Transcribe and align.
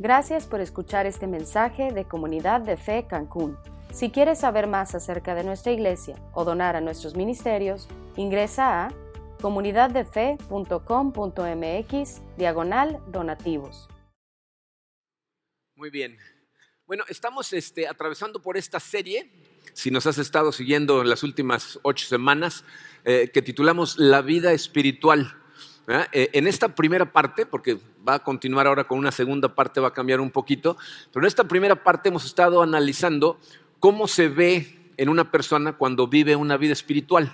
Gracias 0.00 0.46
por 0.46 0.60
escuchar 0.60 1.06
este 1.06 1.26
mensaje 1.26 1.90
de 1.92 2.04
Comunidad 2.04 2.60
de 2.60 2.76
Fe 2.76 3.08
Cancún. 3.08 3.58
Si 3.92 4.10
quieres 4.10 4.38
saber 4.38 4.68
más 4.68 4.94
acerca 4.94 5.34
de 5.34 5.42
nuestra 5.42 5.72
iglesia 5.72 6.14
o 6.34 6.44
donar 6.44 6.76
a 6.76 6.80
nuestros 6.80 7.16
ministerios, 7.16 7.88
ingresa 8.14 8.84
a 8.84 8.94
comunidaddefe.com.mx 9.40 12.22
diagonal 12.36 13.00
donativos. 13.08 13.88
Muy 15.74 15.90
bien. 15.90 16.16
Bueno, 16.86 17.02
estamos 17.08 17.52
este, 17.52 17.88
atravesando 17.88 18.40
por 18.40 18.56
esta 18.56 18.78
serie, 18.78 19.28
si 19.72 19.90
nos 19.90 20.06
has 20.06 20.18
estado 20.18 20.52
siguiendo 20.52 21.02
en 21.02 21.08
las 21.08 21.24
últimas 21.24 21.80
ocho 21.82 22.06
semanas, 22.06 22.64
eh, 23.04 23.32
que 23.34 23.42
titulamos 23.42 23.98
La 23.98 24.22
vida 24.22 24.52
espiritual. 24.52 25.34
Eh, 26.12 26.28
en 26.34 26.46
esta 26.46 26.74
primera 26.74 27.10
parte, 27.10 27.46
porque 27.46 27.78
va 28.08 28.14
a 28.14 28.18
continuar 28.20 28.66
ahora 28.66 28.84
con 28.84 28.98
una 28.98 29.12
segunda 29.12 29.54
parte, 29.54 29.80
va 29.80 29.88
a 29.88 29.92
cambiar 29.92 30.20
un 30.20 30.30
poquito, 30.30 30.76
pero 31.12 31.24
en 31.24 31.28
esta 31.28 31.44
primera 31.44 31.82
parte 31.84 32.08
hemos 32.08 32.24
estado 32.24 32.62
analizando 32.62 33.38
cómo 33.78 34.08
se 34.08 34.28
ve 34.28 34.92
en 34.96 35.08
una 35.10 35.30
persona 35.30 35.74
cuando 35.74 36.08
vive 36.08 36.34
una 36.34 36.56
vida 36.56 36.72
espiritual. 36.72 37.32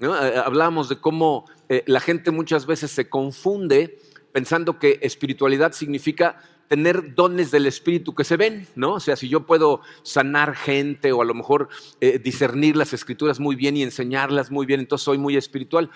Eh, 0.00 0.06
hablábamos 0.44 0.88
de 0.88 1.00
cómo 1.00 1.46
eh, 1.68 1.84
la 1.86 2.00
gente 2.00 2.32
muchas 2.32 2.66
veces 2.66 2.90
se 2.90 3.08
confunde 3.08 4.00
pensando 4.32 4.80
que 4.80 4.98
espiritualidad 5.00 5.72
significa 5.72 6.42
tener 6.66 7.14
dones 7.14 7.52
del 7.52 7.66
espíritu 7.66 8.14
que 8.14 8.24
se 8.24 8.36
ven, 8.36 8.66
¿no? 8.74 8.94
O 8.94 9.00
sea, 9.00 9.14
si 9.14 9.28
yo 9.28 9.46
puedo 9.46 9.82
sanar 10.02 10.56
gente 10.56 11.12
o 11.12 11.22
a 11.22 11.24
lo 11.24 11.34
mejor 11.34 11.68
eh, 12.00 12.18
discernir 12.18 12.76
las 12.76 12.92
escrituras 12.92 13.38
muy 13.38 13.54
bien 13.54 13.76
y 13.76 13.82
enseñarlas 13.82 14.50
muy 14.50 14.66
bien, 14.66 14.80
entonces 14.80 15.04
soy 15.04 15.18
muy 15.18 15.36
espiritual. 15.36 15.90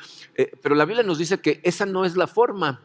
pero 0.63 0.77
la 0.77 0.85
Biblia 0.85 1.03
nos 1.03 1.19
dice 1.19 1.41
que 1.41 1.61
esa 1.65 1.85
no 1.85 2.05
es 2.05 2.17
la 2.17 2.29
forma. 2.29 2.81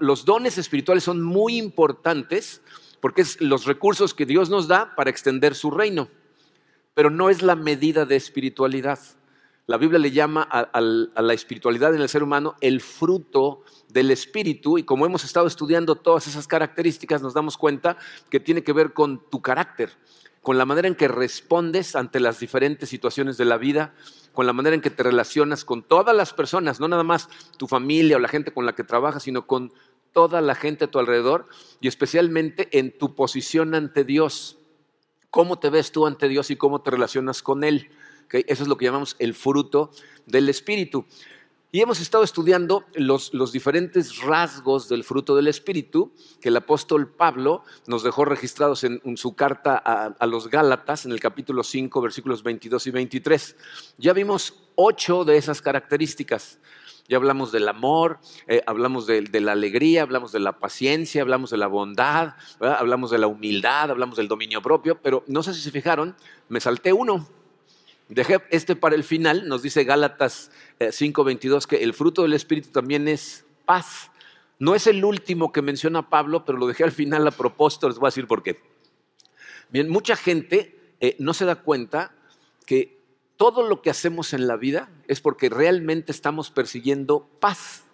Los 0.00 0.24
dones 0.24 0.58
espirituales 0.58 1.04
son 1.04 1.22
muy 1.22 1.56
importantes 1.56 2.60
porque 3.00 3.22
es 3.22 3.40
los 3.40 3.64
recursos 3.64 4.12
que 4.12 4.26
Dios 4.26 4.50
nos 4.50 4.68
da 4.68 4.94
para 4.94 5.10
extender 5.10 5.54
su 5.54 5.70
reino, 5.70 6.08
pero 6.94 7.10
no 7.10 7.30
es 7.30 7.42
la 7.42 7.56
medida 7.56 8.04
de 8.04 8.16
espiritualidad. 8.16 8.98
La 9.66 9.78
Biblia 9.78 9.98
le 9.98 10.10
llama 10.10 10.42
a, 10.42 10.80
la 10.80 11.32
espiritualidad 11.32 11.94
en 11.94 12.02
el 12.02 12.08
ser 12.08 12.22
humano 12.22 12.56
el 12.60 12.80
fruto 12.80 13.62
del 13.88 14.10
espíritu 14.10 14.76
y 14.76 14.82
como 14.82 15.06
hemos 15.06 15.24
estado 15.24 15.46
estudiando 15.46 15.94
todas 15.94 16.26
esas 16.26 16.46
características 16.46 17.22
nos 17.22 17.32
damos 17.32 17.56
cuenta 17.56 17.96
que 18.28 18.40
tiene 18.40 18.62
que 18.62 18.72
ver 18.72 18.92
con 18.92 19.28
tu 19.30 19.40
carácter, 19.40 19.90
con 20.42 20.58
la 20.58 20.66
manera 20.66 20.88
en 20.88 20.96
que 20.96 21.08
respondes 21.08 21.94
ante 21.94 22.20
las 22.20 22.40
diferentes 22.40 22.88
situaciones 22.88 23.36
de 23.36 23.44
la 23.44 23.56
vida, 23.56 23.94
con 24.32 24.44
la 24.44 24.52
manera 24.52 24.74
en 24.74 24.82
que 24.82 24.90
te 24.90 25.04
relacionas 25.04 25.64
con 25.64 25.82
todas 25.82 26.14
las 26.14 26.32
personas, 26.32 26.80
no 26.80 26.88
nada 26.88 27.04
más 27.04 27.28
tu 27.56 27.68
familia 27.68 28.16
o 28.16 28.20
la 28.20 28.28
gente 28.28 28.52
con 28.52 28.66
la 28.66 28.74
que 28.74 28.82
trabajas, 28.82 29.22
sino 29.22 29.46
con 29.46 29.72
toda 30.12 30.40
la 30.40 30.54
gente 30.54 30.84
a 30.84 30.90
tu 30.90 30.98
alrededor 30.98 31.46
y 31.80 31.88
especialmente 31.88 32.68
en 32.78 32.96
tu 32.96 33.14
posición 33.14 33.74
ante 33.74 34.04
Dios. 34.04 34.58
¿Cómo 35.30 35.58
te 35.58 35.70
ves 35.70 35.92
tú 35.92 36.06
ante 36.06 36.28
Dios 36.28 36.50
y 36.50 36.56
cómo 36.56 36.82
te 36.82 36.90
relacionas 36.90 37.40
con 37.42 37.62
Él? 37.62 37.90
Eso 38.30 38.62
es 38.62 38.68
lo 38.68 38.76
que 38.76 38.86
llamamos 38.86 39.16
el 39.20 39.34
fruto 39.34 39.90
del 40.26 40.48
Espíritu. 40.48 41.06
Y 41.74 41.80
hemos 41.80 42.00
estado 42.00 42.22
estudiando 42.22 42.84
los, 42.96 43.32
diferentes 43.50 44.18
rasgos 44.18 44.90
del 44.90 45.04
fruto 45.04 45.34
del 45.34 45.48
Espíritu 45.48 46.12
que 46.38 46.50
el 46.50 46.56
apóstol 46.58 47.08
Pablo 47.08 47.64
nos 47.86 48.02
dejó 48.02 48.26
registrados 48.26 48.84
en, 48.84 49.00
su 49.16 49.34
carta 49.34 49.78
a, 49.78 50.26
los 50.26 50.50
Gálatas 50.50 51.06
en 51.06 51.12
el 51.12 51.20
capítulo 51.20 51.62
5, 51.62 52.02
versículos 52.02 52.42
22 52.42 52.88
y 52.88 52.90
23. 52.90 53.56
Ya 53.96 54.12
vimos 54.12 54.68
ocho 54.74 55.24
de 55.24 55.38
esas 55.38 55.62
características. 55.62 56.58
Ya 57.08 57.16
hablamos 57.16 57.52
del 57.52 57.66
amor, 57.66 58.18
eh, 58.48 58.62
hablamos 58.66 59.06
de, 59.06 59.22
la 59.40 59.52
alegría, 59.52 60.02
hablamos 60.02 60.30
de 60.30 60.40
la 60.40 60.58
paciencia, 60.58 61.22
hablamos 61.22 61.48
de 61.48 61.56
la 61.56 61.68
bondad, 61.68 62.34
hablamos 62.60 63.10
de 63.10 63.16
la 63.16 63.28
humildad, 63.28 63.90
hablamos 63.90 64.18
del 64.18 64.28
dominio 64.28 64.60
propio, 64.60 65.00
pero 65.00 65.24
no 65.26 65.42
sé 65.42 65.54
si 65.54 65.62
se 65.62 65.70
fijaron, 65.70 66.16
me 66.50 66.60
salté 66.60 66.92
uno. 66.92 67.26
Dejé 68.14 68.42
este 68.50 68.76
para 68.76 68.94
el 68.94 69.04
final, 69.04 69.48
nos 69.48 69.62
dice 69.62 69.84
Gálatas 69.84 70.50
5:22 70.78 71.64
eh, 71.64 71.66
que 71.66 71.82
el 71.82 71.94
fruto 71.94 72.22
del 72.22 72.34
Espíritu 72.34 72.68
también 72.68 73.08
es 73.08 73.46
paz. 73.64 74.10
No 74.58 74.74
es 74.74 74.86
el 74.86 75.02
último 75.02 75.50
que 75.50 75.62
menciona 75.62 76.10
Pablo, 76.10 76.44
pero 76.44 76.58
lo 76.58 76.66
dejé 76.66 76.84
al 76.84 76.92
final 76.92 77.26
a 77.26 77.30
propósito, 77.30 77.88
les 77.88 77.98
voy 77.98 78.08
a 78.08 78.10
decir 78.10 78.26
por 78.26 78.42
qué. 78.42 78.60
Bien, 79.70 79.88
mucha 79.88 80.14
gente 80.14 80.94
eh, 81.00 81.16
no 81.18 81.32
se 81.32 81.46
da 81.46 81.56
cuenta 81.56 82.14
que 82.66 83.00
todo 83.38 83.66
lo 83.66 83.80
que 83.80 83.88
hacemos 83.88 84.34
en 84.34 84.46
la 84.46 84.56
vida 84.56 84.90
es 85.08 85.22
porque 85.22 85.48
realmente 85.48 86.12
estamos 86.12 86.50
persiguiendo 86.50 87.30
paz. 87.40 87.84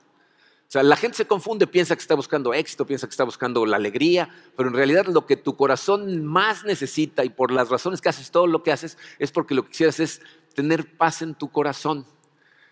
O 0.68 0.70
sea, 0.70 0.82
la 0.82 0.96
gente 0.96 1.16
se 1.16 1.26
confunde, 1.26 1.66
piensa 1.66 1.96
que 1.96 2.02
está 2.02 2.14
buscando 2.14 2.52
éxito, 2.52 2.86
piensa 2.86 3.06
que 3.06 3.12
está 3.12 3.24
buscando 3.24 3.64
la 3.64 3.78
alegría, 3.78 4.28
pero 4.54 4.68
en 4.68 4.74
realidad 4.74 5.06
lo 5.06 5.24
que 5.24 5.36
tu 5.36 5.56
corazón 5.56 6.26
más 6.26 6.62
necesita 6.62 7.24
y 7.24 7.30
por 7.30 7.50
las 7.50 7.70
razones 7.70 8.02
que 8.02 8.10
haces 8.10 8.30
todo 8.30 8.46
lo 8.46 8.62
que 8.62 8.70
haces 8.70 8.98
es 9.18 9.32
porque 9.32 9.54
lo 9.54 9.62
que 9.62 9.70
quisieras 9.70 9.98
es 9.98 10.20
tener 10.54 10.94
paz 10.98 11.22
en 11.22 11.34
tu 11.34 11.50
corazón. 11.50 12.04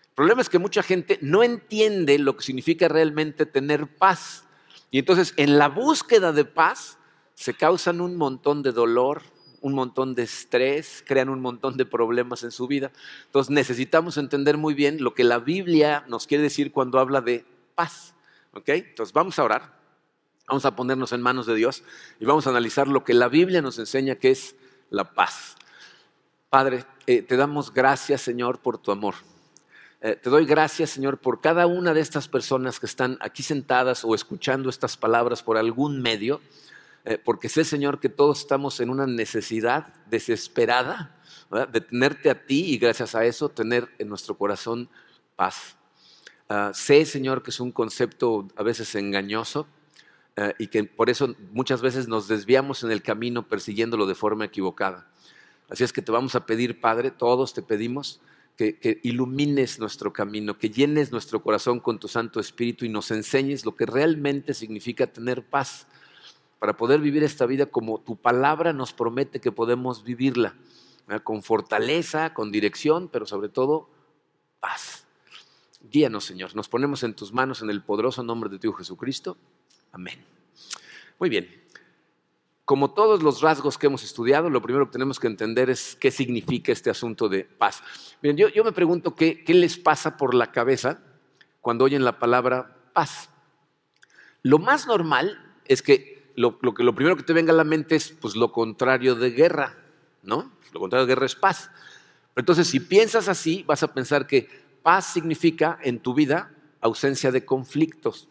El 0.03 0.13
problema 0.13 0.41
es 0.41 0.49
que 0.49 0.59
mucha 0.59 0.83
gente 0.83 1.17
no 1.23 1.41
entiende 1.41 2.19
lo 2.19 2.37
que 2.37 2.43
significa 2.43 2.87
realmente 2.87 3.47
tener 3.47 3.87
paz. 3.87 4.43
Y 4.91 4.99
entonces 4.99 5.33
en 5.35 5.57
la 5.57 5.67
búsqueda 5.67 6.31
de 6.31 6.45
paz 6.45 6.99
se 7.33 7.55
causan 7.55 7.99
un 7.99 8.15
montón 8.15 8.61
de 8.61 8.73
dolor, 8.73 9.23
un 9.61 9.73
montón 9.73 10.13
de 10.13 10.21
estrés, 10.21 11.03
crean 11.03 11.29
un 11.29 11.41
montón 11.41 11.77
de 11.77 11.85
problemas 11.87 12.43
en 12.43 12.51
su 12.51 12.67
vida. 12.67 12.91
Entonces 13.25 13.49
necesitamos 13.49 14.17
entender 14.17 14.55
muy 14.57 14.75
bien 14.75 15.01
lo 15.01 15.15
que 15.15 15.23
la 15.23 15.39
Biblia 15.39 16.05
nos 16.07 16.27
quiere 16.27 16.43
decir 16.43 16.71
cuando 16.71 16.99
habla 16.99 17.21
de 17.21 17.56
paz. 17.77 18.15
¿Ok? 18.53 18.69
Entonces 18.69 19.13
vamos 19.13 19.37
a 19.37 19.43
orar, 19.43 19.79
vamos 20.47 20.65
a 20.65 20.75
ponernos 20.75 21.11
en 21.13 21.21
manos 21.21 21.45
de 21.45 21.53
Dios 21.53 21.83
y 22.19 22.25
vamos 22.25 22.47
a 22.47 22.49
analizar 22.49 22.87
lo 22.87 23.03
que 23.03 23.13
la 23.13 23.27
Biblia 23.27 23.61
nos 23.61 23.77
enseña 23.77 24.15
que 24.15 24.31
es 24.31 24.55
la 24.89 25.13
paz. 25.13 25.55
Padre, 26.49 26.85
eh, 27.05 27.21
te 27.21 27.37
damos 27.37 27.71
gracias 27.71 28.21
Señor 28.21 28.59
por 28.59 28.79
tu 28.79 28.91
amor. 28.91 29.13
Eh, 29.99 30.15
te 30.15 30.29
doy 30.29 30.45
gracias, 30.45 30.91
Señor, 30.91 31.17
por 31.17 31.41
cada 31.41 31.65
una 31.65 31.93
de 31.93 32.01
estas 32.01 32.27
personas 32.27 32.79
que 32.79 32.85
están 32.85 33.17
aquí 33.19 33.41
sentadas 33.41 34.05
o 34.05 34.13
escuchando 34.13 34.69
estas 34.69 34.95
palabras 34.95 35.41
por 35.41 35.57
algún 35.57 36.01
medio. 36.01 36.39
Eh, 37.03 37.17
porque 37.17 37.49
sé, 37.49 37.63
Señor, 37.63 37.99
que 37.99 38.09
todos 38.09 38.39
estamos 38.39 38.79
en 38.79 38.89
una 38.89 39.07
necesidad 39.07 39.93
desesperada 40.05 41.15
de 41.71 41.81
tenerte 41.81 42.29
a 42.29 42.45
ti 42.45 42.73
y 42.73 42.77
gracias 42.77 43.15
a 43.15 43.25
eso 43.25 43.49
tener 43.49 43.89
en 43.97 44.09
nuestro 44.09 44.37
corazón 44.37 44.89
paz. 45.35 45.76
Ah, 46.49 46.71
sé, 46.73 47.05
Señor, 47.05 47.43
que 47.43 47.51
es 47.51 47.59
un 47.59 47.71
concepto 47.71 48.47
a 48.55 48.63
veces 48.63 48.95
engañoso 48.95 49.67
eh, 50.37 50.53
y 50.59 50.67
que 50.67 50.83
por 50.85 51.09
eso 51.09 51.35
muchas 51.51 51.81
veces 51.81 52.07
nos 52.07 52.29
desviamos 52.29 52.83
en 52.83 52.91
el 52.91 53.01
camino 53.01 53.47
persiguiéndolo 53.47 54.05
de 54.05 54.15
forma 54.15 54.45
equivocada. 54.45 55.09
Así 55.69 55.83
es 55.83 55.91
que 55.91 56.01
te 56.01 56.11
vamos 56.11 56.35
a 56.35 56.45
pedir, 56.45 56.79
Padre, 56.79 57.11
todos 57.11 57.53
te 57.53 57.61
pedimos 57.61 58.21
que, 58.55 58.79
que, 58.79 59.01
ilumines 59.03 59.77
nuestro 59.77 60.13
camino, 60.13 60.57
que 60.57 60.69
llenes 60.69 61.11
nuestro 61.11 61.43
corazón 61.43 61.81
con 61.81 61.99
tu 61.99 62.07
Santo 62.07 62.39
Espíritu 62.39 62.85
y 62.85 62.89
nos 62.89 63.11
enseñes 63.11 63.65
lo 63.65 63.75
que 63.75 63.85
realmente 63.85 64.53
significa 64.53 65.07
tener 65.07 65.43
paz 65.43 65.85
para 66.59 66.77
poder 66.77 67.01
vivir 67.01 67.23
esta 67.23 67.45
vida 67.45 67.67
como 67.67 67.99
tu 67.99 68.15
palabra 68.15 68.73
nos 68.73 68.93
promete 68.93 69.39
que 69.39 69.51
podemos 69.51 70.03
vivirla, 70.03 70.55
con 71.23 71.43
fortaleza, 71.43 72.33
con 72.33 72.51
dirección, 72.51 73.09
pero 73.09 73.25
sobre 73.25 73.49
todo 73.49 73.89
paz. 74.59 75.06
Guíanos, 75.89 76.25
Señor. 76.25 76.55
Nos 76.55 76.69
ponemos 76.69 77.03
en 77.03 77.13
tus 77.13 77.31
manos 77.31 77.61
en 77.61 77.69
el 77.69 77.81
poderoso 77.81 78.23
nombre 78.23 78.49
de 78.49 78.59
tu 78.59 78.71
Jesucristo. 78.73 79.37
Amén. 79.91 80.23
Muy 81.19 81.29
bien. 81.29 81.63
Como 82.65 82.93
todos 82.93 83.23
los 83.23 83.41
rasgos 83.41 83.77
que 83.77 83.87
hemos 83.87 84.03
estudiado, 84.03 84.49
lo 84.49 84.61
primero 84.61 84.85
que 84.87 84.91
tenemos 84.91 85.19
que 85.19 85.27
entender 85.27 85.69
es 85.69 85.95
qué 85.95 86.11
significa 86.11 86.71
este 86.71 86.89
asunto 86.89 87.29
de 87.29 87.45
paz. 87.45 87.81
Bien, 88.21 88.35
yo, 88.35 88.63
me 88.63 88.73
pregunto 88.73 89.15
qué, 89.15 89.43
qué 89.45 89.53
les 89.53 89.77
pasa 89.77 90.17
por 90.17 90.33
la 90.33 90.51
cabeza 90.51 90.99
cuando 91.61 91.85
oyen 91.85 92.03
la 92.03 92.19
palabra 92.19 92.77
paz. 92.91 93.29
Lo 94.43 94.59
más 94.59 94.85
normal 94.85 95.55
es 95.65 95.81
que 95.81 96.31
lo, 96.35 96.59
lo 96.61 96.93
primero 96.93 97.15
que 97.15 97.23
te 97.23 97.33
venga 97.33 97.53
a 97.53 97.55
la 97.55 97.63
mente 97.63 97.95
es 97.95 98.09
pues, 98.09 98.35
lo 98.35 98.51
contrario 98.51 99.15
de 99.15 99.31
guerra, 99.31 99.77
¿no? 100.23 100.51
Lo 100.73 100.81
contrario 100.81 101.05
de 101.05 101.11
guerra 101.13 101.25
es 101.25 101.35
paz. 101.35 101.71
Entonces, 102.35 102.67
si 102.67 102.79
piensas 102.79 103.29
así, 103.29 103.63
vas 103.65 103.81
a 103.81 103.93
pensar 103.93 104.27
que 104.27 104.66
paz 104.87 105.07
significa 105.07 105.77
en 105.83 105.99
tu 105.99 106.13
vida 106.13 106.49
ausencia 106.79 107.29
de 107.29 107.43
conflictos, 107.43 108.29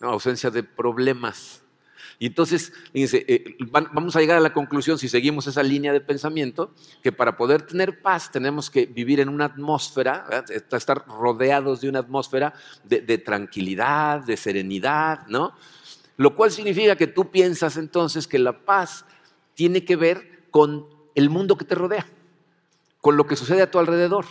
ausencia 0.00 0.50
de 0.50 0.64
problemas. 0.64 1.62
Y 2.18 2.26
entonces, 2.26 2.72
fíjense, 2.92 3.24
eh, 3.28 3.56
vamos 3.70 4.16
a 4.16 4.20
llegar 4.20 4.36
a 4.36 4.40
la 4.40 4.52
conclusión, 4.52 4.98
si 4.98 5.08
seguimos 5.08 5.46
esa 5.46 5.62
línea 5.62 5.92
de 5.92 6.00
pensamiento, 6.00 6.74
que 7.00 7.12
para 7.12 7.36
poder 7.36 7.62
tener 7.62 8.02
paz 8.02 8.32
tenemos 8.32 8.70
que 8.70 8.86
vivir 8.86 9.20
en 9.20 9.28
una 9.28 9.44
atmósfera, 9.44 10.44
estar 10.72 11.06
rodeados 11.06 11.80
de 11.80 11.90
una 11.90 12.00
atmósfera 12.00 12.54
de, 12.82 13.00
de 13.00 13.18
tranquilidad, 13.18 14.24
de 14.24 14.36
serenidad, 14.36 15.24
¿no? 15.28 15.52
Lo 16.16 16.34
cual 16.34 16.50
significa 16.50 16.96
que 16.96 17.06
tú 17.06 17.30
piensas 17.30 17.76
entonces 17.76 18.26
que 18.26 18.40
la 18.40 18.64
paz 18.64 19.04
tiene 19.54 19.84
que 19.84 19.94
ver 19.94 20.48
con 20.50 20.88
el 21.14 21.30
mundo 21.30 21.56
que 21.56 21.64
te 21.64 21.76
rodea, 21.76 22.04
con 23.00 23.16
lo 23.16 23.28
que 23.28 23.36
sucede 23.36 23.62
a 23.62 23.70
tu 23.70 23.78
alrededor. 23.78 24.24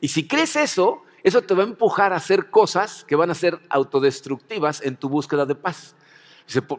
Y 0.00 0.08
si 0.08 0.26
crees 0.26 0.56
eso, 0.56 1.02
eso 1.22 1.42
te 1.42 1.54
va 1.54 1.64
a 1.64 1.66
empujar 1.66 2.12
a 2.12 2.16
hacer 2.16 2.50
cosas 2.50 3.04
que 3.04 3.16
van 3.16 3.30
a 3.30 3.34
ser 3.34 3.60
autodestructivas 3.68 4.82
en 4.82 4.96
tu 4.96 5.08
búsqueda 5.08 5.46
de 5.46 5.54
paz. 5.54 5.94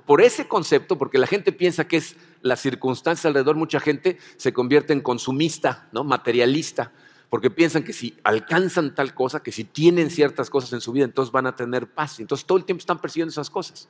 por 0.05 0.21
ese 0.21 0.47
concepto, 0.47 0.97
porque 0.97 1.17
la 1.17 1.27
gente 1.27 1.51
piensa 1.51 1.85
que 1.85 1.97
es 1.97 2.15
la 2.41 2.55
circunstancia 2.55 3.27
alrededor, 3.27 3.57
mucha 3.57 3.81
gente 3.81 4.17
se 4.37 4.53
convierte 4.53 4.93
en 4.93 5.01
consumista, 5.01 5.89
¿no? 5.91 6.05
materialista, 6.05 6.93
porque 7.29 7.51
piensan 7.51 7.83
que 7.83 7.91
si 7.91 8.15
alcanzan 8.23 8.95
tal 8.95 9.13
cosa, 9.13 9.43
que 9.43 9.51
si 9.51 9.65
tienen 9.65 10.09
ciertas 10.09 10.49
cosas 10.49 10.71
en 10.71 10.79
su 10.79 10.93
vida, 10.93 11.03
entonces 11.03 11.33
van 11.33 11.47
a 11.47 11.55
tener 11.55 11.87
paz. 11.87 12.21
Entonces 12.21 12.45
todo 12.47 12.57
el 12.57 12.63
tiempo 12.63 12.79
están 12.79 13.01
persiguiendo 13.01 13.31
esas 13.31 13.49
cosas. 13.49 13.89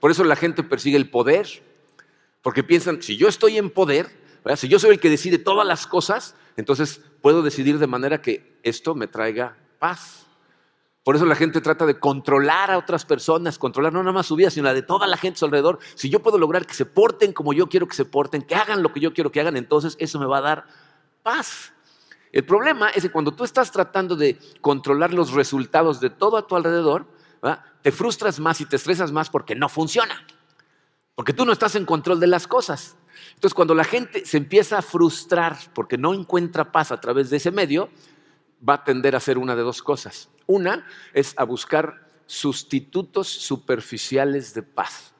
Por 0.00 0.10
eso 0.10 0.24
la 0.24 0.36
gente 0.36 0.62
persigue 0.62 0.96
el 0.96 1.10
poder, 1.10 1.46
porque 2.40 2.62
piensan, 2.62 3.02
si 3.02 3.18
yo 3.18 3.28
estoy 3.28 3.58
en 3.58 3.68
poder, 3.68 4.08
si 4.56 4.68
yo 4.68 4.78
soy 4.78 4.92
el 4.92 5.00
que 5.00 5.10
decide 5.10 5.36
todas 5.36 5.66
las 5.66 5.86
cosas, 5.86 6.34
entonces 6.58 7.00
puedo 7.22 7.42
decidir 7.42 7.78
de 7.78 7.86
manera 7.86 8.20
que 8.20 8.58
esto 8.64 8.96
me 8.96 9.06
traiga 9.06 9.56
paz. 9.78 10.26
Por 11.04 11.14
eso 11.14 11.24
la 11.24 11.36
gente 11.36 11.60
trata 11.60 11.86
de 11.86 12.00
controlar 12.00 12.72
a 12.72 12.78
otras 12.78 13.04
personas, 13.04 13.58
controlar 13.58 13.92
no 13.92 14.00
nada 14.00 14.12
más 14.12 14.26
su 14.26 14.34
vida, 14.34 14.50
sino 14.50 14.64
la 14.64 14.74
de 14.74 14.82
toda 14.82 15.06
la 15.06 15.16
gente 15.16 15.36
a 15.36 15.38
su 15.38 15.44
alrededor. 15.44 15.78
Si 15.94 16.10
yo 16.10 16.18
puedo 16.18 16.36
lograr 16.36 16.66
que 16.66 16.74
se 16.74 16.84
porten 16.84 17.32
como 17.32 17.52
yo 17.52 17.68
quiero 17.68 17.86
que 17.86 17.94
se 17.94 18.04
porten, 18.04 18.42
que 18.42 18.56
hagan 18.56 18.82
lo 18.82 18.92
que 18.92 18.98
yo 18.98 19.14
quiero 19.14 19.30
que 19.30 19.40
hagan, 19.40 19.56
entonces 19.56 19.96
eso 20.00 20.18
me 20.18 20.26
va 20.26 20.38
a 20.38 20.40
dar 20.40 20.66
paz. 21.22 21.72
El 22.32 22.44
problema 22.44 22.90
es 22.90 23.04
que 23.04 23.12
cuando 23.12 23.30
tú 23.30 23.44
estás 23.44 23.70
tratando 23.70 24.16
de 24.16 24.36
controlar 24.60 25.14
los 25.14 25.34
resultados 25.34 26.00
de 26.00 26.10
todo 26.10 26.36
a 26.36 26.48
tu 26.48 26.56
alrededor, 26.56 27.06
te 27.82 27.92
frustras 27.92 28.40
más 28.40 28.60
y 28.60 28.66
te 28.66 28.74
estresas 28.74 29.12
más 29.12 29.30
porque 29.30 29.54
no 29.54 29.68
funciona. 29.68 30.26
Porque 31.14 31.32
tú 31.32 31.46
no 31.46 31.52
estás 31.52 31.76
en 31.76 31.86
control 31.86 32.18
de 32.18 32.26
las 32.26 32.48
cosas. 32.48 32.96
Entonces, 33.34 33.54
cuando 33.54 33.74
la 33.74 33.84
gente 33.84 34.24
se 34.26 34.36
empieza 34.36 34.78
a 34.78 34.82
frustrar 34.82 35.56
porque 35.74 35.98
no 35.98 36.14
encuentra 36.14 36.72
paz 36.72 36.92
a 36.92 37.00
través 37.00 37.30
de 37.30 37.36
ese 37.38 37.50
medio, 37.50 37.90
va 38.66 38.74
a 38.74 38.84
tender 38.84 39.14
a 39.14 39.18
hacer 39.18 39.38
una 39.38 39.54
de 39.54 39.62
dos 39.62 39.82
cosas. 39.82 40.28
Una 40.46 40.86
es 41.12 41.34
a 41.36 41.44
buscar 41.44 42.08
sustitutos 42.26 43.28
superficiales 43.28 44.54
de 44.54 44.62
paz. 44.62 45.12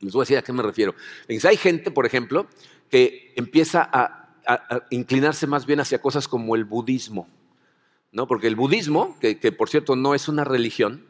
Les 0.00 0.12
voy 0.12 0.20
a 0.20 0.24
decir 0.24 0.38
a 0.38 0.42
qué 0.42 0.52
me 0.52 0.62
refiero. 0.62 0.94
Hay 1.28 1.56
gente, 1.56 1.90
por 1.90 2.06
ejemplo, 2.06 2.46
que 2.90 3.32
empieza 3.36 3.88
a, 3.92 4.20
inclinarse 4.90 5.46
más 5.46 5.64
bien 5.64 5.80
hacia 5.80 6.02
cosas 6.02 6.28
como 6.28 6.54
el 6.54 6.64
budismo. 6.66 7.26
¿no? 8.12 8.26
Porque 8.26 8.46
el 8.46 8.56
budismo, 8.56 9.18
que, 9.18 9.34
por 9.52 9.70
cierto 9.70 9.96
no 9.96 10.14
es 10.14 10.28
una 10.28 10.44
religión, 10.44 11.06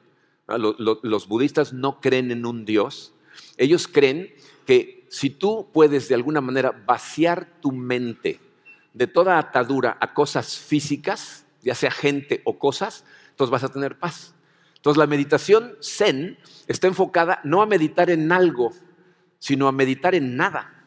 los 0.47 1.27
budistas 1.27 1.73
no 1.73 2.01
creen 2.01 2.31
en 2.31 2.47
un 2.47 2.65
Dios, 2.65 3.13
ellos 3.57 3.89
creen 3.89 4.33
que 4.67 4.94
si 5.15 5.31
tú 5.31 5.71
puedes 5.73 6.09
de 6.09 6.17
alguna 6.17 6.41
manera 6.41 6.73
vaciar 6.73 7.47
tu 7.61 7.71
mente 7.71 8.41
de 8.95 9.07
toda 9.07 9.39
atadura 9.39 9.97
a 10.01 10.13
cosas 10.13 10.59
físicas, 10.59 11.47
ya 11.63 11.77
sea 11.77 11.93
gente 11.93 12.43
o 12.45 12.59
cosas, 12.59 13.05
entonces 13.31 13.53
vas 13.53 13.63
a 13.63 13.69
tener 13.69 13.97
paz. 13.97 14.35
Entonces 14.75 14.99
la 14.99 15.07
meditación 15.07 15.77
zen 15.81 16.37
está 16.67 16.89
enfocada 16.89 17.41
no 17.45 17.63
a 17.63 17.67
meditar 17.67 18.11
en 18.11 18.33
algo, 18.33 18.73
sino 19.39 19.69
a 19.69 19.73
meditar 19.73 20.17
en 20.17 20.37
nada. 20.37 20.85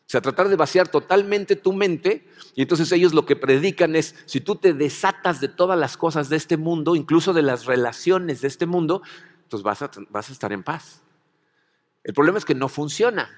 O 0.00 0.10
sea, 0.10 0.20
tratar 0.20 0.48
de 0.48 0.56
vaciar 0.56 0.88
totalmente 0.88 1.54
tu 1.54 1.72
mente 1.72 2.26
y 2.56 2.62
entonces 2.62 2.90
ellos 2.90 3.14
lo 3.14 3.26
que 3.26 3.36
predican 3.36 3.94
es, 3.94 4.16
si 4.26 4.40
tú 4.40 4.56
te 4.56 4.74
desatas 4.74 5.40
de 5.40 5.46
todas 5.46 5.78
las 5.78 5.96
cosas 5.96 6.28
de 6.28 6.34
este 6.34 6.56
mundo, 6.56 6.96
incluso 6.96 7.32
de 7.32 7.42
las 7.42 7.66
relaciones 7.66 8.40
de 8.40 8.48
este 8.48 8.66
mundo, 8.66 9.02
entonces 9.44 9.62
vas 9.62 9.82
a, 9.82 9.90
vas 10.10 10.30
a 10.30 10.32
estar 10.32 10.52
en 10.52 10.64
paz. 10.64 11.00
El 12.02 12.12
problema 12.12 12.38
es 12.38 12.44
que 12.44 12.56
no 12.56 12.68
funciona. 12.68 13.30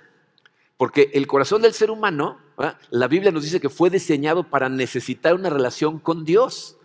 Porque 0.76 1.10
el 1.14 1.26
corazón 1.26 1.62
del 1.62 1.72
ser 1.72 1.90
humano, 1.90 2.40
la 2.90 3.08
Biblia 3.08 3.30
nos 3.30 3.44
dice 3.44 3.60
que 3.60 3.68
fue 3.68 3.90
diseñado 3.90 4.50
para 4.50 4.68
necesitar 4.68 5.34
una 5.34 5.50
relación 5.50 6.00
con 6.00 6.24
Dios. 6.24 6.76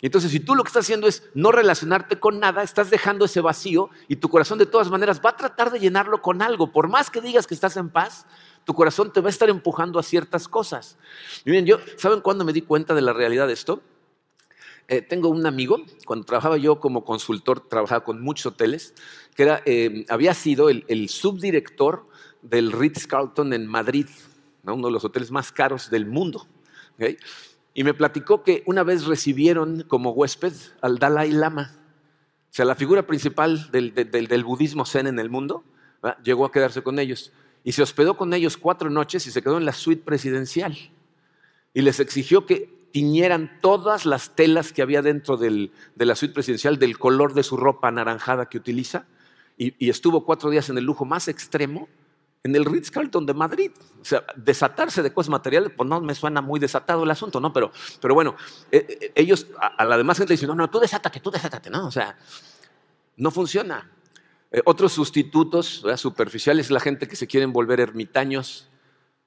Entonces, 0.00 0.30
si 0.30 0.40
tú 0.40 0.54
lo 0.54 0.64
que 0.64 0.68
estás 0.68 0.84
haciendo 0.84 1.06
es 1.06 1.22
no 1.34 1.52
relacionarte 1.52 2.18
con 2.18 2.40
nada, 2.40 2.62
estás 2.62 2.90
dejando 2.90 3.24
ese 3.24 3.40
vacío 3.40 3.90
y 4.08 4.16
tu 4.16 4.28
corazón 4.28 4.58
de 4.58 4.66
todas 4.66 4.90
maneras 4.90 5.20
va 5.24 5.30
a 5.30 5.36
tratar 5.36 5.70
de 5.70 5.78
llenarlo 5.78 6.20
con 6.20 6.42
algo. 6.42 6.72
Por 6.72 6.88
más 6.88 7.10
que 7.10 7.20
digas 7.20 7.46
que 7.46 7.54
estás 7.54 7.76
en 7.76 7.90
paz, 7.90 8.26
tu 8.64 8.74
corazón 8.74 9.12
te 9.12 9.20
va 9.20 9.28
a 9.28 9.30
estar 9.30 9.48
empujando 9.48 9.98
a 9.98 10.02
ciertas 10.02 10.48
cosas. 10.48 10.98
Miren, 11.44 11.64
yo, 11.64 11.78
¿saben 11.96 12.20
cuándo 12.20 12.44
me 12.44 12.52
di 12.52 12.62
cuenta 12.62 12.94
de 12.94 13.02
la 13.02 13.12
realidad 13.12 13.46
de 13.46 13.52
esto? 13.52 13.82
Eh, 14.88 15.02
tengo 15.02 15.28
un 15.28 15.46
amigo, 15.46 15.78
cuando 16.06 16.24
trabajaba 16.24 16.56
yo 16.56 16.80
como 16.80 17.04
consultor, 17.04 17.68
trabajaba 17.68 18.04
con 18.04 18.20
muchos 18.20 18.52
hoteles, 18.52 18.94
que 19.34 19.42
era, 19.42 19.62
eh, 19.66 20.06
había 20.08 20.32
sido 20.32 20.70
el 20.70 21.08
subdirector 21.08 22.08
del 22.42 22.72
Ritz-Carlton 22.72 23.52
en 23.52 23.66
Madrid, 23.66 24.06
uno 24.64 24.88
de 24.88 24.92
los 24.92 25.04
hoteles 25.04 25.30
más 25.30 25.52
caros 25.52 25.90
del 25.90 26.06
mundo. 26.06 26.46
Y 27.74 27.84
me 27.84 27.94
platicó 27.94 28.42
que 28.42 28.62
una 28.66 28.82
vez 28.82 29.06
recibieron 29.06 29.84
como 29.86 30.10
huésped 30.10 30.52
al 30.80 30.98
Dalai 30.98 31.30
Lama, 31.30 31.72
o 32.50 32.54
sea, 32.58 32.64
la 32.64 32.74
figura 32.74 33.06
principal 33.06 33.70
del, 33.70 34.44
budismo 34.44 34.84
zen 34.84 35.06
en 35.06 35.18
el 35.18 35.30
mundo, 35.30 35.64
llegó 36.24 36.44
a 36.44 36.52
quedarse 36.52 36.82
con 36.82 36.98
ellos. 36.98 37.32
Y 37.62 37.72
se 37.72 37.82
hospedó 37.82 38.16
con 38.16 38.32
ellos 38.32 38.56
cuatro 38.56 38.88
noches 38.90 39.26
y 39.26 39.30
se 39.30 39.42
quedó 39.42 39.58
en 39.58 39.64
la 39.64 39.72
suite 39.72 40.02
presidencial. 40.02 40.76
Y 41.74 41.82
les 41.82 42.00
exigió 42.00 42.46
que 42.46 42.88
tiñeran 42.90 43.58
todas 43.60 44.06
las 44.06 44.34
telas 44.34 44.72
que 44.72 44.80
había 44.80 45.02
dentro 45.02 45.36
de 45.36 45.70
la 45.94 46.14
suite 46.16 46.34
presidencial 46.34 46.78
del 46.78 46.98
color 46.98 47.34
de 47.34 47.42
su 47.42 47.56
ropa 47.56 47.88
anaranjada 47.88 48.48
que 48.48 48.58
utiliza. 48.58 49.06
y 49.56 49.90
estuvo 49.90 50.24
cuatro 50.24 50.50
días 50.50 50.70
en 50.70 50.78
el 50.78 50.84
lujo 50.84 51.04
más 51.04 51.28
extremo 51.28 51.88
en 52.42 52.54
el 52.54 52.64
Ritz-Carlton 52.64 53.26
de 53.26 53.34
Madrid. 53.34 53.70
O 54.00 54.04
sea, 54.04 54.24
desatarse 54.36 55.02
de 55.02 55.12
cosas 55.12 55.30
materiales, 55.30 55.72
pues 55.76 55.88
no 55.88 56.00
me 56.00 56.14
suena 56.14 56.40
muy 56.40 56.60
desatado 56.60 57.04
el 57.04 57.10
asunto, 57.10 57.40
¿no? 57.40 57.52
Pero, 57.52 57.72
pero 58.00 58.14
bueno, 58.14 58.36
eh, 58.70 58.86
eh, 58.88 59.12
ellos, 59.14 59.46
a, 59.58 59.84
la 59.84 59.96
demás 59.96 60.18
gente 60.18 60.34
dicen, 60.34 60.48
no, 60.48 60.54
no, 60.54 60.70
tú 60.70 60.78
desátate, 60.78 61.20
tú 61.20 61.30
desátate, 61.30 61.70
¿no? 61.70 61.86
O 61.86 61.90
sea, 61.90 62.16
no 63.16 63.30
funciona. 63.30 63.90
Eh, 64.50 64.62
otros 64.64 64.92
sustitutos 64.92 65.84
superficiales 65.96 66.66
es 66.66 66.70
la 66.70 66.80
gente 66.80 67.08
que 67.08 67.16
se 67.16 67.26
quieren 67.26 67.52
volver 67.52 67.80
ermitaños, 67.80 68.68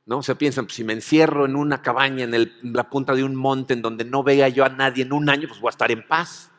¿no? 0.05 0.19
O 0.19 0.23
sea, 0.23 0.35
piensan, 0.35 0.65
pues, 0.65 0.75
si 0.75 0.83
me 0.83 0.93
encierro 0.93 1.45
en 1.45 1.55
una 1.55 1.81
cabaña 1.81 2.23
en, 2.23 2.73
la 2.73 2.89
punta 2.89 3.13
de 3.13 3.23
un 3.23 3.35
monte 3.35 3.73
en 3.73 3.81
donde 3.81 4.05
no 4.05 4.23
vea 4.23 4.47
yo 4.49 4.65
a 4.65 4.69
nadie 4.69 5.03
en 5.03 5.13
un 5.13 5.29
año, 5.29 5.47
pues 5.47 5.59
voy 5.59 5.69
a 5.69 5.71
estar 5.71 5.91
en 5.91 6.07
paz. 6.07 6.49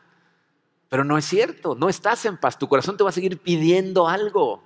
Pero 0.87 1.03
no 1.03 1.17
es 1.17 1.25
cierto, 1.25 1.73
no 1.73 1.89
estás 1.89 2.23
en 2.25 2.37
paz, 2.37 2.59
tu 2.59 2.67
corazón 2.67 2.95
te 2.95 3.03
va 3.03 3.09
a 3.09 3.13
seguir 3.13 3.39
pidiendo 3.39 4.07
algo. 4.07 4.63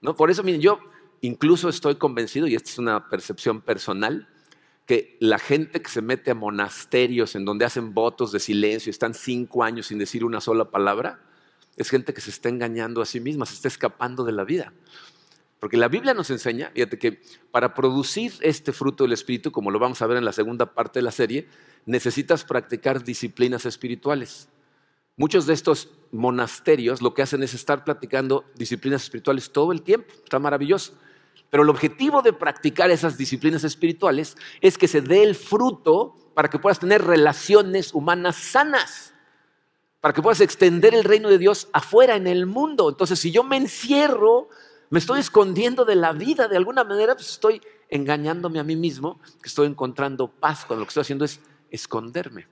¿no? 0.00 0.16
Por 0.16 0.28
eso, 0.28 0.42
miren, 0.42 0.60
yo 0.60 0.80
Incluso 1.24 1.70
estoy 1.70 1.94
convencido, 1.94 2.46
y 2.46 2.54
esta 2.54 2.68
es 2.68 2.78
una 2.78 3.08
percepción 3.08 3.62
personal, 3.62 4.28
que 4.84 5.16
la 5.20 5.38
gente 5.38 5.80
que 5.80 5.88
se 5.88 6.02
mete 6.02 6.32
a 6.32 6.34
monasterios 6.34 7.34
en 7.34 7.46
donde 7.46 7.64
hacen 7.64 7.94
votos 7.94 8.30
de 8.30 8.38
silencio, 8.38 8.90
están 8.90 9.14
cinco 9.14 9.64
años 9.64 9.86
sin 9.86 9.98
decir 9.98 10.22
una 10.22 10.42
sola 10.42 10.70
palabra, 10.70 11.22
es 11.78 11.88
gente 11.88 12.12
que 12.12 12.20
se 12.20 12.28
está 12.28 12.50
engañando 12.50 13.00
a 13.00 13.06
sí 13.06 13.20
misma, 13.20 13.46
se 13.46 13.54
está 13.54 13.68
escapando 13.68 14.22
de 14.24 14.32
la 14.32 14.44
vida. 14.44 14.74
Porque 15.60 15.78
la 15.78 15.88
Biblia 15.88 16.12
nos 16.12 16.28
enseña, 16.28 16.70
fíjate 16.74 16.98
que 16.98 17.22
para 17.50 17.72
producir 17.72 18.34
este 18.42 18.74
fruto 18.74 19.04
del 19.04 19.14
Espíritu, 19.14 19.50
como 19.50 19.70
lo 19.70 19.78
vamos 19.78 20.02
a 20.02 20.06
ver 20.06 20.18
en 20.18 20.26
la 20.26 20.32
segunda 20.34 20.74
parte 20.74 20.98
de 20.98 21.04
la 21.04 21.10
serie, 21.10 21.48
necesitas 21.86 22.44
practicar 22.44 23.02
disciplinas 23.02 23.64
espirituales. 23.64 24.50
Muchos 25.16 25.46
de 25.46 25.54
estos 25.54 25.88
monasterios 26.12 27.00
lo 27.00 27.14
que 27.14 27.22
hacen 27.22 27.42
es 27.42 27.54
estar 27.54 27.82
practicando 27.82 28.44
disciplinas 28.56 29.04
espirituales 29.04 29.50
todo 29.52 29.72
el 29.72 29.80
tiempo, 29.80 30.12
está 30.22 30.38
maravilloso. 30.38 30.92
Pero 31.54 31.62
el 31.62 31.70
objetivo 31.70 32.20
de 32.20 32.32
practicar 32.32 32.90
esas 32.90 33.16
disciplinas 33.16 33.62
espirituales 33.62 34.36
es 34.60 34.76
que 34.76 34.88
se 34.88 35.00
dé 35.00 35.22
el 35.22 35.36
fruto 35.36 36.16
para 36.34 36.50
que 36.50 36.58
puedas 36.58 36.80
tener 36.80 37.04
relaciones 37.04 37.94
humanas 37.94 38.34
sanas, 38.34 39.14
para 40.00 40.12
que 40.12 40.20
puedas 40.20 40.40
extender 40.40 40.96
el 40.96 41.04
reino 41.04 41.28
de 41.28 41.38
Dios 41.38 41.68
afuera 41.72 42.16
en 42.16 42.26
el 42.26 42.46
mundo. 42.46 42.88
Entonces, 42.88 43.20
si 43.20 43.30
yo 43.30 43.44
me 43.44 43.56
encierro, 43.56 44.48
me 44.90 44.98
estoy 44.98 45.20
escondiendo 45.20 45.84
de 45.84 45.94
la 45.94 46.12
vida 46.12 46.48
de 46.48 46.56
alguna 46.56 46.82
manera, 46.82 47.14
pues 47.14 47.30
estoy 47.30 47.60
engañándome 47.88 48.58
a 48.58 48.64
mí 48.64 48.74
mismo, 48.74 49.20
que 49.40 49.48
estoy 49.48 49.68
encontrando 49.68 50.26
paz 50.26 50.64
cuando 50.64 50.80
lo 50.80 50.86
que 50.86 50.90
estoy 50.90 51.02
haciendo 51.02 51.24
es 51.24 51.38
esconderme. 51.70 52.48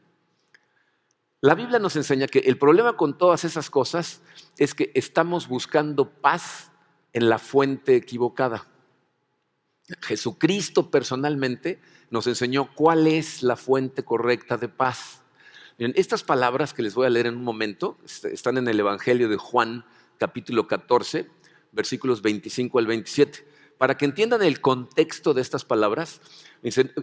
La 1.40 1.56
Biblia 1.56 1.80
nos 1.80 1.97
enseña 1.97 2.28
que 2.28 2.38
el 2.38 2.56
problema 2.56 2.97
con 2.97 3.18
todas 3.18 3.44
esas 3.44 3.68
cosas 3.68 4.23
es 4.59 4.76
que 4.76 4.92
estamos 4.94 5.49
buscando 5.49 6.09
paz 6.09 6.71
en 7.12 7.28
la 7.28 7.40
fuente 7.40 7.97
equivocada. 7.97 8.68
Jesucristo 10.01 10.91
personalmente 10.91 11.81
nos 12.11 12.27
enseñó 12.27 12.73
cuál 12.75 13.07
es 13.07 13.43
la 13.43 13.57
fuente 13.57 14.05
correcta 14.05 14.57
de 14.57 14.69
paz. 14.69 15.23
estas 15.79 16.23
palabras 16.23 16.73
que 16.73 16.83
les 16.83 16.95
voy 16.95 17.07
a 17.07 17.11
leer 17.11 17.27
en 17.27 17.37
un 17.37 17.45
momento 17.45 17.99
este, 18.05 18.33
están 18.33 18.59
en 18.59 18.69
el 18.69 18.79
Evangelio 18.79 19.29
de 19.29 19.37
Juan, 19.37 19.85
capítulo 20.19 20.69
14, 20.69 21.29
versículos 21.73 22.23
25 22.23 22.79
al 22.79 22.87
27. 22.87 23.47
Para 23.79 23.97
que 23.97 24.05
entiendan 24.05 24.43
el 24.43 24.61
contexto 24.61 25.35
de 25.35 25.43
estas 25.43 25.65
palabras, 25.65 26.21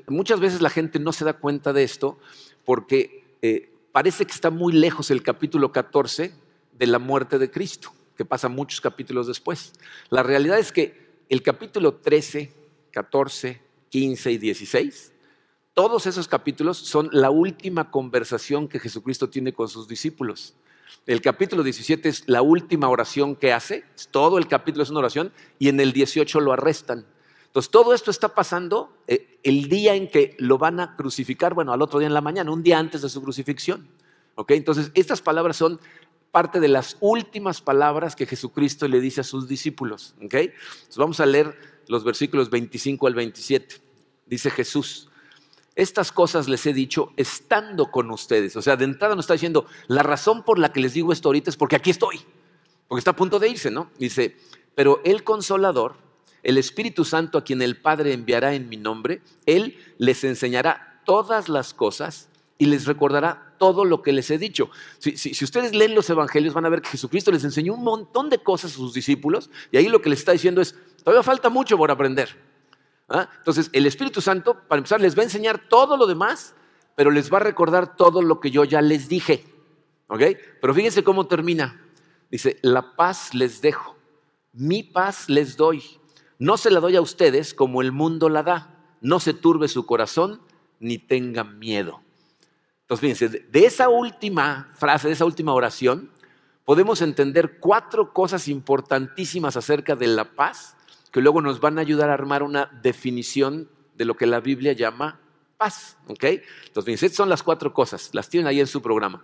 muchas 0.07 0.39
veces 0.39 0.61
la 0.61 0.69
gente 0.69 0.99
no 0.99 1.11
se 1.11 1.25
da 1.25 1.33
cuenta 1.33 1.73
de 1.73 1.83
esto 1.83 2.19
porque 2.63 3.25
eh, 3.41 3.73
parece 3.91 4.25
que 4.25 4.31
está 4.31 4.49
muy 4.49 4.71
lejos 4.71 5.11
el 5.11 5.21
capítulo 5.21 5.73
14 5.73 6.33
de 6.77 6.87
la 6.87 6.99
muerte 6.99 7.37
de 7.37 7.51
Cristo, 7.51 7.91
que 8.15 8.23
pasa 8.23 8.47
muchos 8.47 8.79
capítulos 8.79 9.27
después. 9.27 9.73
La 10.09 10.23
realidad 10.23 10.57
es 10.57 10.71
que 10.71 11.09
el 11.27 11.43
capítulo 11.43 11.95
13 11.95 12.58
14, 12.91 13.61
15 13.89 14.31
y 14.31 14.37
16. 14.37 15.13
Todos 15.73 16.07
esos 16.07 16.27
capítulos 16.27 16.77
son 16.77 17.09
la 17.11 17.29
última 17.29 17.91
conversación 17.91 18.67
que 18.67 18.79
Jesucristo 18.79 19.29
tiene 19.29 19.53
con 19.53 19.69
sus 19.69 19.87
discípulos. 19.87 20.55
El 21.05 21.21
capítulo 21.21 21.63
17 21.63 22.09
es 22.09 22.23
la 22.27 22.41
última 22.41 22.89
oración 22.89 23.35
que 23.35 23.53
hace, 23.53 23.85
todo 24.11 24.37
el 24.37 24.47
capítulo 24.47 24.83
es 24.83 24.89
una 24.89 24.99
oración, 24.99 25.31
y 25.57 25.69
en 25.69 25.79
el 25.79 25.93
18 25.93 26.39
lo 26.39 26.51
arrestan. 26.51 27.05
Entonces, 27.45 27.71
todo 27.71 27.95
esto 27.95 28.11
está 28.11 28.35
pasando 28.35 28.93
eh, 29.07 29.39
el 29.41 29.69
día 29.69 29.95
en 29.95 30.07
que 30.07 30.35
lo 30.37 30.59
van 30.59 30.79
a 30.79 30.95
crucificar, 30.95 31.55
bueno, 31.55 31.73
al 31.73 31.81
otro 31.81 31.97
día 31.97 32.07
en 32.07 32.13
la 32.13 32.21
mañana, 32.21 32.51
un 32.51 32.61
día 32.61 32.77
antes 32.77 33.01
de 33.01 33.09
su 33.09 33.23
crucifixión. 33.23 33.87
¿Ok? 34.35 34.51
Entonces, 34.51 34.91
estas 34.93 35.21
palabras 35.21 35.57
son 35.57 35.79
parte 36.31 36.59
de 36.59 36.67
las 36.67 36.95
últimas 36.99 37.59
palabras 37.59 38.15
que 38.15 38.27
Jesucristo 38.27 38.87
le 38.87 39.01
dice 39.01 39.21
a 39.21 39.23
sus 39.23 39.47
discípulos. 39.47 40.13
¿Ok? 40.23 40.33
Entonces, 40.35 40.97
vamos 40.97 41.19
a 41.19 41.25
leer 41.25 41.57
los 41.89 42.03
versículos 42.03 42.49
25 42.49 43.07
al 43.07 43.15
27. 43.15 43.75
Dice 44.27 44.51
Jesús, 44.51 45.09
estas 45.75 46.11
cosas 46.11 46.47
les 46.47 46.65
he 46.67 46.71
dicho 46.71 47.11
estando 47.17 47.89
con 47.89 48.11
ustedes. 48.11 48.55
O 48.55 48.61
sea, 48.61 48.77
de 48.77 48.85
entrada 48.85 49.15
nos 49.15 49.25
está 49.25 49.33
diciendo, 49.33 49.65
la 49.87 50.03
razón 50.03 50.43
por 50.43 50.59
la 50.59 50.71
que 50.71 50.79
les 50.79 50.93
digo 50.93 51.11
esto 51.11 51.29
ahorita 51.29 51.49
es 51.49 51.57
porque 51.57 51.75
aquí 51.75 51.89
estoy, 51.89 52.21
porque 52.87 52.99
está 52.99 53.11
a 53.11 53.15
punto 53.15 53.39
de 53.39 53.49
irse, 53.49 53.71
¿no? 53.71 53.89
Dice, 53.97 54.37
pero 54.75 55.01
el 55.03 55.23
consolador, 55.23 55.95
el 56.43 56.59
Espíritu 56.59 57.05
Santo 57.05 57.39
a 57.39 57.43
quien 57.43 57.61
el 57.63 57.81
Padre 57.81 58.13
enviará 58.13 58.53
en 58.53 58.69
mi 58.69 58.77
nombre, 58.77 59.23
Él 59.47 59.77
les 59.97 60.23
enseñará 60.23 61.01
todas 61.05 61.49
las 61.49 61.73
cosas 61.73 62.29
y 62.59 62.65
les 62.65 62.85
recordará 62.85 63.55
todo 63.57 63.83
lo 63.83 64.03
que 64.03 64.13
les 64.13 64.29
he 64.29 64.37
dicho. 64.37 64.69
Si, 64.99 65.43
ustedes 65.43 65.73
leen 65.73 65.95
los 65.95 66.09
evangelios 66.09 66.53
van 66.53 66.65
a 66.65 66.69
ver 66.69 66.81
que 66.81 66.89
Jesucristo 66.89 67.31
les 67.31 67.43
enseñó 67.43 67.73
un 67.73 67.83
montón 67.83 68.29
de 68.29 68.37
cosas 68.37 68.73
a 68.73 68.75
sus 68.75 68.93
discípulos 68.93 69.49
y 69.71 69.77
ahí 69.77 69.87
lo 69.87 70.01
que 70.01 70.09
les 70.09 70.19
está 70.19 70.33
diciendo 70.33 70.61
es, 70.61 70.75
todavía 71.03 71.23
falta 71.23 71.49
mucho 71.49 71.77
por 71.77 71.91
aprender. 71.91 72.35
¿Ah? 73.09 73.27
Entonces, 73.37 73.69
el 73.73 73.85
Espíritu 73.85 74.21
Santo, 74.21 74.55
para 74.67 74.79
empezar, 74.79 75.01
les 75.01 75.17
va 75.17 75.21
a 75.21 75.25
enseñar 75.25 75.67
todo 75.67 75.97
lo 75.97 76.05
demás, 76.05 76.53
pero 76.95 77.11
les 77.11 77.31
va 77.33 77.37
a 77.37 77.41
recordar 77.41 77.95
todo 77.95 78.21
lo 78.21 78.39
que 78.39 78.51
yo 78.51 78.63
ya 78.63 78.81
les 78.81 79.09
dije. 79.09 79.45
¿Ok? 80.07 80.21
Pero 80.61 80.73
fíjense 80.73 81.03
cómo 81.03 81.27
termina. 81.27 81.81
Dice, 82.29 82.59
la 82.61 82.95
paz 82.95 83.33
les 83.33 83.61
dejo, 83.61 83.95
mi 84.53 84.83
paz 84.83 85.29
les 85.29 85.57
doy. 85.57 85.83
No 86.37 86.57
se 86.57 86.69
la 86.69 86.79
doy 86.79 86.95
a 86.95 87.01
ustedes 87.01 87.53
como 87.53 87.81
el 87.81 87.91
mundo 87.91 88.29
la 88.29 88.43
da. 88.43 88.75
No 89.01 89.19
se 89.19 89.33
turbe 89.33 89.67
su 89.67 89.85
corazón 89.85 90.41
ni 90.79 90.97
tengan 90.97 91.57
miedo. 91.57 92.01
Entonces, 92.81 93.01
fíjense, 93.01 93.39
de 93.49 93.65
esa 93.65 93.89
última 93.89 94.71
frase, 94.75 95.07
de 95.07 95.13
esa 95.13 95.25
última 95.25 95.53
oración, 95.53 96.11
podemos 96.65 97.01
entender 97.01 97.59
cuatro 97.59 98.13
cosas 98.13 98.47
importantísimas 98.47 99.57
acerca 99.57 99.95
de 99.95 100.07
la 100.07 100.35
paz 100.35 100.75
que 101.11 101.21
luego 101.21 101.41
nos 101.41 101.59
van 101.59 101.77
a 101.77 101.81
ayudar 101.81 102.09
a 102.09 102.13
armar 102.13 102.43
una 102.43 102.65
definición 102.81 103.69
de 103.95 104.05
lo 104.05 104.15
que 104.15 104.25
la 104.25 104.39
Biblia 104.39 104.73
llama 104.73 105.19
paz. 105.57 105.97
¿ok? 106.07 106.23
Entonces, 106.67 107.03
estas 107.03 107.17
son 107.17 107.29
las 107.29 107.43
cuatro 107.43 107.73
cosas, 107.73 108.09
las 108.13 108.29
tienen 108.29 108.47
ahí 108.47 108.59
en 108.59 108.67
su 108.67 108.81
programa. 108.81 109.23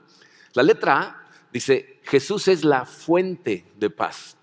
La 0.54 0.64
letra 0.64 1.00
A 1.00 1.28
dice, 1.52 2.00
Jesús 2.04 2.48
es 2.48 2.64
la 2.64 2.86
fuente 2.86 3.66
de 3.78 3.90
paz. 3.90 4.38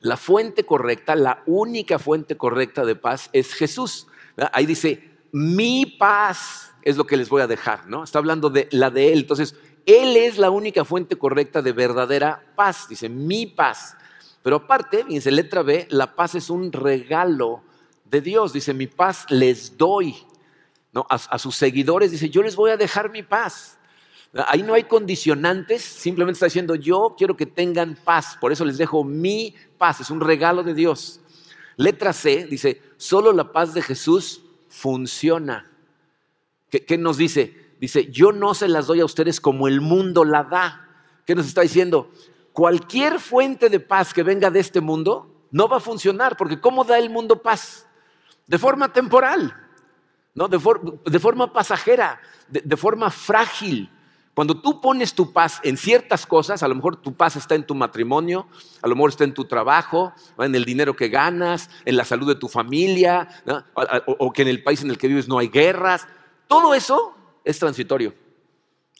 La 0.00 0.16
fuente 0.16 0.64
correcta, 0.64 1.14
la 1.14 1.42
única 1.46 1.98
fuente 1.98 2.36
correcta 2.36 2.84
de 2.84 2.96
paz 2.96 3.30
es 3.32 3.54
Jesús. 3.54 4.08
Ahí 4.52 4.66
dice, 4.66 5.10
mi 5.30 5.86
paz 5.86 6.74
es 6.82 6.96
lo 6.96 7.06
que 7.06 7.16
les 7.16 7.28
voy 7.28 7.42
a 7.42 7.46
dejar, 7.46 7.86
¿no? 7.88 8.02
Está 8.02 8.18
hablando 8.18 8.50
de 8.50 8.68
la 8.72 8.90
de 8.90 9.12
Él. 9.12 9.20
Entonces, 9.20 9.54
Él 9.86 10.16
es 10.16 10.38
la 10.38 10.50
única 10.50 10.84
fuente 10.84 11.16
correcta 11.16 11.62
de 11.62 11.72
verdadera 11.72 12.52
paz. 12.56 12.88
Dice, 12.88 13.08
mi 13.08 13.46
paz. 13.46 13.96
Pero 14.42 14.56
aparte, 14.56 15.04
fíjense, 15.04 15.30
letra 15.30 15.62
B, 15.62 15.86
la 15.90 16.14
paz 16.14 16.34
es 16.34 16.50
un 16.50 16.72
regalo 16.72 17.62
de 18.04 18.20
Dios. 18.20 18.52
Dice, 18.52 18.74
mi 18.74 18.86
paz 18.86 19.26
les 19.30 19.76
doy. 19.76 20.16
a 21.08 21.38
sus 21.38 21.56
seguidores 21.56 22.10
dice, 22.10 22.28
yo 22.28 22.42
les 22.42 22.56
voy 22.56 22.70
a 22.70 22.76
dejar 22.76 23.10
mi 23.10 23.22
paz. 23.22 23.78
Ahí 24.34 24.62
no 24.62 24.72
hay 24.72 24.84
condicionantes, 24.84 25.82
simplemente 25.82 26.36
está 26.36 26.46
diciendo, 26.46 26.74
yo 26.74 27.14
quiero 27.18 27.36
que 27.36 27.44
tengan 27.44 27.98
paz, 28.02 28.38
por 28.40 28.50
eso 28.50 28.64
les 28.64 28.78
dejo 28.78 29.04
mi 29.04 29.54
paz, 29.76 30.00
es 30.00 30.10
un 30.10 30.22
regalo 30.22 30.62
de 30.62 30.72
Dios. 30.72 31.20
Letra 31.76 32.14
C 32.14 32.46
dice, 32.46 32.80
solo 32.96 33.32
la 33.32 33.52
paz 33.52 33.74
de 33.74 33.82
Jesús 33.82 34.42
funciona. 34.68 35.70
¿Qué, 36.70 36.96
nos 36.96 37.18
dice? 37.18 37.74
Dice, 37.78 38.10
yo 38.10 38.32
no 38.32 38.54
se 38.54 38.68
las 38.68 38.86
doy 38.86 39.00
a 39.00 39.04
ustedes 39.04 39.38
como 39.38 39.68
el 39.68 39.82
mundo 39.82 40.24
la 40.24 40.44
da. 40.44 40.88
¿Qué 41.26 41.34
nos 41.34 41.46
está 41.46 41.60
diciendo? 41.60 42.10
Cualquier 42.52 43.18
fuente 43.18 43.68
de 43.68 43.80
paz 43.80 44.12
que 44.12 44.22
venga 44.22 44.50
de 44.50 44.60
este 44.60 44.80
mundo 44.80 45.46
no 45.50 45.68
va 45.68 45.78
a 45.78 45.80
funcionar, 45.80 46.36
porque 46.36 46.60
¿cómo 46.60 46.84
da 46.84 46.98
el 46.98 47.10
mundo 47.10 47.40
paz? 47.40 47.86
De 48.46 48.58
forma 48.58 48.92
temporal, 48.92 49.54
¿no? 50.34 50.48
de, 50.48 50.58
forma 50.58 51.52
pasajera, 51.52 52.20
de 52.48 52.76
forma 52.76 53.10
frágil. 53.10 53.90
Cuando 54.34 54.58
tú 54.58 54.80
pones 54.80 55.12
tu 55.12 55.30
paz 55.30 55.60
en 55.62 55.76
ciertas 55.76 56.24
cosas, 56.24 56.62
a 56.62 56.68
lo 56.68 56.74
mejor 56.74 56.96
tu 56.96 57.14
paz 57.14 57.36
está 57.36 57.54
en 57.54 57.66
tu 57.66 57.74
matrimonio, 57.74 58.46
a 58.80 58.88
lo 58.88 58.96
mejor 58.96 59.10
está 59.10 59.24
en 59.24 59.34
tu 59.34 59.44
trabajo, 59.44 60.14
en 60.38 60.54
el 60.54 60.64
dinero 60.64 60.96
que 60.96 61.08
ganas, 61.08 61.68
en 61.84 61.98
la 61.98 62.04
salud 62.06 62.26
de 62.26 62.36
tu 62.36 62.48
familia, 62.48 63.28
o, 64.06 64.32
que 64.32 64.42
en 64.42 64.48
el 64.48 64.62
país 64.62 64.82
en 64.82 64.90
el 64.90 64.96
que 64.96 65.08
vives 65.08 65.28
no 65.28 65.38
hay 65.38 65.48
guerras. 65.48 66.08
Todo 66.48 66.72
eso 66.72 67.14
es 67.44 67.58
transitorio. 67.58 68.14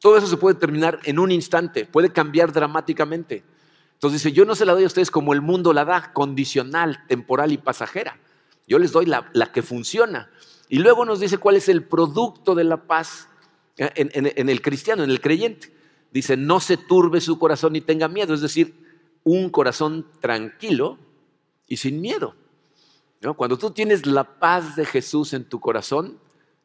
Todo 0.03 0.17
eso 0.17 0.27
se 0.27 0.37
puede 0.37 0.57
terminar 0.57 0.99
en 1.05 1.21
un 1.21 1.31
instante, 1.31 1.87
puede 1.87 2.13
cambiar 2.13 2.53
dramáticamente. 2.53 3.45
Entonces 3.93 4.21
dice, 4.21 4.35
yo 4.35 4.45
no 4.45 4.57
se 4.57 4.67
la 4.67 4.73
doy 4.73 4.83
a 4.83 4.89
ustedes 4.89 5.13
como 5.13 5.33
el 5.33 5.41
mundo 5.41 5.73
la 5.73 5.85
da, 5.85 6.13
condicional, 6.13 7.05
temporal 7.07 7.53
y 7.53 7.57
pasajera. 7.59 8.19
Yo 8.67 8.81
les 8.81 8.91
doy 8.91 9.07
la, 9.07 9.31
la 9.33 9.53
que 9.53 9.63
funciona. 9.63 10.29
Y 10.69 10.81
luego 10.81 11.05
nos 11.05 11.21
dice 11.21 11.39
cuál 11.39 11.55
es 11.55 11.69
el 11.69 11.85
producto 11.85 12.57
de 12.57 12.65
la 12.65 12.89
paz 12.89 13.29
eh, 13.77 13.93
en, 13.95 14.49
el 14.49 14.61
cristiano, 14.61 15.05
en 15.05 15.11
el 15.11 15.21
creyente. 15.21 15.73
Dice, 16.11 16.37
no 16.37 16.59
se 16.59 16.77
turbe 16.77 17.21
su 17.21 17.39
corazón 17.39 17.75
ni 17.75 17.81
tenga 17.81 18.09
miedo, 18.09 18.35
es 18.35 18.41
decir, 18.41 18.75
un 19.23 19.51
corazón 19.51 20.09
tranquilo 20.19 20.99
y 21.69 21.77
sin 21.77 22.01
miedo. 22.01 22.35
Cuando 23.37 23.57
tú 23.57 23.71
tienes 23.71 24.05
la 24.05 24.25
paz 24.41 24.75
de 24.75 24.85
Jesús 24.85 25.33
en 25.33 25.45
tu 25.45 25.61
corazón, 25.61 26.19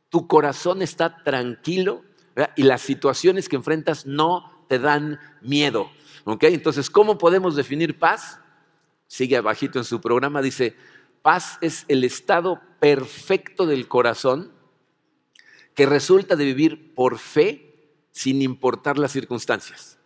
tu 0.09 0.25
corazón 0.25 0.81
está 0.81 1.21
tranquilo 1.23 2.06
y 2.55 2.63
las 2.63 2.81
situaciones 2.81 3.49
que 3.49 3.55
enfrentas 3.55 4.05
no 4.05 4.65
te 4.67 4.79
dan 4.79 5.19
miedo. 5.41 5.89
Entonces, 6.25 6.89
¿cómo 6.89 7.17
podemos 7.17 7.55
definir 7.55 7.97
paz? 7.97 8.39
Sigue 9.07 9.37
abajito 9.37 9.79
en 9.79 9.85
su 9.85 10.01
programa, 10.01 10.41
dice, 10.41 10.75
paz 11.21 11.57
es 11.61 11.85
el 11.87 12.03
estado 12.03 12.61
perfecto 12.79 13.65
del 13.65 13.87
corazón 13.87 14.51
que 15.73 15.85
resulta 15.85 16.35
de 16.35 16.45
vivir 16.45 16.93
por 16.93 17.17
fe 17.17 17.91
sin 18.11 18.41
importar 18.41 18.97
las 18.97 19.11
circunstancias. 19.11 19.97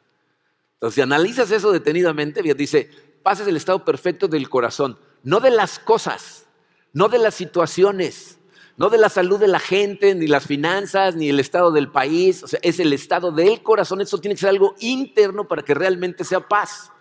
Entonces, 0.74 0.96
si 0.96 1.02
analizas 1.02 1.50
eso 1.52 1.72
detenidamente, 1.72 2.42
dice, 2.54 2.90
pases 3.24 3.48
el 3.48 3.56
estado 3.56 3.86
perfecto 3.86 4.28
del 4.28 4.50
corazón, 4.50 5.00
no 5.24 5.40
de 5.40 5.52
las 5.52 5.80
cosas, 5.80 6.46
no 6.94 7.08
de 7.08 7.20
las 7.20 7.36
situaciones, 7.36 8.38
no 8.82 8.90
de 8.90 8.98
la 8.98 9.10
salud 9.10 9.40
de 9.40 9.48
la 9.48 9.60
gente, 9.60 10.16
ni 10.16 10.26
las 10.28 10.48
finanzas, 10.48 11.16
ni 11.16 11.30
el 11.30 11.40
estado 11.40 11.72
del 11.72 11.92
país, 11.92 12.44
o 12.44 12.48
sea, 12.48 12.60
es 12.64 12.80
el 12.80 12.92
estado 12.94 13.32
del 13.32 13.62
corazón, 13.62 14.02
eso 14.02 14.18
tiene 14.18 14.34
que 14.36 14.42
ser 14.42 14.50
algo 14.50 14.74
interno 14.80 15.48
para 15.48 15.62
que 15.62 15.74
realmente 15.74 16.24
sea 16.24 16.40
paz. 16.40 16.92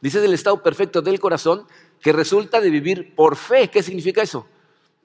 Dice 0.00 0.24
el 0.24 0.34
estado 0.34 0.62
perfecto 0.62 1.00
del 1.00 1.20
corazón 1.20 1.66
que 2.00 2.12
resulta 2.12 2.60
de 2.60 2.70
vivir 2.70 3.14
por 3.14 3.36
fe. 3.36 3.68
¿Qué 3.68 3.84
significa 3.84 4.20
eso? 4.20 4.48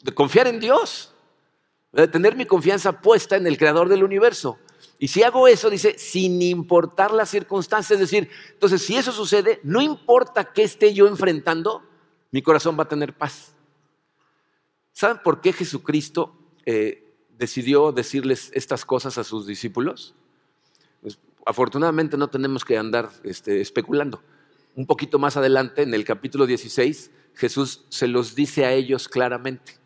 De 0.01 0.11
confiar 0.11 0.47
en 0.47 0.59
Dios 0.59 1.13
de 1.91 2.07
tener 2.07 2.35
mi 2.35 2.45
confianza 2.45 3.01
puesta 3.01 3.35
en 3.35 3.47
el 3.47 3.57
creador 3.57 3.89
del 3.89 4.03
universo. 4.03 4.57
Y 4.99 5.09
si 5.09 5.23
hago 5.23 5.47
eso, 5.47 5.69
dice, 5.69 5.97
sin 5.97 6.41
importar 6.41 7.11
las 7.11 7.29
circunstancias, 7.29 7.99
es 7.99 8.09
decir, 8.09 8.29
entonces 8.53 8.81
si 8.81 8.97
eso 8.97 9.11
sucede, 9.11 9.59
no 9.63 9.81
importa 9.81 10.51
qué 10.51 10.63
esté 10.63 10.93
yo 10.93 11.07
enfrentando, 11.07 11.83
mi 12.31 12.41
corazón 12.41 12.77
va 12.77 12.83
a 12.83 12.87
tener 12.87 13.13
paz. 13.13 13.53
¿Saben 14.97 15.19
por 15.23 15.41
qué 15.41 15.53
Jesucristo 15.53 16.35
eh, 16.65 17.13
decidió 17.37 17.91
decirles 17.91 18.49
estas 18.55 18.83
cosas 18.83 19.19
a 19.19 19.23
sus 19.23 19.45
discípulos? 19.45 20.15
Pues, 21.03 21.19
afortunadamente 21.45 22.17
no 22.17 22.29
tenemos 22.29 22.65
que 22.65 22.79
andar 22.79 23.11
este, 23.23 23.61
especulando. 23.61 24.23
Un 24.75 24.87
poquito 24.87 25.19
más 25.19 25.37
adelante, 25.37 25.83
en 25.83 25.93
el 25.93 26.03
capítulo 26.03 26.47
16, 26.47 27.11
Jesús 27.35 27.85
se 27.89 28.07
los 28.07 28.33
dice 28.33 28.65
a 28.65 28.73
ellos 28.73 29.07
claramente 29.07 29.77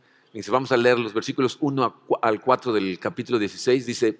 vamos 0.47 0.71
a 0.71 0.77
leer 0.77 0.97
los 0.97 1.13
versículos 1.13 1.57
1 1.59 2.03
al 2.21 2.39
4 2.41 2.71
del 2.71 2.99
capítulo 2.99 3.37
16. 3.37 3.85
Dice, 3.85 4.17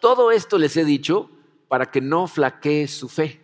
todo 0.00 0.32
esto 0.32 0.58
les 0.58 0.76
he 0.76 0.84
dicho 0.84 1.30
para 1.68 1.90
que 1.90 2.00
no 2.00 2.26
flaquee 2.26 2.88
su 2.88 3.08
fe. 3.08 3.40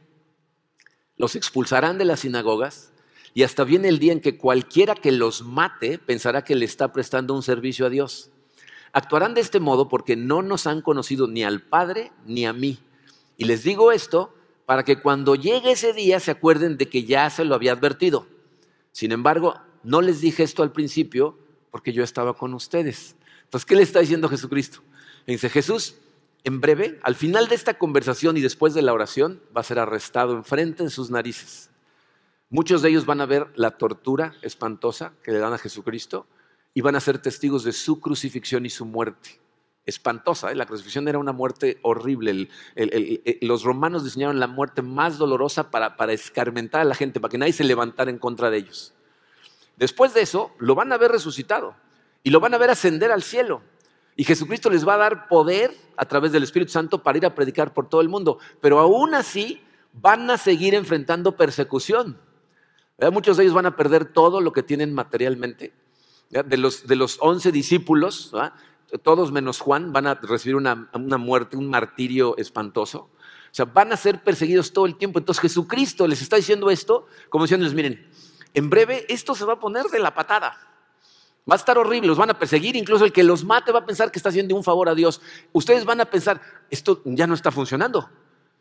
Los 1.16 1.36
expulsarán 1.36 1.96
de 1.96 2.04
las 2.04 2.20
sinagogas 2.20 2.92
y 3.36 3.42
hasta 3.42 3.64
viene 3.64 3.88
el 3.88 3.98
día 3.98 4.14
en 4.14 4.20
que 4.22 4.38
cualquiera 4.38 4.94
que 4.94 5.12
los 5.12 5.42
mate 5.42 5.98
pensará 5.98 6.42
que 6.42 6.56
le 6.56 6.64
está 6.64 6.90
prestando 6.90 7.34
un 7.34 7.42
servicio 7.42 7.84
a 7.84 7.90
Dios. 7.90 8.30
Actuarán 8.94 9.34
de 9.34 9.42
este 9.42 9.60
modo 9.60 9.90
porque 9.90 10.16
no 10.16 10.40
nos 10.40 10.66
han 10.66 10.80
conocido 10.80 11.28
ni 11.28 11.44
al 11.44 11.60
Padre 11.60 12.12
ni 12.24 12.46
a 12.46 12.54
mí. 12.54 12.78
Y 13.36 13.44
les 13.44 13.62
digo 13.62 13.92
esto 13.92 14.34
para 14.64 14.84
que 14.84 15.02
cuando 15.02 15.34
llegue 15.34 15.72
ese 15.72 15.92
día 15.92 16.18
se 16.18 16.30
acuerden 16.30 16.78
de 16.78 16.88
que 16.88 17.04
ya 17.04 17.28
se 17.28 17.44
lo 17.44 17.54
había 17.54 17.72
advertido. 17.72 18.26
Sin 18.90 19.12
embargo, 19.12 19.60
no 19.82 20.00
les 20.00 20.22
dije 20.22 20.42
esto 20.42 20.62
al 20.62 20.72
principio 20.72 21.38
porque 21.70 21.92
yo 21.92 22.02
estaba 22.02 22.32
con 22.32 22.54
ustedes. 22.54 23.16
Entonces, 23.44 23.66
¿qué 23.66 23.76
le 23.76 23.82
está 23.82 24.00
diciendo 24.00 24.30
Jesucristo? 24.30 24.80
dice, 25.26 25.50
Jesús, 25.50 25.96
en 26.42 26.62
breve, 26.62 26.98
al 27.02 27.16
final 27.16 27.48
de 27.48 27.54
esta 27.54 27.74
conversación 27.76 28.38
y 28.38 28.40
después 28.40 28.72
de 28.72 28.80
la 28.80 28.94
oración, 28.94 29.42
va 29.54 29.60
a 29.60 29.64
ser 29.64 29.78
arrestado 29.78 30.32
enfrente 30.32 30.84
de 30.84 30.88
sus 30.88 31.10
narices. 31.10 31.68
Muchos 32.48 32.80
de 32.80 32.90
ellos 32.90 33.06
van 33.06 33.20
a 33.20 33.26
ver 33.26 33.48
la 33.56 33.72
tortura 33.72 34.34
espantosa 34.40 35.12
que 35.24 35.32
le 35.32 35.38
dan 35.38 35.52
a 35.52 35.58
Jesucristo 35.58 36.26
y 36.74 36.80
van 36.80 36.94
a 36.94 37.00
ser 37.00 37.18
testigos 37.18 37.64
de 37.64 37.72
su 37.72 38.00
crucifixión 38.00 38.64
y 38.66 38.70
su 38.70 38.84
muerte. 38.84 39.40
Espantosa, 39.84 40.52
¿eh? 40.52 40.54
la 40.54 40.66
crucifixión 40.66 41.08
era 41.08 41.18
una 41.18 41.32
muerte 41.32 41.78
horrible. 41.82 42.48
los 43.40 43.64
romanos 43.64 44.04
diseñaron 44.04 44.38
la 44.38 44.46
muerte 44.46 44.82
más 44.82 45.18
dolorosa 45.18 45.70
para, 45.70 45.96
para 45.96 46.12
escarmentar 46.12 46.82
a 46.82 46.84
la 46.84 46.94
gente, 46.94 47.18
para 47.18 47.30
que 47.30 47.38
nadie 47.38 47.52
se 47.52 47.64
levantara 47.64 48.10
en 48.10 48.18
contra 48.18 48.50
de 48.50 48.58
ellos. 48.58 48.94
Después 49.76 50.14
de 50.14 50.22
eso, 50.22 50.52
lo 50.58 50.74
van 50.74 50.92
a 50.92 50.98
ver 50.98 51.10
resucitado 51.10 51.74
y 52.22 52.30
lo 52.30 52.40
van 52.40 52.54
a 52.54 52.58
ver 52.58 52.70
ascender 52.70 53.10
al 53.10 53.22
cielo. 53.22 53.62
Y 54.16 54.24
Jesucristo 54.24 54.70
les 54.70 54.86
va 54.86 54.94
a 54.94 54.98
dar 54.98 55.28
poder 55.28 55.74
a 55.96 56.04
través 56.06 56.32
del 56.32 56.42
Espíritu 56.42 56.72
Santo 56.72 57.02
para 57.02 57.18
ir 57.18 57.26
a 57.26 57.34
predicar 57.34 57.74
por 57.74 57.88
todo 57.88 58.00
el 58.00 58.08
mundo. 58.08 58.38
Pero 58.60 58.78
aún 58.78 59.14
así 59.14 59.62
van 59.92 60.30
a 60.30 60.38
seguir 60.38 60.74
enfrentando 60.74 61.36
persecución. 61.36 62.18
Muchos 63.12 63.36
de 63.36 63.44
ellos 63.44 63.54
van 63.54 63.66
a 63.66 63.76
perder 63.76 64.06
todo 64.06 64.40
lo 64.40 64.52
que 64.52 64.62
tienen 64.62 64.94
materialmente. 64.94 65.72
De 66.30 66.56
los, 66.56 66.86
de 66.86 66.96
los 66.96 67.18
11 67.20 67.52
discípulos, 67.52 68.32
todos 69.02 69.32
menos 69.32 69.60
Juan 69.60 69.92
van 69.92 70.06
a 70.06 70.14
recibir 70.14 70.56
una, 70.56 70.88
una 70.92 71.18
muerte, 71.18 71.56
un 71.56 71.68
martirio 71.68 72.36
espantoso. 72.36 73.10
O 73.50 73.54
sea, 73.56 73.64
van 73.64 73.92
a 73.92 73.96
ser 73.96 74.22
perseguidos 74.22 74.72
todo 74.72 74.86
el 74.86 74.96
tiempo. 74.96 75.18
Entonces 75.18 75.40
Jesucristo 75.40 76.06
les 76.06 76.22
está 76.22 76.36
diciendo 76.36 76.70
esto, 76.70 77.06
como 77.28 77.44
diciéndoles, 77.44 77.74
miren, 77.74 78.10
en 78.54 78.70
breve 78.70 79.06
esto 79.08 79.34
se 79.34 79.44
va 79.44 79.54
a 79.54 79.60
poner 79.60 79.84
de 79.86 79.98
la 79.98 80.14
patada. 80.14 80.58
Va 81.48 81.54
a 81.54 81.56
estar 81.56 81.78
horrible, 81.78 82.08
los 82.08 82.18
van 82.18 82.30
a 82.30 82.38
perseguir, 82.38 82.74
incluso 82.74 83.04
el 83.04 83.12
que 83.12 83.22
los 83.22 83.44
mate 83.44 83.70
va 83.70 83.80
a 83.80 83.86
pensar 83.86 84.10
que 84.10 84.18
está 84.18 84.30
haciendo 84.30 84.56
un 84.56 84.64
favor 84.64 84.88
a 84.88 84.94
Dios. 84.94 85.20
Ustedes 85.52 85.84
van 85.84 86.00
a 86.00 86.06
pensar, 86.06 86.40
esto 86.70 87.02
ya 87.04 87.26
no 87.26 87.34
está 87.34 87.52
funcionando. 87.52 88.10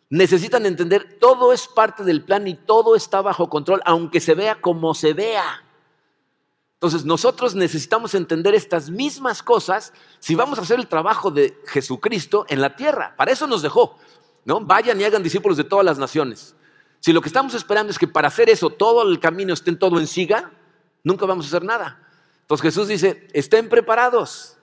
Necesitan 0.09 0.65
entender, 0.65 1.17
todo 1.19 1.51
es 1.51 1.67
parte 1.67 2.03
del 2.03 2.24
plan 2.24 2.47
y 2.47 2.55
todo 2.55 2.95
está 2.95 3.21
bajo 3.21 3.50
control, 3.50 3.81
aunque 3.85 4.19
se 4.19 4.35
vea 4.35 4.62
como 4.62 4.93
se 4.93 5.13
vea. 5.13 5.63
Entonces 6.75 7.05
nosotros 7.05 7.55
necesitamos 7.55 8.13
entender 8.13 8.53
estas 8.53 8.89
mismas 8.89 9.41
cosas 9.41 9.93
si 10.19 10.35
vamos 10.35 10.59
a 10.59 10.62
hacer 10.62 10.79
el 10.79 10.88
trabajo 10.88 11.31
de 11.31 11.57
Jesucristo 11.65 12.45
en 12.50 12.62
la 12.62 12.75
tierra. 12.75 13.15
Para 13.17 13.31
eso 13.31 13.47
nos 13.47 13.62
dejó. 13.62 13.97
¿no? 14.45 14.62
Vayan 14.62 15.00
y 15.01 15.03
hagan 15.03 15.24
discípulos 15.24 15.57
de 15.57 15.63
todas 15.63 15.83
las 15.83 15.97
naciones. 15.97 16.55
Si 17.00 17.12
lo 17.12 17.21
que 17.21 17.29
estamos 17.29 17.53
esperando 17.53 17.91
es 17.91 18.00
que 18.00 18.07
para 18.07 18.27
hacer 18.27 18.50
eso 18.50 18.69
todo 18.69 19.01
el 19.03 19.19
camino 19.19 19.53
esté 19.53 19.75
todo 19.75 20.00
en 20.00 20.07
siga, 20.07 20.51
nunca 21.03 21.25
vamos 21.25 21.45
a 21.45 21.50
hacer 21.50 21.63
nada. 21.63 22.00
Entonces 22.41 22.62
Jesús 22.63 22.88
dice, 22.88 23.27
estén 23.33 23.69
preparados. 23.69 24.57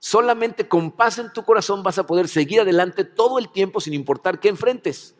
Solamente 0.00 0.66
con 0.66 0.90
paz 0.90 1.18
en 1.18 1.30
tu 1.32 1.44
corazón 1.44 1.82
vas 1.82 1.98
a 1.98 2.06
poder 2.06 2.26
seguir 2.26 2.62
adelante 2.62 3.04
todo 3.04 3.38
el 3.38 3.50
tiempo 3.50 3.80
sin 3.80 3.92
importar 3.92 4.40
qué 4.40 4.48
enfrentes. 4.48 5.14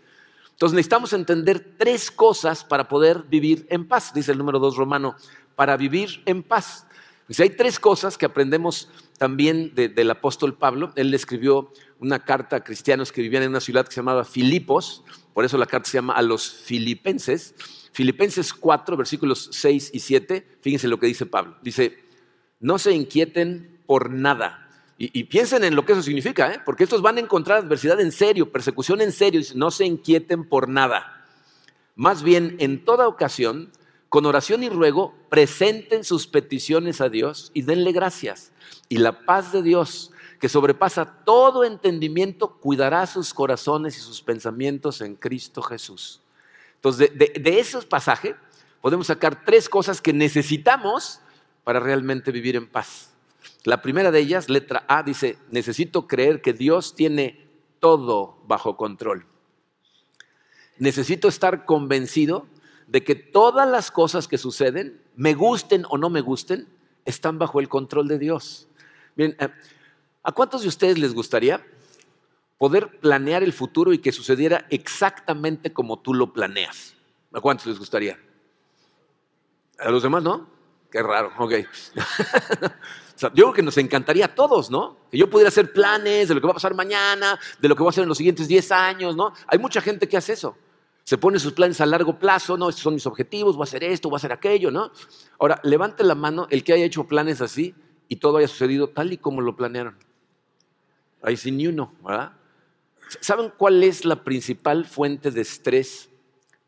Entonces 0.52 0.74
necesitamos 0.74 1.12
entender 1.12 1.76
tres 1.78 2.10
cosas 2.10 2.64
para 2.64 2.88
poder 2.88 3.24
vivir 3.24 3.66
en 3.68 3.86
paz, 3.86 4.12
dice 4.14 4.32
el 4.32 4.38
número 4.38 4.58
dos 4.58 4.76
romano, 4.76 5.16
para 5.54 5.76
vivir 5.76 6.22
en 6.24 6.42
paz. 6.42 6.86
Dice, 7.28 7.42
hay 7.42 7.50
tres 7.50 7.78
cosas 7.78 8.18
que 8.18 8.26
aprendemos 8.26 8.88
también 9.18 9.74
del 9.74 10.10
apóstol 10.10 10.56
Pablo. 10.56 10.92
Él 10.96 11.12
escribió 11.12 11.72
una 11.98 12.24
carta 12.24 12.56
a 12.56 12.64
cristianos 12.64 13.12
que 13.12 13.20
vivían 13.20 13.42
en 13.42 13.50
una 13.50 13.60
ciudad 13.60 13.84
que 13.84 13.92
se 13.92 14.00
llamaba 14.00 14.24
Filipos, 14.24 15.04
por 15.34 15.44
eso 15.44 15.58
la 15.58 15.66
carta 15.66 15.90
se 15.90 15.98
llama 15.98 16.14
a 16.14 16.22
los 16.22 16.50
filipenses. 16.50 17.54
Filipenses 17.92 18.54
4, 18.54 18.96
versículos 18.96 19.50
6 19.52 19.90
y 19.92 20.00
7, 20.00 20.58
fíjense 20.60 20.88
lo 20.88 20.98
que 20.98 21.06
dice 21.06 21.26
Pablo. 21.26 21.56
Dice, 21.62 21.98
no 22.58 22.78
se 22.78 22.92
inquieten 22.92 23.80
por 23.86 24.10
nada. 24.10 24.69
Y, 25.02 25.24
piensen 25.24 25.64
en 25.64 25.74
lo 25.74 25.86
que 25.86 25.92
eso 25.92 26.02
significa, 26.02 26.52
¿eh? 26.52 26.60
porque 26.62 26.84
estos 26.84 27.00
van 27.00 27.16
a 27.16 27.20
encontrar 27.20 27.56
adversidad 27.56 27.98
en 28.02 28.12
serio, 28.12 28.52
persecución 28.52 29.00
en 29.00 29.12
serio. 29.12 29.40
Dice, 29.40 29.54
no 29.54 29.70
se 29.70 29.86
inquieten 29.86 30.46
por 30.46 30.68
nada. 30.68 31.24
Más 31.96 32.22
bien, 32.22 32.56
en 32.58 32.84
toda 32.84 33.08
ocasión, 33.08 33.72
con 34.10 34.26
oración 34.26 34.62
y 34.62 34.68
ruego, 34.68 35.14
presenten 35.30 36.04
sus 36.04 36.26
peticiones 36.26 37.00
a 37.00 37.08
Dios 37.08 37.50
y 37.54 37.62
denle 37.62 37.92
gracias. 37.92 38.52
Y 38.90 38.98
la 38.98 39.24
paz 39.24 39.52
de 39.52 39.62
Dios, 39.62 40.12
que 40.38 40.50
sobrepasa 40.50 41.24
todo 41.24 41.64
entendimiento, 41.64 42.58
cuidará 42.58 43.06
sus 43.06 43.32
corazones 43.32 43.96
y 43.96 44.00
sus 44.00 44.20
pensamientos 44.20 45.00
en 45.00 45.16
Cristo 45.16 45.62
Jesús. 45.62 46.20
Entonces, 46.74 47.10
de, 47.18 47.32
de, 47.40 47.58
ese 47.58 47.80
pasaje 47.80 48.36
podemos 48.82 49.06
sacar 49.06 49.46
tres 49.46 49.66
cosas 49.66 50.02
que 50.02 50.12
necesitamos 50.12 51.20
para 51.64 51.80
realmente 51.80 52.30
vivir 52.32 52.54
en 52.54 52.68
paz. 52.68 53.09
La 53.64 53.82
primera 53.82 54.10
de 54.10 54.20
ellas, 54.20 54.48
letra 54.48 54.84
A, 54.88 55.02
dice, 55.02 55.38
necesito 55.50 56.06
creer 56.06 56.40
que 56.40 56.52
Dios 56.52 56.94
tiene 56.94 57.46
todo 57.78 58.38
bajo 58.46 58.76
control. 58.76 59.26
Necesito 60.78 61.28
estar 61.28 61.66
convencido 61.66 62.46
de 62.86 63.04
que 63.04 63.14
todas 63.14 63.68
las 63.68 63.90
cosas 63.90 64.28
que 64.28 64.38
suceden, 64.38 65.00
me 65.14 65.34
gusten 65.34 65.84
o 65.90 65.98
no 65.98 66.10
me 66.10 66.22
gusten, 66.22 66.68
están 67.04 67.38
bajo 67.38 67.60
el 67.60 67.68
control 67.68 68.08
de 68.08 68.18
Dios. 68.18 68.68
Eh, 69.16 69.36
¿a 70.22 70.32
cuántos 70.32 70.62
de 70.62 70.68
ustedes 70.68 70.98
les 70.98 71.14
gustaría 71.14 71.64
poder 72.60 73.00
planear 73.00 73.42
el 73.42 73.54
futuro 73.54 73.94
y 73.94 74.00
que 74.00 74.12
sucediera 74.12 74.66
exactamente 74.68 75.72
como 75.72 75.98
tú 75.98 76.12
lo 76.12 76.34
planeas. 76.34 76.94
¿A 77.32 77.40
cuántos 77.40 77.66
les 77.66 77.78
gustaría? 77.78 78.18
A 79.78 79.90
los 79.90 80.02
demás, 80.02 80.22
¿no? 80.22 80.46
Qué 80.90 81.02
raro, 81.02 81.32
ok. 81.38 81.52
yo 83.20 83.30
creo 83.32 83.52
que 83.52 83.62
nos 83.62 83.76
encantaría 83.78 84.24
a 84.24 84.34
todos, 84.34 84.70
¿no? 84.70 84.96
Que 85.10 85.18
yo 85.18 85.30
pudiera 85.30 85.48
hacer 85.48 85.72
planes 85.72 86.28
de 86.28 86.34
lo 86.34 86.40
que 86.40 86.46
va 86.46 86.52
a 86.52 86.54
pasar 86.54 86.74
mañana, 86.74 87.38
de 87.60 87.68
lo 87.68 87.76
que 87.76 87.82
va 87.82 87.88
a 87.88 87.90
hacer 87.90 88.02
en 88.02 88.08
los 88.08 88.18
siguientes 88.18 88.48
10 88.48 88.72
años, 88.72 89.16
¿no? 89.16 89.32
Hay 89.46 89.58
mucha 89.58 89.80
gente 89.80 90.08
que 90.08 90.16
hace 90.16 90.32
eso. 90.32 90.56
Se 91.04 91.18
pone 91.18 91.38
sus 91.38 91.52
planes 91.52 91.80
a 91.80 91.86
largo 91.86 92.18
plazo, 92.18 92.56
¿no? 92.56 92.68
Estos 92.68 92.82
son 92.82 92.94
mis 92.94 93.06
objetivos, 93.06 93.56
voy 93.56 93.62
a 93.62 93.68
hacer 93.68 93.84
esto, 93.84 94.08
voy 94.08 94.16
a 94.16 94.18
hacer 94.18 94.32
aquello, 94.32 94.70
¿no? 94.70 94.90
Ahora, 95.38 95.60
levante 95.62 96.02
la 96.02 96.14
mano 96.14 96.46
el 96.50 96.64
que 96.64 96.72
haya 96.72 96.84
hecho 96.84 97.04
planes 97.04 97.40
así 97.40 97.74
y 98.08 98.16
todo 98.16 98.38
haya 98.38 98.48
sucedido 98.48 98.88
tal 98.88 99.12
y 99.12 99.18
como 99.18 99.40
lo 99.40 99.56
planearon. 99.56 99.96
Ahí 101.22 101.36
sí 101.36 101.50
ni 101.50 101.66
uno, 101.66 101.94
¿verdad? 102.04 102.32
¿Saben 103.20 103.52
cuál 103.56 103.82
es 103.82 104.04
la 104.04 104.24
principal 104.24 104.86
fuente 104.86 105.30
de 105.30 105.40
estrés 105.40 106.10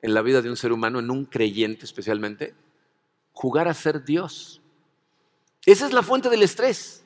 en 0.00 0.14
la 0.14 0.22
vida 0.22 0.42
de 0.42 0.50
un 0.50 0.56
ser 0.56 0.72
humano, 0.72 0.98
en 0.98 1.10
un 1.10 1.24
creyente 1.24 1.84
especialmente? 1.84 2.54
Jugar 3.32 3.68
a 3.68 3.74
ser 3.74 4.04
Dios. 4.04 4.60
Esa 5.64 5.86
es 5.86 5.92
la 5.92 6.02
fuente 6.02 6.28
del 6.28 6.42
estrés. 6.42 7.04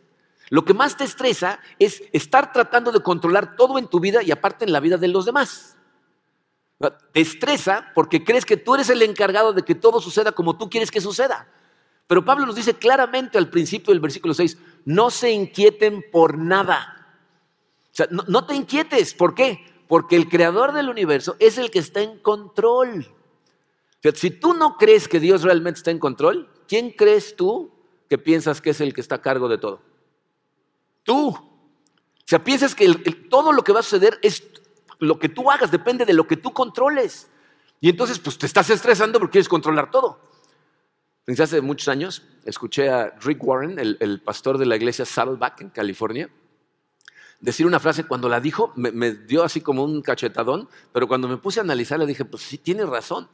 Lo 0.48 0.64
que 0.64 0.74
más 0.74 0.96
te 0.96 1.04
estresa 1.04 1.60
es 1.78 2.02
estar 2.12 2.52
tratando 2.52 2.92
de 2.92 3.00
controlar 3.00 3.56
todo 3.56 3.78
en 3.78 3.88
tu 3.88 4.00
vida 4.00 4.22
y 4.22 4.30
aparte 4.30 4.64
en 4.64 4.72
la 4.72 4.80
vida 4.80 4.96
de 4.96 5.08
los 5.08 5.24
demás. 5.24 5.76
Te 7.12 7.20
estresa 7.20 7.90
porque 7.94 8.22
crees 8.22 8.44
que 8.44 8.56
tú 8.56 8.74
eres 8.74 8.90
el 8.90 9.02
encargado 9.02 9.52
de 9.52 9.62
que 9.62 9.74
todo 9.74 10.00
suceda 10.00 10.32
como 10.32 10.56
tú 10.56 10.70
quieres 10.70 10.90
que 10.90 11.00
suceda. 11.00 11.48
Pero 12.06 12.24
Pablo 12.24 12.46
nos 12.46 12.54
dice 12.54 12.74
claramente 12.74 13.38
al 13.38 13.50
principio 13.50 13.92
del 13.92 14.00
versículo 14.00 14.34
6, 14.34 14.58
no 14.84 15.10
se 15.10 15.32
inquieten 15.32 16.04
por 16.12 16.38
nada 16.38 16.96
sea, 17.96 18.08
no, 18.10 18.44
te 18.44 18.54
inquietes. 18.54 19.14
¿Por 19.14 19.34
qué? 19.34 19.64
Porque 19.88 20.16
el 20.16 20.28
creador 20.28 20.72
del 20.72 20.90
universo 20.90 21.36
es 21.38 21.56
el 21.56 21.70
que 21.70 21.78
está 21.78 22.02
en 22.02 22.18
control. 22.18 23.06
Si 24.14 24.30
tú 24.30 24.54
no 24.54 24.76
crees 24.76 25.08
que 25.08 25.20
Dios 25.20 25.42
realmente 25.42 25.78
está 25.78 25.90
en 25.90 25.98
control, 25.98 26.48
¿quién 26.68 26.90
crees 26.90 27.36
tú 27.36 27.72
que 28.08 28.18
piensas 28.18 28.60
que 28.60 28.70
es 28.70 28.80
el 28.80 28.94
que 28.94 29.00
está 29.00 29.16
a 29.16 29.22
cargo 29.22 29.48
de 29.48 29.58
todo? 29.58 29.80
Tú. 31.02 31.28
O 31.28 32.28
sea, 32.28 32.42
piensas 32.42 32.74
que 32.74 32.88
todo 33.30 33.52
lo 33.52 33.62
que 33.62 33.72
va 33.72 33.80
a 33.80 33.82
suceder 33.82 34.18
es 34.22 34.42
lo 34.98 35.18
que 35.18 35.28
tú 35.28 35.50
hagas, 35.50 35.70
depende 35.70 36.04
de 36.04 36.12
lo 36.12 36.26
que 36.26 36.36
tú 36.36 36.52
controles. 36.52 37.28
Y 37.80 37.90
entonces, 37.90 38.18
pues 38.18 38.38
te 38.38 38.46
estás 38.46 38.70
estresando 38.70 39.18
porque 39.18 39.32
quieres 39.32 39.48
controlar 39.48 39.90
todo. 39.90 40.20
Hace 41.26 41.60
muchos 41.60 41.88
años 41.88 42.22
escuché 42.44 42.88
a 42.88 43.10
Rick 43.20 43.42
Warren, 43.42 43.78
el, 43.78 44.20
pastor 44.22 44.58
de 44.58 44.66
la 44.66 44.76
iglesia 44.76 45.04
Saddleback 45.04 45.60
en 45.60 45.70
California, 45.70 46.30
decir 47.40 47.66
una 47.66 47.80
frase, 47.80 48.04
cuando 48.04 48.28
la 48.28 48.40
dijo 48.40 48.72
me, 48.76 49.12
dio 49.12 49.42
así 49.42 49.60
como 49.60 49.82
un 49.82 50.02
cachetadón, 50.02 50.68
pero 50.92 51.08
cuando 51.08 51.26
me 51.26 51.36
puse 51.36 51.58
a 51.58 51.64
analizar 51.64 51.98
le 51.98 52.06
dije, 52.06 52.24
pues 52.24 52.44
sí, 52.44 52.58
tiene 52.58 52.86
razón. 52.86 53.28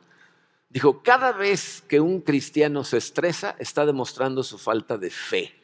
Dijo, 0.73 1.03
cada 1.03 1.33
vez 1.33 1.85
que 1.87 2.01
un 2.01 2.23
cristiano 2.23 2.83
se 2.83 2.97
estresa, 2.97 3.55
está 3.59 3.85
demostrando 3.85 4.43
su 4.43 4.57
falta 4.57 4.97
de 4.97 5.11
fe. 5.11 5.55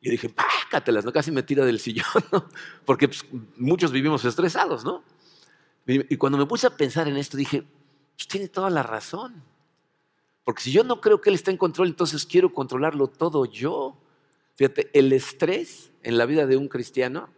Y 0.00 0.10
dije, 0.10 0.28
pácatelas, 0.28 1.04
¿no? 1.04 1.12
Casi 1.12 1.32
me 1.32 1.42
tira 1.42 1.64
del 1.64 1.80
sillón. 1.80 2.06
Porque 2.84 3.08
pues, 3.08 3.24
muchos 3.56 3.90
vivimos 3.90 4.24
estresados, 4.24 4.84
¿no? 4.84 5.02
Y 5.86 6.16
cuando 6.16 6.38
me 6.38 6.46
puse 6.46 6.68
a 6.68 6.76
pensar 6.76 7.08
en 7.08 7.16
esto, 7.16 7.36
dije, 7.36 7.64
pues 8.14 8.28
tiene 8.28 8.46
toda 8.46 8.70
la 8.70 8.84
razón. 8.84 9.42
Porque 10.44 10.62
si 10.62 10.70
yo 10.70 10.84
no 10.84 11.00
creo 11.00 11.20
que 11.20 11.30
Él 11.30 11.34
está 11.34 11.50
en 11.50 11.56
control, 11.56 11.88
entonces 11.88 12.24
quiero 12.24 12.52
controlarlo 12.52 13.08
todo 13.08 13.44
yo. 13.44 13.96
Fíjate, 14.54 14.88
el 14.96 15.12
estrés 15.12 15.90
en 16.04 16.16
la 16.16 16.26
vida 16.26 16.46
de 16.46 16.56
un 16.56 16.68
cristiano 16.68 17.28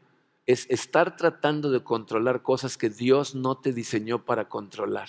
es 0.44 0.66
estar 0.68 1.16
tratando 1.16 1.70
de 1.70 1.82
controlar 1.82 2.42
cosas 2.42 2.76
que 2.76 2.90
Dios 2.90 3.34
no 3.34 3.56
te 3.56 3.72
diseñó 3.72 4.26
para 4.26 4.50
controlar. 4.50 5.08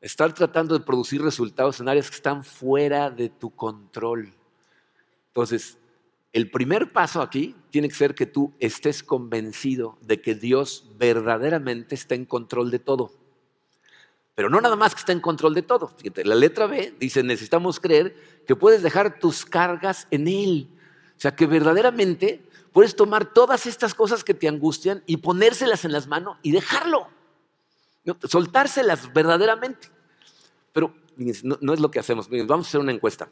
Estar 0.00 0.32
tratando 0.32 0.78
de 0.78 0.84
producir 0.84 1.22
resultados 1.22 1.80
en 1.80 1.88
áreas 1.88 2.08
que 2.08 2.16
están 2.16 2.44
fuera 2.44 3.10
de 3.10 3.28
tu 3.28 3.50
control. 3.50 4.32
Entonces, 5.28 5.78
el 6.32 6.50
primer 6.50 6.92
paso 6.92 7.20
aquí 7.20 7.56
tiene 7.70 7.88
que 7.88 7.94
ser 7.94 8.14
que 8.14 8.26
tú 8.26 8.54
estés 8.60 9.02
convencido 9.02 9.98
de 10.02 10.20
que 10.20 10.34
Dios 10.34 10.90
verdaderamente 10.96 11.94
está 11.94 12.14
en 12.14 12.26
control 12.26 12.70
de 12.70 12.78
todo. 12.78 13.12
Pero 14.34 14.50
no 14.50 14.60
nada 14.60 14.76
más 14.76 14.94
que 14.94 15.00
está 15.00 15.12
en 15.12 15.20
control 15.20 15.54
de 15.54 15.62
todo. 15.62 15.92
La 16.24 16.36
letra 16.36 16.66
B 16.66 16.94
dice, 17.00 17.24
necesitamos 17.24 17.80
creer 17.80 18.14
que 18.46 18.54
puedes 18.54 18.82
dejar 18.84 19.18
tus 19.18 19.44
cargas 19.44 20.06
en 20.12 20.28
Él. 20.28 20.68
O 21.16 21.20
sea, 21.20 21.34
que 21.34 21.46
verdaderamente 21.46 22.46
puedes 22.72 22.94
tomar 22.94 23.32
todas 23.32 23.66
estas 23.66 23.94
cosas 23.94 24.22
que 24.22 24.34
te 24.34 24.46
angustian 24.46 25.02
y 25.06 25.16
ponérselas 25.16 25.84
en 25.84 25.90
las 25.90 26.06
manos 26.06 26.38
y 26.42 26.52
dejarlo. 26.52 27.08
Soltárselas 28.28 29.12
verdaderamente. 29.12 29.90
Pero 30.72 30.94
no, 31.42 31.74
es 31.74 31.80
lo 31.80 31.90
que 31.90 31.98
hacemos. 31.98 32.28
vamos 32.46 32.66
a 32.66 32.68
hacer 32.68 32.80
una 32.80 32.92
encuesta. 32.92 33.28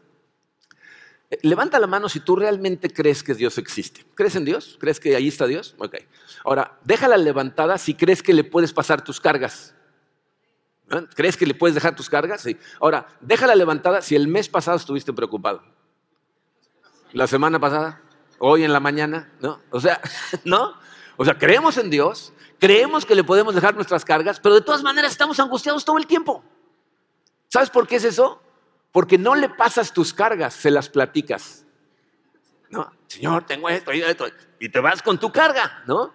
Eh, 1.31 1.39
levanta 1.43 1.79
la 1.79 1.87
mano 1.87 2.09
si 2.09 2.21
tú 2.21 2.37
realmente 2.37 2.91
crees 2.91 3.23
que 3.23 3.35
Dios 3.35 3.59
existe. 3.59 4.05
¿Crees 4.15 4.37
en 4.37 4.45
Dios? 4.45 4.77
¿Crees 4.81 5.01
que 5.01 5.15
ahí 5.17 5.29
está 5.29 5.47
Dios? 5.47 5.75
Ok. 5.79 5.97
Ahora, 6.45 6.79
déjala 6.85 7.17
levantada 7.17 7.79
si 7.79 7.95
crees 7.95 8.23
que 8.23 8.33
le 8.33 8.45
puedes 8.45 8.73
pasar 8.73 9.03
tus 9.03 9.21
cargas. 9.21 9.75
¿Crees 11.15 11.37
que 11.37 11.47
le 11.47 11.55
puedes 11.55 11.75
dejar 11.75 11.97
tus 11.97 12.09
cargas? 12.09 12.43
Sí. 12.43 12.57
Ahora, 12.81 13.09
déjala 13.21 13.57
levantada 13.57 14.03
si 14.03 14.15
el 14.15 14.29
mes 14.29 14.49
pasado 14.49 14.77
estuviste 14.77 15.13
preocupado. 15.13 15.63
La 17.13 17.27
semana 17.27 17.59
pasada, 17.59 18.03
hoy 18.39 18.65
en 18.65 18.73
la 18.73 18.81
mañana, 18.81 19.33
¿no? 19.41 19.61
O 19.71 19.81
sea, 19.81 20.01
¿no? 20.45 20.75
O 21.17 21.25
sea, 21.25 21.39
creemos 21.39 21.77
en 21.79 21.91
Dios, 21.91 22.33
creemos 22.59 23.07
que 23.07 23.15
le 23.15 23.25
podemos 23.25 23.55
dejar 23.55 23.75
nuestras 23.75 24.05
cargas, 24.05 24.41
pero 24.41 24.55
de 24.55 24.61
todas 24.61 24.83
maneras 24.83 25.13
estamos 25.13 25.41
angustiados 25.41 25.85
todo 25.85 25.99
el 25.99 26.07
tiempo. 26.07 26.45
¿Sabes 27.49 27.71
por 27.71 27.87
qué 27.87 27.97
es 27.97 28.05
eso? 28.05 28.43
Porque 28.93 29.19
no 29.19 29.35
le 29.35 29.49
pasas 29.49 29.93
tus 29.93 30.13
cargas, 30.13 30.55
se 30.55 30.71
las 30.71 30.89
platicas. 30.89 31.65
No, 32.71 32.91
Señor, 33.07 33.45
tengo 33.45 33.69
esto 33.69 33.93
y 33.93 34.03
esto. 34.03 34.27
Y 34.59 34.69
te 34.69 34.81
vas 34.81 35.03
con 35.03 35.19
tu 35.19 35.31
carga, 35.31 35.83
¿no? 35.87 36.13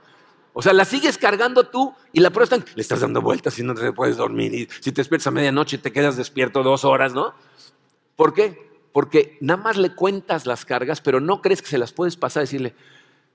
O 0.53 0.61
sea, 0.61 0.73
la 0.73 0.83
sigues 0.83 1.17
cargando 1.17 1.67
tú 1.67 1.93
y 2.11 2.19
la 2.19 2.29
prueba 2.29 2.55
está 2.55 2.73
le 2.75 2.81
estás 2.81 2.99
dando 2.99 3.21
vueltas 3.21 3.57
y 3.57 3.63
no 3.63 3.73
te 3.73 3.93
puedes 3.93 4.17
dormir. 4.17 4.53
Y 4.53 4.67
si 4.81 4.91
te 4.91 5.01
despiertas 5.01 5.27
a 5.27 5.31
medianoche 5.31 5.77
te 5.77 5.93
quedas 5.93 6.17
despierto 6.17 6.61
dos 6.61 6.83
horas, 6.83 7.13
¿no? 7.13 7.33
¿Por 8.15 8.33
qué? 8.33 8.70
Porque 8.91 9.37
nada 9.39 9.61
más 9.61 9.77
le 9.77 9.95
cuentas 9.95 10.45
las 10.45 10.65
cargas, 10.65 11.01
pero 11.01 11.19
no 11.19 11.41
crees 11.41 11.61
que 11.61 11.69
se 11.69 11.77
las 11.77 11.93
puedes 11.93 12.17
pasar 12.17 12.41
y 12.41 12.45
decirle, 12.45 12.75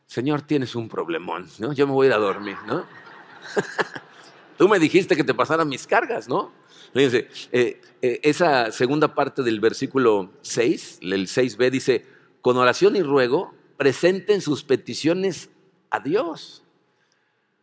Señor, 0.07 0.43
tienes 0.43 0.75
un 0.75 0.89
problemón, 0.89 1.49
¿no? 1.59 1.73
Yo 1.73 1.87
me 1.87 1.93
voy 1.93 2.07
a 2.07 2.11
ir 2.11 2.15
a 2.15 2.19
dormir, 2.19 2.57
¿no? 2.67 2.85
Tú 4.59 4.69
me 4.69 4.79
dijiste 4.79 5.17
que 5.17 5.25
te 5.25 5.35
pasara 5.35 5.65
mis 5.65 5.87
cargas, 5.87 6.29
¿no? 6.29 6.53
Fíjense, 6.93 7.29
eh, 7.53 7.81
eh, 8.01 8.21
esa 8.23 8.73
segunda 8.73 9.15
parte 9.15 9.43
del 9.43 9.61
versículo 9.61 10.33
6, 10.43 11.01
el 11.03 11.27
6b, 11.27 11.71
dice, 11.71 12.07
con 12.41 12.57
oración 12.57 12.97
y 12.97 13.03
ruego, 13.03 13.55
presenten 13.77 14.41
sus 14.41 14.63
peticiones 14.63 15.51
a 15.91 16.01
Dios. 16.01 16.63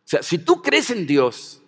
O 0.04 0.08
sea, 0.08 0.22
si 0.22 0.38
tú 0.38 0.62
crees 0.62 0.90
en 0.90 1.06
Dios 1.06 1.63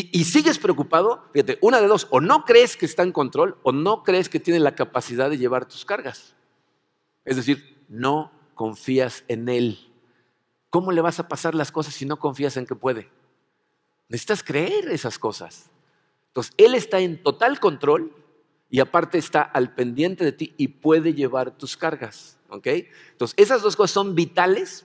y, 0.00 0.24
sigues 0.24 0.58
preocupado, 0.58 1.24
fíjate, 1.32 1.58
una 1.62 1.80
de 1.80 1.86
dos, 1.86 2.06
o 2.10 2.20
no 2.20 2.44
crees 2.44 2.76
que 2.76 2.86
está 2.86 3.02
en 3.02 3.12
control 3.12 3.58
o 3.62 3.72
no 3.72 4.02
crees 4.02 4.28
que 4.28 4.38
tiene 4.38 4.60
la 4.60 4.74
capacidad 4.74 5.30
de 5.30 5.38
llevar 5.38 5.66
tus 5.66 5.84
cargas. 5.84 6.34
Es 7.24 7.36
decir, 7.36 7.84
no 7.88 8.30
confías 8.54 9.24
en 9.28 9.48
Él. 9.48 9.78
¿Cómo 10.70 10.92
le 10.92 11.00
vas 11.00 11.18
a 11.20 11.28
pasar 11.28 11.54
las 11.54 11.72
cosas 11.72 11.94
si 11.94 12.04
no 12.04 12.18
confías 12.18 12.56
en 12.56 12.66
que 12.66 12.74
puede? 12.74 13.10
Necesitas 14.08 14.42
creer 14.42 14.88
esas 14.90 15.18
cosas. 15.18 15.70
Entonces, 16.28 16.52
Él 16.58 16.74
está 16.74 17.00
en 17.00 17.22
total 17.22 17.58
control 17.58 18.14
y 18.68 18.80
aparte 18.80 19.16
está 19.16 19.42
al 19.42 19.74
pendiente 19.74 20.24
de 20.24 20.32
ti 20.32 20.54
y 20.58 20.68
puede 20.68 21.14
llevar 21.14 21.56
tus 21.56 21.76
cargas. 21.76 22.38
¿ok? 22.48 22.66
Entonces, 23.12 23.34
esas 23.38 23.62
dos 23.62 23.76
cosas 23.76 23.92
son 23.92 24.14
vitales 24.14 24.84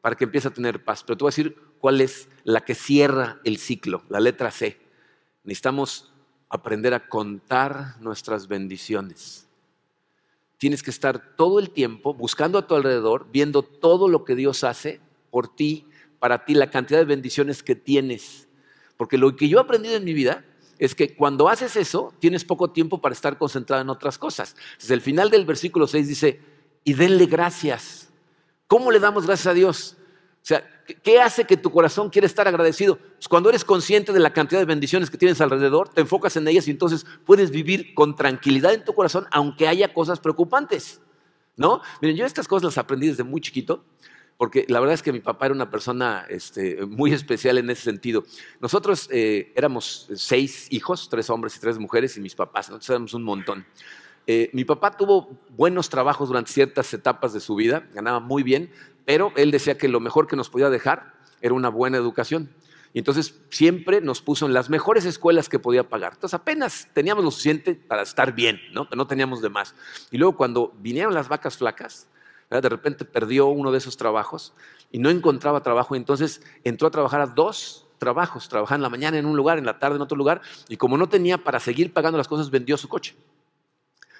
para 0.00 0.16
que 0.16 0.24
empieces 0.24 0.50
a 0.50 0.54
tener 0.54 0.84
paz. 0.84 1.02
Pero 1.02 1.16
te 1.16 1.24
voy 1.24 1.28
a 1.28 1.34
decir 1.34 1.71
cuál 1.82 2.00
es 2.00 2.28
la 2.44 2.64
que 2.64 2.76
cierra 2.76 3.40
el 3.42 3.58
ciclo, 3.58 4.04
la 4.08 4.20
letra 4.20 4.52
C. 4.52 4.78
Necesitamos 5.42 6.14
aprender 6.48 6.94
a 6.94 7.08
contar 7.08 8.00
nuestras 8.00 8.46
bendiciones. 8.46 9.48
Tienes 10.58 10.80
que 10.84 10.90
estar 10.90 11.34
todo 11.34 11.58
el 11.58 11.70
tiempo 11.70 12.14
buscando 12.14 12.56
a 12.56 12.68
tu 12.68 12.76
alrededor, 12.76 13.26
viendo 13.32 13.64
todo 13.64 14.06
lo 14.06 14.24
que 14.24 14.36
Dios 14.36 14.62
hace 14.62 15.00
por 15.32 15.48
ti, 15.48 15.88
para 16.20 16.44
ti, 16.44 16.54
la 16.54 16.70
cantidad 16.70 17.00
de 17.00 17.04
bendiciones 17.04 17.64
que 17.64 17.74
tienes. 17.74 18.46
Porque 18.96 19.18
lo 19.18 19.34
que 19.34 19.48
yo 19.48 19.58
he 19.58 19.62
aprendido 19.62 19.96
en 19.96 20.04
mi 20.04 20.14
vida 20.14 20.44
es 20.78 20.94
que 20.94 21.16
cuando 21.16 21.48
haces 21.48 21.74
eso, 21.74 22.14
tienes 22.20 22.44
poco 22.44 22.70
tiempo 22.70 23.00
para 23.00 23.12
estar 23.12 23.38
concentrado 23.38 23.82
en 23.82 23.90
otras 23.90 24.18
cosas. 24.18 24.54
Desde 24.78 24.94
el 24.94 25.00
final 25.00 25.30
del 25.30 25.44
versículo 25.44 25.88
6 25.88 26.06
dice, 26.06 26.40
y 26.84 26.94
denle 26.94 27.26
gracias. 27.26 28.08
¿Cómo 28.68 28.92
le 28.92 29.00
damos 29.00 29.26
gracias 29.26 29.48
a 29.48 29.54
Dios? 29.54 29.96
O 30.42 30.44
sea, 30.44 30.71
¿qué 31.02 31.20
hace 31.20 31.44
que 31.44 31.56
tu 31.56 31.70
corazón 31.70 32.10
quiera 32.10 32.26
estar 32.26 32.46
agradecido? 32.48 32.96
Pues 32.96 33.28
cuando 33.28 33.48
eres 33.48 33.64
consciente 33.64 34.12
de 34.12 34.20
la 34.20 34.32
cantidad 34.32 34.60
de 34.60 34.66
bendiciones 34.66 35.10
que 35.10 35.18
tienes 35.18 35.40
alrededor, 35.40 35.88
te 35.88 36.00
enfocas 36.00 36.36
en 36.36 36.48
ellas 36.48 36.68
y 36.68 36.70
entonces 36.70 37.06
puedes 37.24 37.50
vivir 37.50 37.94
con 37.94 38.16
tranquilidad 38.16 38.74
en 38.74 38.84
tu 38.84 38.94
corazón, 38.94 39.26
aunque 39.30 39.68
haya 39.68 39.92
cosas 39.92 40.20
preocupantes. 40.20 41.00
¿No? 41.54 41.82
Miren, 42.00 42.16
yo 42.16 42.24
estas 42.24 42.48
cosas 42.48 42.64
las 42.64 42.78
aprendí 42.78 43.08
desde 43.08 43.24
muy 43.24 43.40
chiquito 43.40 43.84
porque 44.42 44.64
la 44.68 44.80
verdad 44.80 44.94
es 44.94 45.02
que 45.02 45.12
mi 45.12 45.20
papá 45.20 45.46
era 45.46 45.54
una 45.54 45.70
persona 45.70 46.26
este, 46.28 46.84
muy 46.86 47.12
especial 47.12 47.58
en 47.58 47.70
ese 47.70 47.82
sentido. 47.82 48.24
Nosotros 48.60 49.08
eh, 49.12 49.52
éramos 49.54 50.08
seis 50.16 50.66
hijos, 50.70 51.08
tres 51.08 51.30
hombres 51.30 51.56
y 51.56 51.60
tres 51.60 51.78
mujeres, 51.78 52.16
y 52.16 52.20
mis 52.20 52.34
papás, 52.34 52.72
éramos 52.88 53.14
un 53.14 53.22
montón. 53.22 53.64
Eh, 54.26 54.50
mi 54.52 54.64
papá 54.64 54.96
tuvo 54.96 55.30
buenos 55.50 55.88
trabajos 55.88 56.28
durante 56.28 56.52
ciertas 56.52 56.92
etapas 56.94 57.32
de 57.32 57.40
su 57.40 57.54
vida, 57.54 57.88
ganaba 57.92 58.20
muy 58.20 58.42
bien, 58.42 58.70
pero 59.04 59.32
él 59.36 59.50
decía 59.50 59.76
que 59.76 59.88
lo 59.88 60.00
mejor 60.00 60.26
que 60.26 60.36
nos 60.36 60.48
podía 60.48 60.70
dejar 60.70 61.14
era 61.40 61.54
una 61.54 61.68
buena 61.68 61.96
educación. 61.96 62.50
Y 62.94 62.98
entonces 62.98 63.40
siempre 63.50 64.00
nos 64.00 64.20
puso 64.20 64.46
en 64.46 64.52
las 64.52 64.68
mejores 64.68 65.06
escuelas 65.06 65.48
que 65.48 65.58
podía 65.58 65.88
pagar. 65.88 66.12
Entonces 66.14 66.34
apenas 66.34 66.88
teníamos 66.92 67.24
lo 67.24 67.30
suficiente 67.30 67.74
para 67.74 68.02
estar 68.02 68.34
bien, 68.34 68.60
¿no? 68.72 68.86
no 68.94 69.06
teníamos 69.06 69.40
de 69.40 69.48
más. 69.48 69.74
Y 70.10 70.18
luego 70.18 70.36
cuando 70.36 70.74
vinieron 70.78 71.14
las 71.14 71.28
vacas 71.28 71.56
flacas, 71.56 72.06
de 72.50 72.68
repente 72.68 73.06
perdió 73.06 73.46
uno 73.46 73.72
de 73.72 73.78
esos 73.78 73.96
trabajos 73.96 74.52
y 74.90 74.98
no 74.98 75.08
encontraba 75.08 75.62
trabajo. 75.62 75.96
Entonces 75.96 76.42
entró 76.64 76.88
a 76.88 76.90
trabajar 76.90 77.22
a 77.22 77.26
dos 77.26 77.86
trabajos. 77.96 78.48
Trabajaba 78.48 78.76
en 78.76 78.82
la 78.82 78.90
mañana 78.90 79.16
en 79.16 79.24
un 79.24 79.36
lugar, 79.36 79.56
en 79.58 79.64
la 79.64 79.78
tarde 79.78 79.96
en 79.96 80.02
otro 80.02 80.18
lugar. 80.18 80.42
Y 80.68 80.76
como 80.76 80.98
no 80.98 81.08
tenía 81.08 81.38
para 81.38 81.60
seguir 81.60 81.94
pagando 81.94 82.18
las 82.18 82.28
cosas, 82.28 82.50
vendió 82.50 82.76
su 82.76 82.88
coche. 82.88 83.16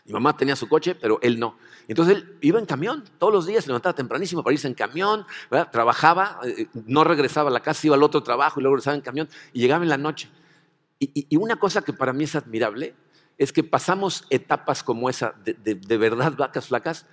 Mi 0.04 0.12
mamá 0.12 0.36
tenía 0.36 0.56
su 0.56 0.68
coche, 0.68 0.94
pero 0.94 1.18
él 1.22 1.38
no. 1.38 1.56
Entonces 1.86 2.16
él 2.16 2.38
iba 2.40 2.58
en 2.58 2.66
camión 2.66 3.04
todos 3.18 3.32
los 3.32 3.46
días, 3.46 3.64
se 3.64 3.68
levantaba 3.68 3.94
tempranísimo 3.94 4.42
para 4.42 4.54
irse 4.54 4.66
en 4.66 4.74
camión, 4.74 5.24
trabajaba, 5.70 6.40
eh, 6.44 6.66
no 6.86 7.04
regresaba 7.04 7.50
a 7.50 7.52
la 7.52 7.60
casa, 7.60 7.86
iba 7.86 7.96
al 7.96 8.02
otro 8.02 8.22
trabajo 8.22 8.58
y 8.58 8.62
luego 8.62 8.76
regresaba 8.76 8.96
en 8.96 9.02
camión 9.02 9.28
y 9.52 9.60
llegaba 9.60 9.84
en 9.84 9.90
la 9.90 9.98
noche. 9.98 10.28
Y, 10.98 11.36
una 11.36 11.56
cosa 11.56 11.82
que 11.82 11.92
para 11.92 12.12
mí 12.12 12.24
es 12.24 12.36
admirable 12.36 12.94
es 13.36 13.52
que 13.52 13.64
pasamos 13.64 14.24
etapas 14.30 14.84
como 14.84 15.10
esa, 15.10 15.34
de, 15.44 15.54
de 15.54 15.96
verdad 15.96 16.34
vacas 16.36 16.68
flacas, 16.68 17.06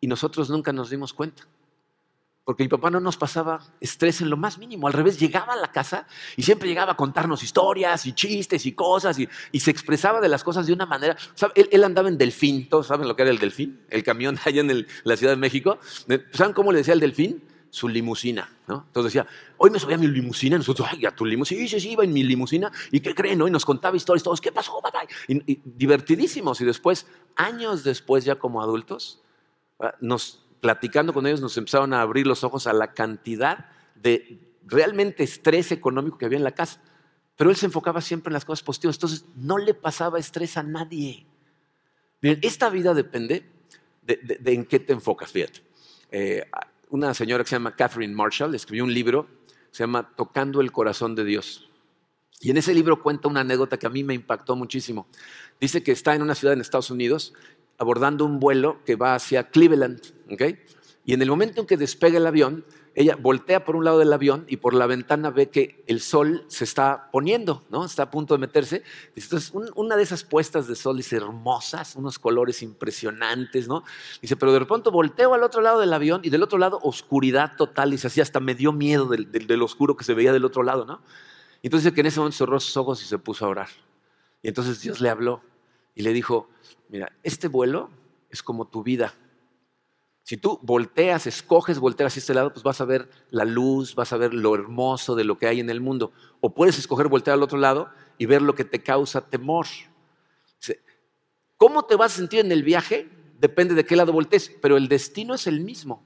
y 0.00 0.06
nosotros 0.06 0.50
nunca 0.50 0.72
nos 0.72 0.90
dimos 0.90 1.12
cuenta. 1.12 1.44
Porque 2.48 2.62
mi 2.62 2.68
papá 2.70 2.88
no 2.88 2.98
nos 2.98 3.18
pasaba 3.18 3.60
estrés 3.78 4.22
en 4.22 4.30
lo 4.30 4.38
más 4.38 4.56
mínimo. 4.56 4.86
Al 4.86 4.94
revés, 4.94 5.20
llegaba 5.20 5.52
a 5.52 5.56
la 5.56 5.70
casa 5.70 6.06
y 6.34 6.42
siempre 6.42 6.66
llegaba 6.66 6.92
a 6.92 6.96
contarnos 6.96 7.42
historias 7.42 8.06
y 8.06 8.14
chistes 8.14 8.64
y 8.64 8.72
cosas 8.72 9.18
y, 9.18 9.28
se 9.60 9.70
expresaba 9.70 10.18
de 10.18 10.30
las 10.30 10.44
cosas 10.44 10.66
de 10.66 10.72
una 10.72 10.86
manera. 10.86 11.14
Él, 11.54 11.84
andaba 11.84 12.08
en 12.08 12.16
delfín. 12.16 12.66
¿Todos 12.70 12.86
saben 12.86 13.06
lo 13.06 13.14
que 13.14 13.20
era 13.20 13.30
el 13.30 13.38
delfín? 13.38 13.82
El 13.90 14.02
camión 14.02 14.38
allá 14.46 14.62
en 14.62 14.86
la 15.04 15.16
Ciudad 15.18 15.34
de 15.34 15.36
México. 15.36 15.78
¿Saben 16.32 16.54
cómo 16.54 16.72
le 16.72 16.78
decía 16.78 16.94
el 16.94 17.00
delfín? 17.00 17.44
Su 17.68 17.86
limusina. 17.86 18.50
¿no? 18.66 18.84
Entonces 18.86 19.12
decía, 19.12 19.30
hoy 19.58 19.68
me 19.68 19.78
subí 19.78 19.92
a 19.92 19.98
mi 19.98 20.06
limusina. 20.06 20.56
Nosotros, 20.56 20.88
ay, 20.90 21.04
a 21.04 21.10
tu 21.10 21.26
limusina. 21.26 21.60
Sí, 21.60 21.68
sí, 21.68 21.80
sí, 21.80 21.90
iba 21.90 22.04
en 22.04 22.14
mi 22.14 22.22
limusina. 22.22 22.72
¿Y 22.90 23.00
qué 23.00 23.14
creen? 23.14 23.42
Y 23.46 23.50
nos 23.50 23.66
contaba 23.66 23.94
historias 23.94 24.22
todos. 24.22 24.40
¿Qué 24.40 24.52
pasó, 24.52 24.80
papá? 24.82 25.02
y 25.28 25.60
divertidísimos. 25.66 26.62
Y 26.62 26.64
después, 26.64 27.06
años 27.36 27.84
después, 27.84 28.24
ya 28.24 28.36
como 28.36 28.62
adultos, 28.62 29.20
nos 30.00 30.47
platicando 30.60 31.12
con 31.12 31.26
ellos 31.26 31.40
nos 31.40 31.56
empezaron 31.56 31.92
a 31.92 32.00
abrir 32.00 32.26
los 32.26 32.44
ojos 32.44 32.66
a 32.66 32.72
la 32.72 32.92
cantidad 32.92 33.66
de 33.94 34.40
realmente 34.66 35.24
estrés 35.24 35.72
económico 35.72 36.18
que 36.18 36.26
había 36.26 36.38
en 36.38 36.44
la 36.44 36.52
casa. 36.52 36.82
Pero 37.36 37.50
él 37.50 37.56
se 37.56 37.66
enfocaba 37.66 38.00
siempre 38.00 38.30
en 38.30 38.34
las 38.34 38.44
cosas 38.44 38.62
positivas, 38.62 38.96
entonces 38.96 39.24
no 39.36 39.58
le 39.58 39.74
pasaba 39.74 40.18
estrés 40.18 40.56
a 40.56 40.62
nadie. 40.62 41.26
Miren, 42.20 42.40
esta 42.42 42.68
vida 42.68 42.94
depende 42.94 43.48
de, 44.02 44.38
en 44.52 44.64
qué 44.64 44.80
te 44.80 44.92
enfocas, 44.92 45.30
fíjate. 45.30 45.62
Eh, 46.10 46.44
una 46.90 47.14
señora 47.14 47.44
que 47.44 47.50
se 47.50 47.56
llama 47.56 47.76
Catherine 47.76 48.14
Marshall 48.14 48.54
escribió 48.54 48.84
un 48.84 48.92
libro, 48.92 49.28
se 49.70 49.84
llama 49.84 50.10
Tocando 50.16 50.60
el 50.60 50.72
Corazón 50.72 51.14
de 51.14 51.24
Dios. 51.24 51.68
Y 52.40 52.50
en 52.50 52.56
ese 52.56 52.72
libro 52.72 53.02
cuenta 53.02 53.28
una 53.28 53.40
anécdota 53.40 53.78
que 53.78 53.86
a 53.86 53.90
mí 53.90 54.04
me 54.04 54.14
impactó 54.14 54.56
muchísimo. 54.56 55.06
Dice 55.60 55.82
que 55.82 55.92
está 55.92 56.14
en 56.14 56.22
una 56.22 56.34
ciudad 56.34 56.54
en 56.54 56.60
Estados 56.60 56.90
Unidos 56.90 57.34
abordando 57.78 58.24
un 58.24 58.38
vuelo 58.40 58.84
que 58.84 58.96
va 58.96 59.14
hacia 59.14 59.50
Cleveland. 59.50 60.00
¿okay? 60.30 60.58
Y 61.04 61.14
en 61.14 61.22
el 61.22 61.30
momento 61.30 61.60
en 61.62 61.66
que 61.66 61.76
despega 61.76 62.18
el 62.18 62.26
avión, 62.26 62.64
ella 62.98 63.16
voltea 63.16 63.64
por 63.64 63.76
un 63.76 63.84
lado 63.84 64.00
del 64.00 64.12
avión 64.12 64.44
y 64.48 64.56
por 64.56 64.74
la 64.74 64.86
ventana 64.86 65.30
ve 65.30 65.50
que 65.50 65.84
el 65.86 66.00
sol 66.00 66.44
se 66.48 66.64
está 66.64 67.10
poniendo, 67.12 67.62
¿no? 67.70 67.84
Está 67.84 68.02
a 68.02 68.10
punto 68.10 68.34
de 68.34 68.38
meterse. 68.38 68.82
Entonces, 69.14 69.52
una 69.76 69.96
de 69.96 70.02
esas 70.02 70.24
puestas 70.24 70.66
de 70.66 70.74
sol, 70.74 70.96
dice, 70.96 71.14
hermosas, 71.14 71.94
unos 71.94 72.18
colores 72.18 72.60
impresionantes, 72.60 73.68
¿no? 73.68 73.84
Dice, 74.20 74.34
pero 74.34 74.52
de 74.52 74.58
repente 74.58 74.90
volteo 74.90 75.32
al 75.32 75.44
otro 75.44 75.62
lado 75.62 75.78
del 75.78 75.92
avión 75.92 76.22
y 76.24 76.30
del 76.30 76.42
otro 76.42 76.58
lado 76.58 76.80
oscuridad 76.82 77.52
total. 77.56 77.92
Dice, 77.92 78.08
así 78.08 78.20
hasta 78.20 78.40
me 78.40 78.56
dio 78.56 78.72
miedo 78.72 79.06
del, 79.06 79.30
del, 79.30 79.62
oscuro 79.62 79.96
que 79.96 80.02
se 80.02 80.14
veía 80.14 80.32
del 80.32 80.44
otro 80.44 80.64
lado, 80.64 80.84
¿no? 80.84 81.00
Entonces 81.62 81.92
que 81.92 82.00
en 82.00 82.06
ese 82.08 82.18
momento 82.18 82.38
cerró 82.38 82.58
sus 82.58 82.76
ojos 82.76 83.00
y 83.00 83.06
se 83.06 83.18
puso 83.18 83.46
a 83.46 83.48
orar. 83.48 83.68
Y 84.42 84.48
entonces 84.48 84.80
Dios 84.80 85.00
le 85.00 85.08
habló 85.08 85.40
y 85.98 86.02
le 86.02 86.14
dijo, 86.14 86.48
mira, 86.88 87.12
este 87.22 87.48
vuelo 87.48 87.90
es 88.30 88.42
como 88.42 88.66
tu 88.66 88.82
vida 88.82 89.12
si 90.28 90.36
tú 90.36 90.60
volteas, 90.60 91.26
escoges 91.26 91.78
voltear 91.78 92.08
hacia 92.08 92.20
este 92.20 92.34
lado, 92.34 92.52
pues 92.52 92.62
vas 92.62 92.82
a 92.82 92.84
ver 92.84 93.08
la 93.30 93.46
luz, 93.46 93.94
vas 93.94 94.12
a 94.12 94.18
ver 94.18 94.34
lo 94.34 94.54
hermoso 94.54 95.16
de 95.16 95.24
lo 95.24 95.38
que 95.38 95.46
hay 95.46 95.58
en 95.58 95.70
el 95.70 95.80
mundo. 95.80 96.12
O 96.42 96.52
puedes 96.52 96.78
escoger 96.78 97.08
voltear 97.08 97.32
al 97.32 97.42
otro 97.42 97.56
lado 97.56 97.88
y 98.18 98.26
ver 98.26 98.42
lo 98.42 98.54
que 98.54 98.66
te 98.66 98.82
causa 98.82 99.22
temor. 99.22 99.64
¿Cómo 101.56 101.86
te 101.86 101.96
vas 101.96 102.12
a 102.12 102.16
sentir 102.18 102.40
en 102.40 102.52
el 102.52 102.62
viaje? 102.62 103.08
Depende 103.40 103.72
de 103.72 103.86
qué 103.86 103.96
lado 103.96 104.12
voltees, 104.12 104.54
pero 104.60 104.76
el 104.76 104.88
destino 104.88 105.32
es 105.32 105.46
el 105.46 105.60
mismo. 105.60 106.04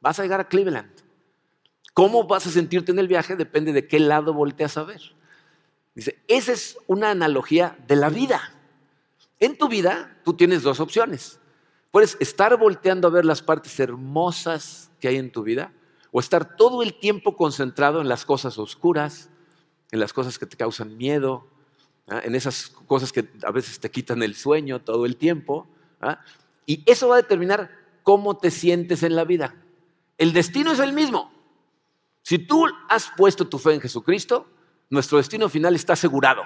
Vas 0.00 0.20
a 0.20 0.22
llegar 0.22 0.38
a 0.38 0.46
Cleveland. 0.46 1.02
¿Cómo 1.92 2.22
vas 2.22 2.46
a 2.46 2.50
sentirte 2.50 2.92
en 2.92 3.00
el 3.00 3.08
viaje? 3.08 3.34
Depende 3.34 3.72
de 3.72 3.88
qué 3.88 3.98
lado 3.98 4.32
volteas 4.32 4.76
a 4.76 4.84
ver. 4.84 5.00
Dice, 5.92 6.22
esa 6.28 6.52
es 6.52 6.78
una 6.86 7.10
analogía 7.10 7.76
de 7.88 7.96
la 7.96 8.10
vida. 8.10 8.55
En 9.40 9.56
tu 9.56 9.68
vida 9.68 10.18
tú 10.24 10.34
tienes 10.34 10.62
dos 10.62 10.80
opciones 10.80 11.38
Puedes 11.96 12.18
estar 12.20 12.54
volteando 12.58 13.08
a 13.08 13.10
ver 13.10 13.24
las 13.24 13.40
partes 13.40 13.80
hermosas 13.80 14.90
que 15.00 15.08
hay 15.08 15.16
en 15.16 15.32
tu 15.32 15.42
vida 15.42 15.72
o 16.12 16.20
estar 16.20 16.54
todo 16.54 16.82
el 16.82 16.92
tiempo 17.00 17.38
concentrado 17.38 18.02
en 18.02 18.08
las 18.10 18.26
cosas 18.26 18.58
oscuras, 18.58 19.30
en 19.90 20.00
las 20.00 20.12
cosas 20.12 20.38
que 20.38 20.44
te 20.44 20.58
causan 20.58 20.98
miedo, 20.98 21.46
¿ah? 22.06 22.20
en 22.22 22.34
esas 22.34 22.68
cosas 22.86 23.12
que 23.12 23.30
a 23.42 23.50
veces 23.50 23.80
te 23.80 23.90
quitan 23.90 24.22
el 24.22 24.34
sueño 24.34 24.82
todo 24.82 25.06
el 25.06 25.16
tiempo. 25.16 25.66
¿ah? 26.02 26.20
Y 26.66 26.82
eso 26.84 27.08
va 27.08 27.14
a 27.14 27.22
determinar 27.22 27.70
cómo 28.02 28.36
te 28.36 28.50
sientes 28.50 29.02
en 29.02 29.16
la 29.16 29.24
vida. 29.24 29.54
El 30.18 30.34
destino 30.34 30.72
es 30.72 30.80
el 30.80 30.92
mismo. 30.92 31.32
Si 32.20 32.38
tú 32.38 32.66
has 32.90 33.10
puesto 33.16 33.48
tu 33.48 33.58
fe 33.58 33.72
en 33.72 33.80
Jesucristo, 33.80 34.46
nuestro 34.90 35.16
destino 35.16 35.48
final 35.48 35.74
está 35.74 35.94
asegurado. 35.94 36.42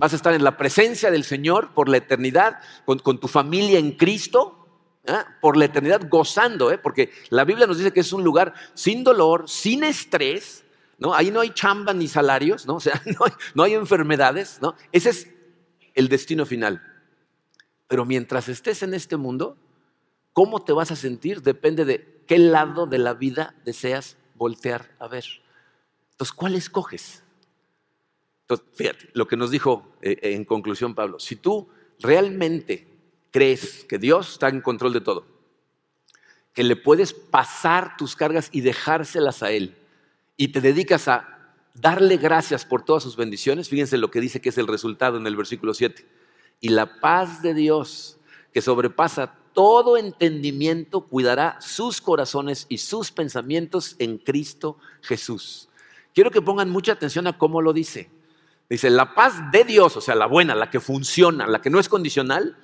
Vas 0.00 0.14
a 0.14 0.16
estar 0.16 0.32
en 0.32 0.42
la 0.42 0.56
presencia 0.56 1.10
del 1.10 1.24
Señor 1.24 1.74
por 1.74 1.90
la 1.90 1.98
eternidad, 1.98 2.58
con, 2.86 3.20
tu 3.20 3.28
familia 3.28 3.78
en 3.78 3.92
Cristo, 3.92 4.66
¿eh? 5.04 5.12
por 5.42 5.58
la 5.58 5.66
eternidad 5.66 6.08
gozando, 6.08 6.72
¿eh? 6.72 6.78
porque 6.78 7.12
la 7.28 7.44
Biblia 7.44 7.66
nos 7.66 7.76
dice 7.76 7.92
que 7.92 8.00
es 8.00 8.10
un 8.14 8.24
lugar 8.24 8.54
sin 8.72 9.04
dolor, 9.04 9.46
sin 9.46 9.84
estrés, 9.84 10.64
¿no? 10.96 11.12
Ahí 11.12 11.30
no 11.30 11.40
hay 11.40 11.50
chamba 11.50 11.92
ni 11.92 12.08
salarios, 12.08 12.64
¿no? 12.64 12.76
O 12.76 12.80
sea, 12.80 12.98
no 13.04 13.26
hay, 13.26 13.32
no 13.54 13.62
hay 13.62 13.74
enfermedades, 13.74 14.58
¿no? 14.62 14.74
Ese 14.90 15.10
es 15.10 15.28
el 15.92 16.08
destino 16.08 16.46
final. 16.46 16.82
Pero 17.86 18.06
mientras 18.06 18.48
estés 18.48 18.82
en 18.82 18.94
este 18.94 19.18
mundo, 19.18 19.58
cómo 20.32 20.64
te 20.64 20.72
vas 20.72 20.90
a 20.92 20.96
sentir 20.96 21.42
depende 21.42 21.84
de 21.84 22.24
qué 22.26 22.38
lado 22.38 22.86
de 22.86 22.96
la 22.96 23.12
vida 23.12 23.54
deseas 23.66 24.16
voltear 24.34 24.96
a 24.98 25.08
ver. 25.08 25.26
Entonces, 26.12 26.32
¿cuál 26.32 26.54
escoges? 26.54 27.22
Fíjate, 28.56 29.10
lo 29.12 29.26
que 29.26 29.36
nos 29.36 29.50
dijo 29.50 29.92
eh, 30.02 30.18
en 30.22 30.44
conclusión 30.44 30.94
Pablo, 30.94 31.18
si 31.18 31.36
tú 31.36 31.68
realmente 32.00 32.86
crees 33.30 33.84
que 33.84 33.98
Dios 33.98 34.32
está 34.32 34.48
en 34.48 34.60
control 34.60 34.92
de 34.92 35.00
todo, 35.00 35.26
que 36.52 36.64
le 36.64 36.76
puedes 36.76 37.12
pasar 37.12 37.96
tus 37.96 38.16
cargas 38.16 38.48
y 38.52 38.60
dejárselas 38.60 39.42
a 39.42 39.50
Él, 39.52 39.76
y 40.36 40.48
te 40.48 40.60
dedicas 40.60 41.06
a 41.08 41.54
darle 41.74 42.16
gracias 42.16 42.64
por 42.64 42.82
todas 42.82 43.02
sus 43.02 43.16
bendiciones, 43.16 43.68
fíjense 43.68 43.98
lo 43.98 44.10
que 44.10 44.20
dice 44.20 44.40
que 44.40 44.48
es 44.48 44.58
el 44.58 44.66
resultado 44.66 45.16
en 45.16 45.26
el 45.26 45.36
versículo 45.36 45.74
7. 45.74 46.04
Y 46.60 46.70
la 46.70 47.00
paz 47.00 47.42
de 47.42 47.54
Dios, 47.54 48.18
que 48.52 48.60
sobrepasa 48.60 49.34
todo 49.52 49.96
entendimiento, 49.96 51.02
cuidará 51.02 51.60
sus 51.60 52.00
corazones 52.00 52.66
y 52.68 52.78
sus 52.78 53.10
pensamientos 53.10 53.96
en 53.98 54.18
Cristo 54.18 54.78
Jesús. 55.02 55.68
Quiero 56.14 56.30
que 56.30 56.42
pongan 56.42 56.70
mucha 56.70 56.92
atención 56.92 57.26
a 57.26 57.38
cómo 57.38 57.62
lo 57.62 57.72
dice. 57.72 58.10
Dice, 58.70 58.88
la 58.88 59.14
paz 59.16 59.50
de 59.50 59.64
Dios, 59.64 59.96
o 59.96 60.00
sea, 60.00 60.14
la 60.14 60.26
buena, 60.26 60.54
la 60.54 60.70
que 60.70 60.78
funciona, 60.78 61.48
la 61.48 61.60
que 61.60 61.70
no 61.70 61.80
es 61.80 61.88
condicional, 61.88 62.56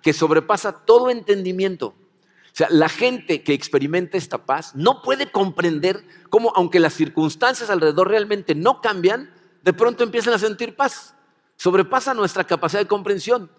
que 0.00 0.14
sobrepasa 0.14 0.72
todo 0.86 1.10
entendimiento. 1.10 1.88
O 1.88 2.56
sea, 2.56 2.68
la 2.70 2.88
gente 2.88 3.42
que 3.42 3.52
experimenta 3.52 4.16
esta 4.16 4.46
paz 4.46 4.74
no 4.74 5.02
puede 5.02 5.30
comprender 5.30 6.02
cómo, 6.30 6.50
aunque 6.56 6.80
las 6.80 6.94
circunstancias 6.94 7.68
alrededor 7.68 8.08
realmente 8.08 8.54
no 8.54 8.80
cambian, 8.80 9.30
de 9.62 9.74
pronto 9.74 10.02
empiezan 10.02 10.32
a 10.32 10.38
sentir 10.38 10.76
paz. 10.76 11.14
Sobrepasa 11.56 12.14
nuestra 12.14 12.44
capacidad 12.44 12.80
de 12.80 12.88
comprensión. 12.88 13.50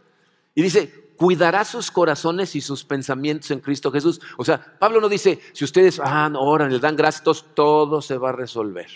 Y 0.56 0.64
dice, 0.64 1.12
cuidará 1.18 1.64
sus 1.66 1.92
corazones 1.92 2.56
y 2.56 2.62
sus 2.62 2.84
pensamientos 2.84 3.52
en 3.52 3.60
Cristo 3.60 3.92
Jesús. 3.92 4.20
O 4.38 4.44
sea, 4.44 4.76
Pablo 4.80 5.02
no 5.02 5.08
dice, 5.08 5.40
si 5.54 5.64
ustedes 5.64 6.02
ah, 6.04 6.32
oran, 6.36 6.74
le 6.74 6.80
dan 6.80 6.96
gracias, 6.96 7.46
todo 7.54 8.02
se 8.02 8.18
va 8.18 8.30
a 8.30 8.34
resolver. 8.34 8.88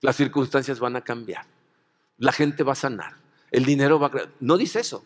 Las 0.00 0.16
circunstancias 0.16 0.80
van 0.80 0.96
a 0.96 1.02
cambiar 1.02 1.51
la 2.18 2.32
gente 2.32 2.62
va 2.62 2.72
a 2.72 2.76
sanar, 2.76 3.16
el 3.50 3.64
dinero 3.64 3.98
va 3.98 4.06
a... 4.06 4.28
No 4.40 4.56
dice 4.56 4.80
eso. 4.80 5.04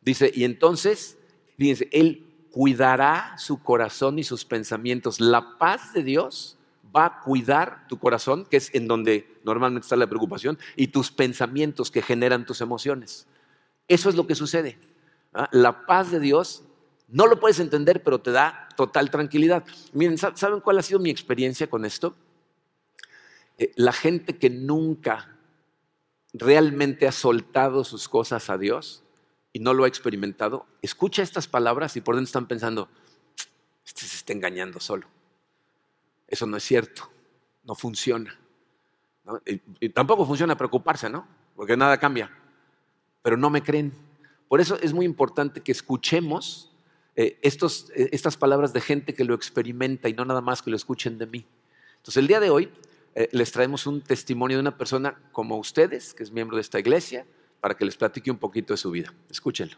Dice, 0.00 0.30
y 0.34 0.44
entonces, 0.44 1.16
fíjense, 1.56 1.88
Él 1.90 2.24
cuidará 2.50 3.34
su 3.38 3.62
corazón 3.62 4.18
y 4.18 4.24
sus 4.24 4.44
pensamientos. 4.44 5.18
La 5.18 5.58
paz 5.58 5.92
de 5.94 6.04
Dios 6.04 6.56
va 6.94 7.06
a 7.06 7.20
cuidar 7.20 7.88
tu 7.88 7.98
corazón, 7.98 8.46
que 8.46 8.58
es 8.58 8.72
en 8.74 8.86
donde 8.86 9.26
normalmente 9.44 9.84
está 9.84 9.96
la 9.96 10.06
preocupación, 10.06 10.58
y 10.76 10.88
tus 10.88 11.10
pensamientos 11.10 11.90
que 11.90 12.02
generan 12.02 12.46
tus 12.46 12.60
emociones. 12.60 13.26
Eso 13.88 14.08
es 14.08 14.14
lo 14.14 14.26
que 14.26 14.34
sucede. 14.34 14.78
¿ah? 15.32 15.48
La 15.52 15.86
paz 15.86 16.10
de 16.10 16.20
Dios 16.20 16.62
no 17.08 17.26
lo 17.26 17.40
puedes 17.40 17.58
entender, 17.58 18.02
pero 18.02 18.20
te 18.20 18.30
da 18.30 18.68
total 18.76 19.10
tranquilidad. 19.10 19.64
Miren, 19.92 20.18
¿saben 20.18 20.60
cuál 20.60 20.78
ha 20.78 20.82
sido 20.82 21.00
mi 21.00 21.10
experiencia 21.10 21.68
con 21.68 21.84
esto? 21.84 22.14
Eh, 23.58 23.72
la 23.76 23.92
gente 23.92 24.36
que 24.36 24.50
nunca 24.50 25.33
realmente 26.34 27.06
ha 27.06 27.12
soltado 27.12 27.84
sus 27.84 28.08
cosas 28.08 28.50
a 28.50 28.58
Dios 28.58 29.04
y 29.52 29.60
no 29.60 29.72
lo 29.72 29.84
ha 29.84 29.88
experimentado, 29.88 30.66
escucha 30.82 31.22
estas 31.22 31.46
palabras 31.46 31.96
y 31.96 32.00
por 32.00 32.16
dentro 32.16 32.26
están 32.26 32.48
pensando, 32.48 32.88
este 33.86 34.02
se 34.02 34.16
está 34.16 34.32
engañando 34.32 34.80
solo. 34.80 35.06
Eso 36.26 36.46
no 36.46 36.56
es 36.56 36.64
cierto, 36.64 37.08
no 37.62 37.76
funciona. 37.76 38.36
Y, 39.80 39.88
tampoco 39.90 40.26
funciona 40.26 40.56
preocuparse, 40.56 41.08
¿no? 41.08 41.26
Porque 41.54 41.76
nada 41.76 41.98
cambia. 41.98 42.30
Pero 43.22 43.36
no 43.36 43.48
me 43.48 43.62
creen. 43.62 43.92
Por 44.48 44.60
eso 44.60 44.76
es 44.82 44.92
muy 44.92 45.06
importante 45.06 45.60
que 45.60 45.70
escuchemos 45.70 46.72
eh, 47.14 47.38
estos, 47.42 47.90
eh, 47.94 48.08
estas 48.10 48.36
palabras 48.36 48.72
de 48.72 48.80
gente 48.80 49.14
que 49.14 49.24
lo 49.24 49.34
experimenta 49.34 50.08
y 50.08 50.14
no 50.14 50.24
nada 50.24 50.40
más 50.40 50.62
que 50.62 50.70
lo 50.70 50.76
escuchen 50.76 51.16
de 51.16 51.26
mí. 51.26 51.46
Entonces 51.96 52.16
el 52.16 52.26
día 52.26 52.40
de 52.40 52.50
hoy 52.50 52.72
eh, 53.14 53.28
les 53.32 53.52
traemos 53.52 53.86
un 53.86 54.00
testimonio 54.00 54.56
de 54.56 54.62
una 54.62 54.76
persona 54.76 55.20
como 55.32 55.56
ustedes, 55.56 56.14
que 56.14 56.22
es 56.22 56.32
miembro 56.32 56.56
de 56.56 56.62
esta 56.62 56.78
iglesia, 56.78 57.26
para 57.60 57.76
que 57.76 57.84
les 57.84 57.96
platique 57.96 58.30
un 58.30 58.38
poquito 58.38 58.74
de 58.74 58.76
su 58.76 58.90
vida. 58.90 59.14
Escúchenlo. 59.30 59.76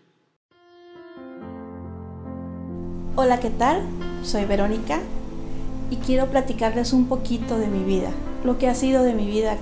Hola, 3.15 3.41
¿qué 3.41 3.51
tal? 3.51 3.83
Soy 4.23 4.45
Verónica 4.45 5.01
y 5.91 5.97
quiero 5.97 6.27
platicarles 6.27 6.93
un 6.93 7.09
poquito 7.09 7.59
de 7.59 7.69
mi 7.69 7.85
vida, 7.85 8.11
lo 8.45 8.59
que 8.59 8.69
ha 8.69 8.75
sido 8.75 9.05
de 9.05 9.15
mi 9.15 9.27
vida 9.27 9.57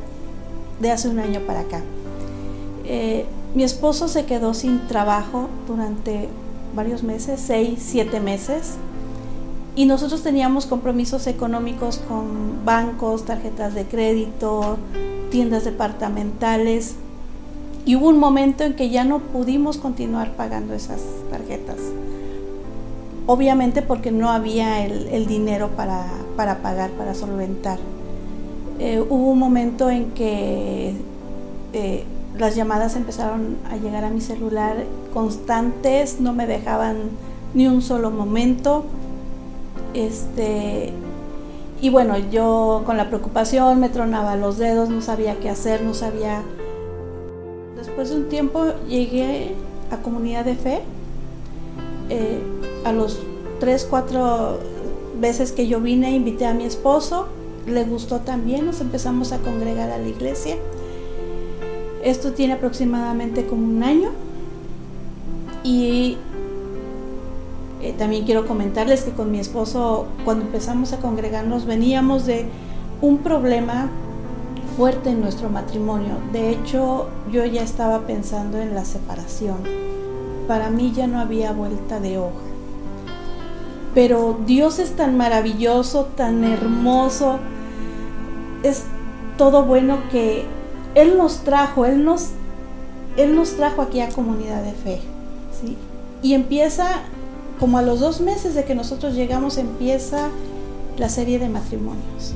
de 0.80 0.90
hace 0.90 1.08
un 1.08 1.18
año 1.18 1.40
para 1.40 1.60
acá. 1.60 1.82
Eh, 2.84 3.26
mi 3.54 3.62
esposo 3.62 4.08
se 4.08 4.26
quedó 4.26 4.54
sin 4.54 4.86
trabajo 4.88 5.48
durante 5.66 6.28
varios 6.74 7.02
meses, 7.02 7.40
seis, 7.40 7.78
siete 7.80 8.20
meses 8.20 8.76
y 9.76 9.86
nosotros 9.86 10.22
teníamos 10.22 10.66
compromisos 10.66 11.26
económicos 11.26 11.98
con 12.08 12.64
bancos, 12.64 13.24
tarjetas 13.24 13.74
de 13.74 13.84
crédito, 13.84 14.78
tiendas 15.30 15.64
departamentales 15.64 16.94
y 17.84 17.96
hubo 17.96 18.08
un 18.08 18.18
momento 18.18 18.64
en 18.64 18.74
que 18.74 18.90
ya 18.90 19.04
no 19.04 19.18
pudimos 19.18 19.78
continuar 19.78 20.32
pagando 20.36 20.74
esas 20.74 21.00
tarjetas. 21.30 21.76
Obviamente 23.26 23.82
porque 23.82 24.12
no 24.12 24.30
había 24.30 24.84
el, 24.84 25.26
dinero 25.26 25.70
para, 25.76 26.06
pagar, 26.36 26.90
para 26.90 27.14
solventar. 27.14 27.78
Eh, 28.78 29.00
hubo 29.00 29.30
un 29.30 29.38
momento 29.38 29.90
en 29.90 30.10
que 30.12 30.94
eh, 31.72 32.04
las 32.38 32.54
llamadas 32.54 32.96
empezaron 32.96 33.56
a 33.70 33.76
llegar 33.76 34.04
a 34.04 34.10
mi 34.10 34.20
celular 34.20 34.84
constantes, 35.12 36.20
no 36.20 36.32
me 36.32 36.46
dejaban 36.46 36.96
ni 37.54 37.66
un 37.66 37.82
solo 37.82 38.10
momento 38.10 38.84
este, 39.94 40.92
y 41.80 41.90
bueno, 41.90 42.16
yo 42.30 42.82
con 42.84 42.96
la 42.96 43.08
preocupación 43.08 43.80
me 43.80 43.88
tronaba 43.88 44.36
los 44.36 44.58
dedos, 44.58 44.88
no 44.88 45.00
sabía 45.00 45.38
qué 45.40 45.50
hacer, 45.50 45.82
no 45.82 45.94
sabía... 45.94 46.42
Después 47.76 48.10
de 48.10 48.16
un 48.16 48.28
tiempo 48.28 48.64
llegué 48.88 49.54
a 49.90 49.98
comunidad 49.98 50.44
de 50.44 50.54
fe. 50.54 50.80
Eh, 52.10 52.40
a 52.84 52.92
los 52.92 53.20
3, 53.60 53.86
4 53.88 54.58
veces 55.20 55.52
que 55.52 55.66
yo 55.66 55.80
vine, 55.80 56.10
invité 56.12 56.46
a 56.46 56.54
mi 56.54 56.64
esposo, 56.64 57.28
le 57.66 57.84
gustó 57.84 58.20
también, 58.20 58.66
nos 58.66 58.80
empezamos 58.80 59.32
a 59.32 59.38
congregar 59.38 59.90
a 59.90 59.98
la 59.98 60.08
iglesia. 60.08 60.56
Esto 62.02 62.32
tiene 62.32 62.54
aproximadamente 62.54 63.46
como 63.46 63.64
un 63.64 63.82
año 63.82 64.10
y 65.62 66.18
eh, 67.84 67.94
también 67.98 68.24
quiero 68.24 68.46
comentarles 68.46 69.02
que 69.02 69.10
con 69.10 69.30
mi 69.30 69.38
esposo 69.38 70.06
cuando 70.24 70.46
empezamos 70.46 70.94
a 70.94 71.00
congregarnos 71.00 71.66
veníamos 71.66 72.24
de 72.24 72.46
un 73.02 73.18
problema 73.18 73.90
fuerte 74.76 75.10
en 75.10 75.20
nuestro 75.20 75.50
matrimonio. 75.50 76.14
De 76.32 76.50
hecho, 76.50 77.08
yo 77.30 77.44
ya 77.44 77.62
estaba 77.62 78.06
pensando 78.06 78.58
en 78.58 78.74
la 78.74 78.86
separación. 78.86 79.58
Para 80.48 80.70
mí 80.70 80.92
ya 80.92 81.06
no 81.06 81.20
había 81.20 81.52
vuelta 81.52 82.00
de 82.00 82.16
hoja. 82.18 82.32
Pero 83.94 84.38
Dios 84.46 84.78
es 84.78 84.96
tan 84.96 85.16
maravilloso, 85.16 86.06
tan 86.16 86.42
hermoso, 86.42 87.38
es 88.62 88.84
todo 89.36 89.64
bueno 89.64 89.98
que 90.10 90.44
Él 90.94 91.18
nos 91.18 91.44
trajo, 91.44 91.84
Él 91.84 92.02
nos, 92.02 92.30
Él 93.18 93.36
nos 93.36 93.56
trajo 93.56 93.82
aquí 93.82 94.00
a 94.00 94.08
comunidad 94.08 94.62
de 94.62 94.72
fe. 94.72 95.00
¿sí? 95.60 95.76
Y 96.22 96.32
empieza, 96.32 97.02
como 97.58 97.78
a 97.78 97.82
los 97.82 98.00
dos 98.00 98.20
meses 98.20 98.54
de 98.54 98.64
que 98.64 98.74
nosotros 98.74 99.14
llegamos, 99.14 99.58
empieza 99.58 100.28
la 100.98 101.08
serie 101.08 101.38
de 101.38 101.48
matrimonios 101.48 102.34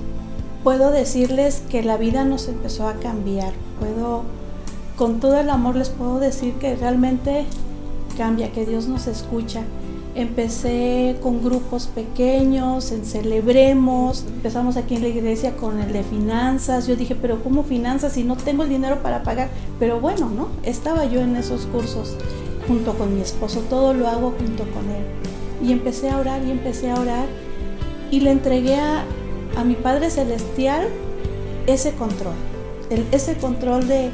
puedo 0.69 0.91
decirles 0.91 1.63
que 1.71 1.83
la 1.83 1.97
vida 1.97 2.25
nos 2.25 2.47
empezó 2.47 2.89
a 2.89 2.95
cambiar. 2.95 3.53
Puedo, 3.81 4.25
con 4.97 5.19
todo 5.21 5.41
el 5.41 5.51
amor 5.51 5.77
les 5.77 5.89
puedo 5.89 6.19
decir 6.19 6.53
que 6.55 6.77
realmente 6.77 7.47
cambia, 8.19 8.53
que 8.53 8.67
Dios 8.67 8.87
nos 8.87 9.07
escucha. 9.07 9.63
Empecé 10.15 11.17
con 11.23 11.43
grupos 11.43 11.87
pequeños, 11.87 12.93
en 12.93 13.07
Celebremos, 13.07 14.25
empezamos 14.27 14.77
aquí 14.77 14.97
en 14.97 15.03
la 15.03 15.09
iglesia 15.09 15.57
con 15.57 15.79
el 15.79 15.91
de 15.91 16.03
finanzas. 16.03 16.87
Yo 16.87 16.97
dije, 16.97 17.15
pero 17.15 17.43
¿cómo 17.43 17.63
finanzas 17.63 18.13
si 18.13 18.25
no 18.25 18.37
tengo 18.37 18.65
el 18.65 18.69
dinero 18.69 19.03
para 19.03 19.23
pagar? 19.23 19.49
Pero 19.79 20.01
bueno, 20.01 20.29
¿no? 20.29 20.49
Estaba 20.65 21.07
yo 21.07 21.21
en 21.21 21.37
esos 21.37 21.65
cursos 21.65 22.17
junto 22.69 22.93
con 22.95 23.15
mi 23.15 23.23
esposo, 23.23 23.61
todo 23.69 23.95
lo 23.95 24.07
hago 24.07 24.35
junto 24.39 24.65
con 24.65 24.85
él. 24.91 25.05
Y 25.67 25.73
empecé 25.73 26.11
a 26.11 26.19
orar 26.19 26.45
y 26.45 26.51
empecé 26.51 26.91
a 26.91 27.01
orar 27.01 27.27
y 28.11 28.21
le 28.21 28.31
entregué 28.31 28.77
a, 28.77 29.05
a 29.57 29.65
mi 29.65 29.75
Padre 29.75 30.11
Celestial 30.11 30.87
ese 31.67 31.93
control, 31.93 32.35
ese 33.11 33.37
control 33.37 33.89
de, 33.89 34.11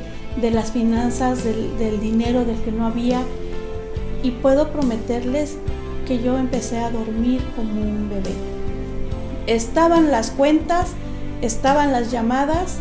las 0.51 0.73
finanzas, 0.73 1.45
del, 1.45 1.77
del, 1.79 2.01
dinero 2.01 2.45
del 2.45 2.57
que 2.63 2.73
no 2.73 2.87
había. 2.87 3.21
Y 4.23 4.31
puedo 4.31 4.69
prometerles 4.73 5.57
que 6.07 6.23
yo 6.23 6.39
empecé 6.39 6.79
a 6.79 6.91
dormir 6.91 7.43
como 7.57 7.83
un 7.83 8.09
bebé. 8.09 8.33
Estaban 9.47 10.11
las 10.11 10.31
cuentas, 10.31 10.93
estaban 11.43 11.93
las 11.93 12.11
llamadas, 12.11 12.79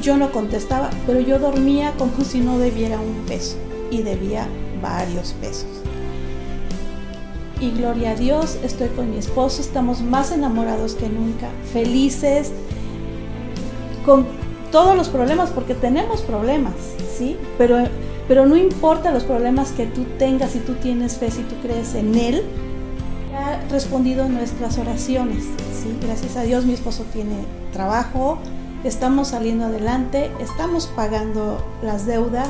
yo 0.00 0.16
no 0.16 0.30
contestaba, 0.30 0.90
pero 1.06 1.20
yo 1.20 1.38
dormía 1.40 1.92
como 1.98 2.24
si 2.24 2.40
no 2.40 2.58
debiera 2.58 3.00
un 3.00 3.26
peso 3.26 3.56
y 3.90 4.02
debía 4.02 4.46
varios 4.80 5.32
pesos 5.34 5.68
y 7.60 7.70
gloria 7.72 8.12
a 8.12 8.14
Dios, 8.14 8.58
estoy 8.62 8.88
con 8.88 9.10
mi 9.10 9.18
esposo, 9.18 9.60
estamos 9.60 10.00
más 10.00 10.32
enamorados 10.32 10.94
que 10.94 11.08
nunca, 11.08 11.48
felices, 11.72 12.52
con 14.04 14.26
todos 14.72 14.96
los 14.96 15.08
problemas, 15.08 15.50
porque 15.50 15.74
tenemos 15.74 16.22
problemas, 16.22 16.74
¿sí? 17.18 17.36
Pero, 17.58 17.76
pero 18.26 18.46
no 18.46 18.56
importa 18.56 19.10
los 19.10 19.24
problemas 19.24 19.72
que 19.72 19.86
tú 19.86 20.04
tengas, 20.18 20.52
si 20.52 20.60
tú 20.60 20.74
tienes 20.74 21.18
fe, 21.18 21.30
si 21.30 21.42
tú 21.42 21.56
crees 21.62 21.94
en 21.94 22.14
Él, 22.14 22.42
ha 23.36 23.60
respondido 23.70 24.26
nuestras 24.28 24.78
oraciones, 24.78 25.44
¿sí? 25.44 25.94
Gracias 26.02 26.36
a 26.36 26.42
Dios 26.42 26.64
mi 26.64 26.72
esposo 26.72 27.04
tiene 27.12 27.44
trabajo, 27.74 28.38
estamos 28.84 29.28
saliendo 29.28 29.66
adelante, 29.66 30.30
estamos 30.40 30.86
pagando 30.86 31.62
las 31.82 32.06
deudas, 32.06 32.48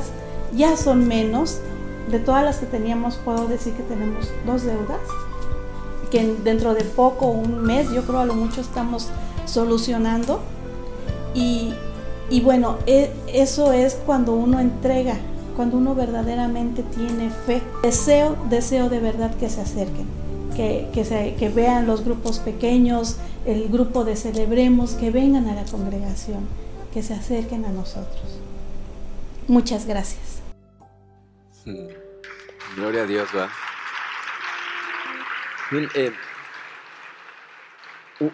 ya 0.55 0.77
son 0.77 1.09
menos, 1.09 1.61
de 2.11 2.19
todas 2.19 2.45
las 2.45 2.59
que 2.59 2.67
teníamos, 2.67 3.17
puedo 3.17 3.47
decir 3.47 3.75
que 3.75 3.83
tenemos 3.83 4.29
dos 4.47 4.63
deudas, 4.65 5.01
que 6.11 6.35
dentro 6.43 6.75
de 6.75 6.85
poco, 6.85 7.27
un 7.27 7.63
mes, 7.63 7.91
yo 7.91 8.03
creo 8.03 8.21
a 8.21 8.25
lo 8.25 8.35
mucho 8.35 8.61
estamos 8.61 9.09
solucionando. 9.47 10.41
Y, 11.35 11.73
y 12.29 12.41
bueno, 12.41 12.79
e, 12.87 13.13
eso 13.33 13.73
es 13.73 13.95
cuando 14.07 14.35
uno 14.35 14.59
entrega, 14.61 15.17
cuando 15.57 15.77
uno 15.77 15.95
verdaderamente 15.95 16.83
tiene 16.83 17.31
fe. 17.31 17.63
Deseo, 17.83 18.37
deseo 18.49 18.89
de 18.89 18.99
verdad 18.99 19.35
que 19.37 19.49
se 19.49 19.61
acerquen, 19.61 20.07
que, 20.57 20.89
que, 20.93 21.05
se, 21.05 21.35
que 21.35 21.49
vean 21.49 21.87
los 21.87 22.05
grupos 22.05 22.41
pequeños, 22.41 23.17
el 23.47 23.69
grupo 23.69 24.05
de 24.05 24.17
Celebremos, 24.17 24.93
que 24.93 25.11
vengan 25.11 25.49
a 25.49 25.55
la 25.55 25.65
congregación, 25.65 26.47
que 26.93 27.03
se 27.03 27.15
acerquen 27.15 27.65
a 27.65 27.71
nosotros. 27.71 28.41
Muchas 29.47 29.87
gracias. 29.87 30.40
Gloria 32.77 33.03
a 33.03 33.07
Dios, 33.07 33.29
va. 33.37 33.51
Eh, 35.95 36.13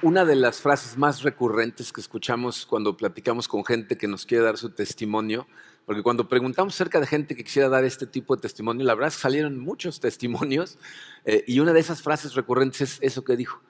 una 0.03 0.25
de 0.25 0.37
las 0.37 0.61
frases 0.61 0.97
más 0.97 1.23
recurrentes 1.23 1.93
que 1.93 2.01
escuchamos 2.01 2.67
cuando 2.67 2.97
platicamos 2.97 3.47
con 3.47 3.65
gente 3.65 3.97
que 3.97 4.09
nos 4.09 4.27
quiere 4.27 4.45
dar 4.45 4.57
su 4.57 4.71
testimonio, 4.71 5.47
porque 5.85 6.03
cuando 6.03 6.29
preguntamos 6.29 6.75
acerca 6.75 6.99
de 6.99 7.07
gente 7.07 7.37
que 7.37 7.45
quisiera 7.45 7.69
dar 7.69 7.85
este 7.85 8.07
tipo 8.07 8.35
de 8.35 8.43
testimonio, 8.43 8.85
la 8.85 8.95
verdad 8.95 9.11
salieron 9.11 9.59
muchos 9.59 10.01
testimonios 10.01 10.79
eh, 11.25 11.45
y 11.47 11.61
una 11.61 11.73
de 11.73 11.81
esas 11.81 12.03
frases 12.03 12.35
recurrentes 12.35 12.81
es 12.81 12.99
eso 13.01 13.25
que 13.25 13.37
dijo. 13.37 13.61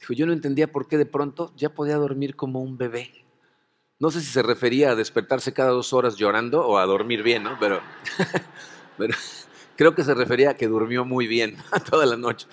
Dijo, 0.00 0.14
yo 0.14 0.26
no 0.26 0.32
entendía 0.32 0.70
por 0.70 0.88
qué 0.88 0.98
de 0.98 1.06
pronto 1.06 1.52
ya 1.56 1.72
podía 1.74 1.96
dormir 1.96 2.34
como 2.34 2.60
un 2.60 2.76
bebé. 2.76 3.24
No 4.00 4.10
sé 4.10 4.20
si 4.20 4.26
se 4.26 4.42
refería 4.42 4.90
a 4.90 4.96
despertarse 4.96 5.52
cada 5.52 5.70
dos 5.70 5.92
horas 5.92 6.16
llorando 6.16 6.66
o 6.66 6.76
a 6.76 6.86
dormir 6.86 7.22
bien, 7.22 7.44
¿no? 7.44 7.56
Pero 7.60 7.80
pero 8.96 9.14
creo 9.76 9.94
que 9.94 10.04
se 10.04 10.14
refería 10.14 10.50
a 10.50 10.54
que 10.54 10.68
durmió 10.68 11.04
muy 11.04 11.26
bien 11.26 11.56
toda 11.90 12.06
la 12.06 12.16
noche. 12.16 12.46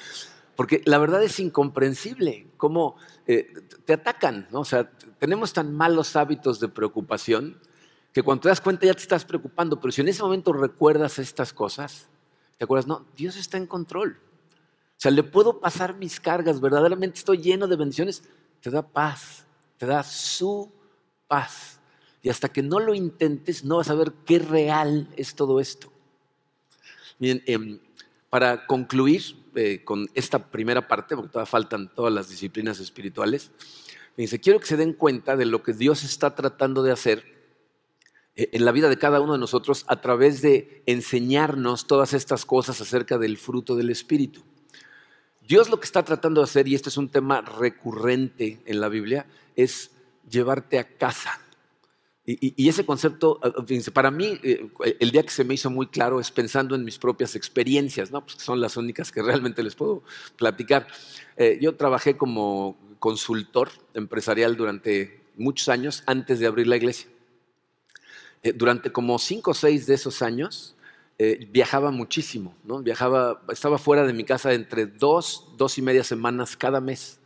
Porque 0.56 0.82
la 0.86 0.98
verdad 0.98 1.24
es 1.24 1.40
incomprensible 1.40 2.48
cómo 2.58 2.98
eh, 3.28 3.54
te 3.86 3.94
atacan, 3.94 4.48
¿no? 4.52 4.60
O 4.62 4.66
sea, 4.66 4.92
tenemos 5.18 5.54
tan 5.54 5.74
malos 5.74 6.16
hábitos 6.18 6.60
de 6.60 6.68
preocupación 6.68 7.58
que 8.12 8.24
cuando 8.24 8.42
te 8.42 8.50
das 8.50 8.60
cuenta 8.60 8.86
ya 8.86 8.94
te 8.94 9.02
estás 9.02 9.24
preocupando, 9.24 9.80
pero 9.80 9.92
si 9.92 10.02
en 10.02 10.10
ese 10.10 10.24
momento 10.24 10.52
recuerdas 10.52 11.20
estas 11.20 11.54
cosas, 11.54 12.10
te 12.58 12.66
acuerdas, 12.66 12.88
no, 12.88 13.06
Dios 13.16 13.38
está 13.38 13.58
en 13.58 13.68
control. 13.68 14.20
O 14.22 15.02
sea, 15.02 15.12
le 15.12 15.24
puedo 15.24 15.62
pasar 15.62 15.96
mis 15.96 16.20
cargas, 16.20 16.60
verdaderamente 16.60 17.20
estoy 17.20 17.38
lleno 17.38 17.68
de 17.68 17.78
bendiciones, 17.78 18.24
te 18.60 18.70
da 18.70 18.82
paz, 18.82 19.46
te 19.78 19.86
da 19.86 20.04
su 20.04 20.70
paz. 21.28 21.80
Y 22.22 22.28
hasta 22.28 22.50
que 22.50 22.62
no 22.62 22.82
lo 22.82 22.94
intentes, 22.94 23.64
no 23.64 23.78
vas 23.78 23.90
a 23.90 23.96
ver 23.96 24.12
qué 24.26 24.40
real 24.40 25.08
es 25.16 25.36
todo 25.36 25.62
esto. 25.62 25.90
Bien, 27.20 27.44
em, 27.46 27.80
para 28.30 28.66
concluir 28.66 29.22
eh, 29.56 29.84
con 29.84 30.10
esta 30.14 30.50
primera 30.50 30.88
parte, 30.88 31.16
porque 31.16 31.32
todavía 31.32 31.52
faltan 31.52 31.94
todas 31.94 32.14
las 32.14 32.30
disciplinas 32.30 32.80
espirituales, 32.80 33.52
me 34.16 34.24
dice, 34.24 34.40
quiero 34.40 34.60
que 34.60 34.68
se 34.68 34.78
den 34.78 34.94
cuenta 34.94 35.36
de 35.36 35.46
lo 35.46 35.62
que 35.62 35.74
Dios 35.74 36.04
está 36.04 36.34
tratando 36.36 36.82
de 36.82 36.92
hacer 36.92 37.24
eh, 38.36 38.50
en 38.54 38.64
la 38.64 38.72
vida 38.72 38.88
de 38.88 38.98
cada 38.98 39.20
uno 39.20 39.34
de 39.34 39.40
nosotros 39.40 39.84
a 39.88 40.00
través 40.00 40.42
de 40.42 40.82
enseñarnos 40.86 41.88
todas 41.88 42.14
estas 42.14 42.46
cosas 42.46 42.80
acerca 42.80 43.18
del 43.18 43.38
fruto 43.38 43.76
del 43.76 43.90
Espíritu. 43.90 44.42
Dios 45.46 45.70
lo 45.70 45.80
que 45.80 45.86
está 45.86 46.04
tratando 46.04 46.42
de 46.42 46.46
hacer, 46.46 46.68
y 46.68 46.76
este 46.76 46.90
es 46.90 46.98
un 46.98 47.10
tema 47.10 47.42
recurrente 47.42 48.62
en 48.66 48.80
la 48.80 48.88
Biblia, 48.88 49.26
es 49.56 49.92
llevarte 50.30 50.80
a 50.80 50.88
casa. 50.98 51.42
Y, 52.32 52.70
ese 52.70 52.86
concepto, 52.86 53.40
ah, 53.42 53.64
fíjense, 53.66 53.90
para 53.90 54.12
mí, 54.12 54.40
eh, 54.44 54.70
el 55.00 55.10
día 55.10 55.24
que 55.24 55.32
se 55.32 55.44
me 55.44 55.56
hizo 55.56 55.72
muy 55.72 55.88
claro 55.88 56.20
es 56.20 56.30
pensando 56.30 56.76
en 56.76 56.86
mis 56.86 57.00
propias 57.00 57.36
experiencias, 57.36 58.12
¿no? 58.12 58.24
Pues 58.24 58.38
son 58.38 58.62
las 58.62 58.78
únicas 58.78 59.12
que 59.12 59.24
realmente 59.24 59.64
les 59.64 59.74
puedo 59.74 60.04
platicar. 60.36 60.86
Eh, 61.38 61.58
yo 61.60 61.76
trabajé 61.76 62.18
como 62.18 62.78
consultor 63.00 63.70
empresarial 63.96 64.56
durante 64.56 65.24
muchos 65.38 65.70
años 65.70 66.04
antes 66.06 66.40
de 66.40 66.46
abrir 66.46 66.68
la 66.68 66.76
iglesia. 66.76 67.10
Eh, 68.44 68.54
durante 68.54 68.92
como 68.92 69.18
cinco 69.18 69.52
o 69.52 69.56
seis 69.56 69.88
de 69.88 69.96
esos 69.96 70.22
años 70.22 70.76
viajaba 71.50 71.92
muchísimo, 71.92 72.56
¿no? 72.64 72.82
Viajaba, 72.82 73.42
estaba 73.50 73.78
fuera 73.78 74.06
de 74.06 74.14
mi 74.14 74.24
casa 74.24 74.54
entre 74.54 74.86
dos, 74.86 75.50
dos 75.58 75.78
y 75.78 75.82
media 75.82 76.06
semanas 76.06 76.56
cada 76.56 76.80
mes, 76.80 77.20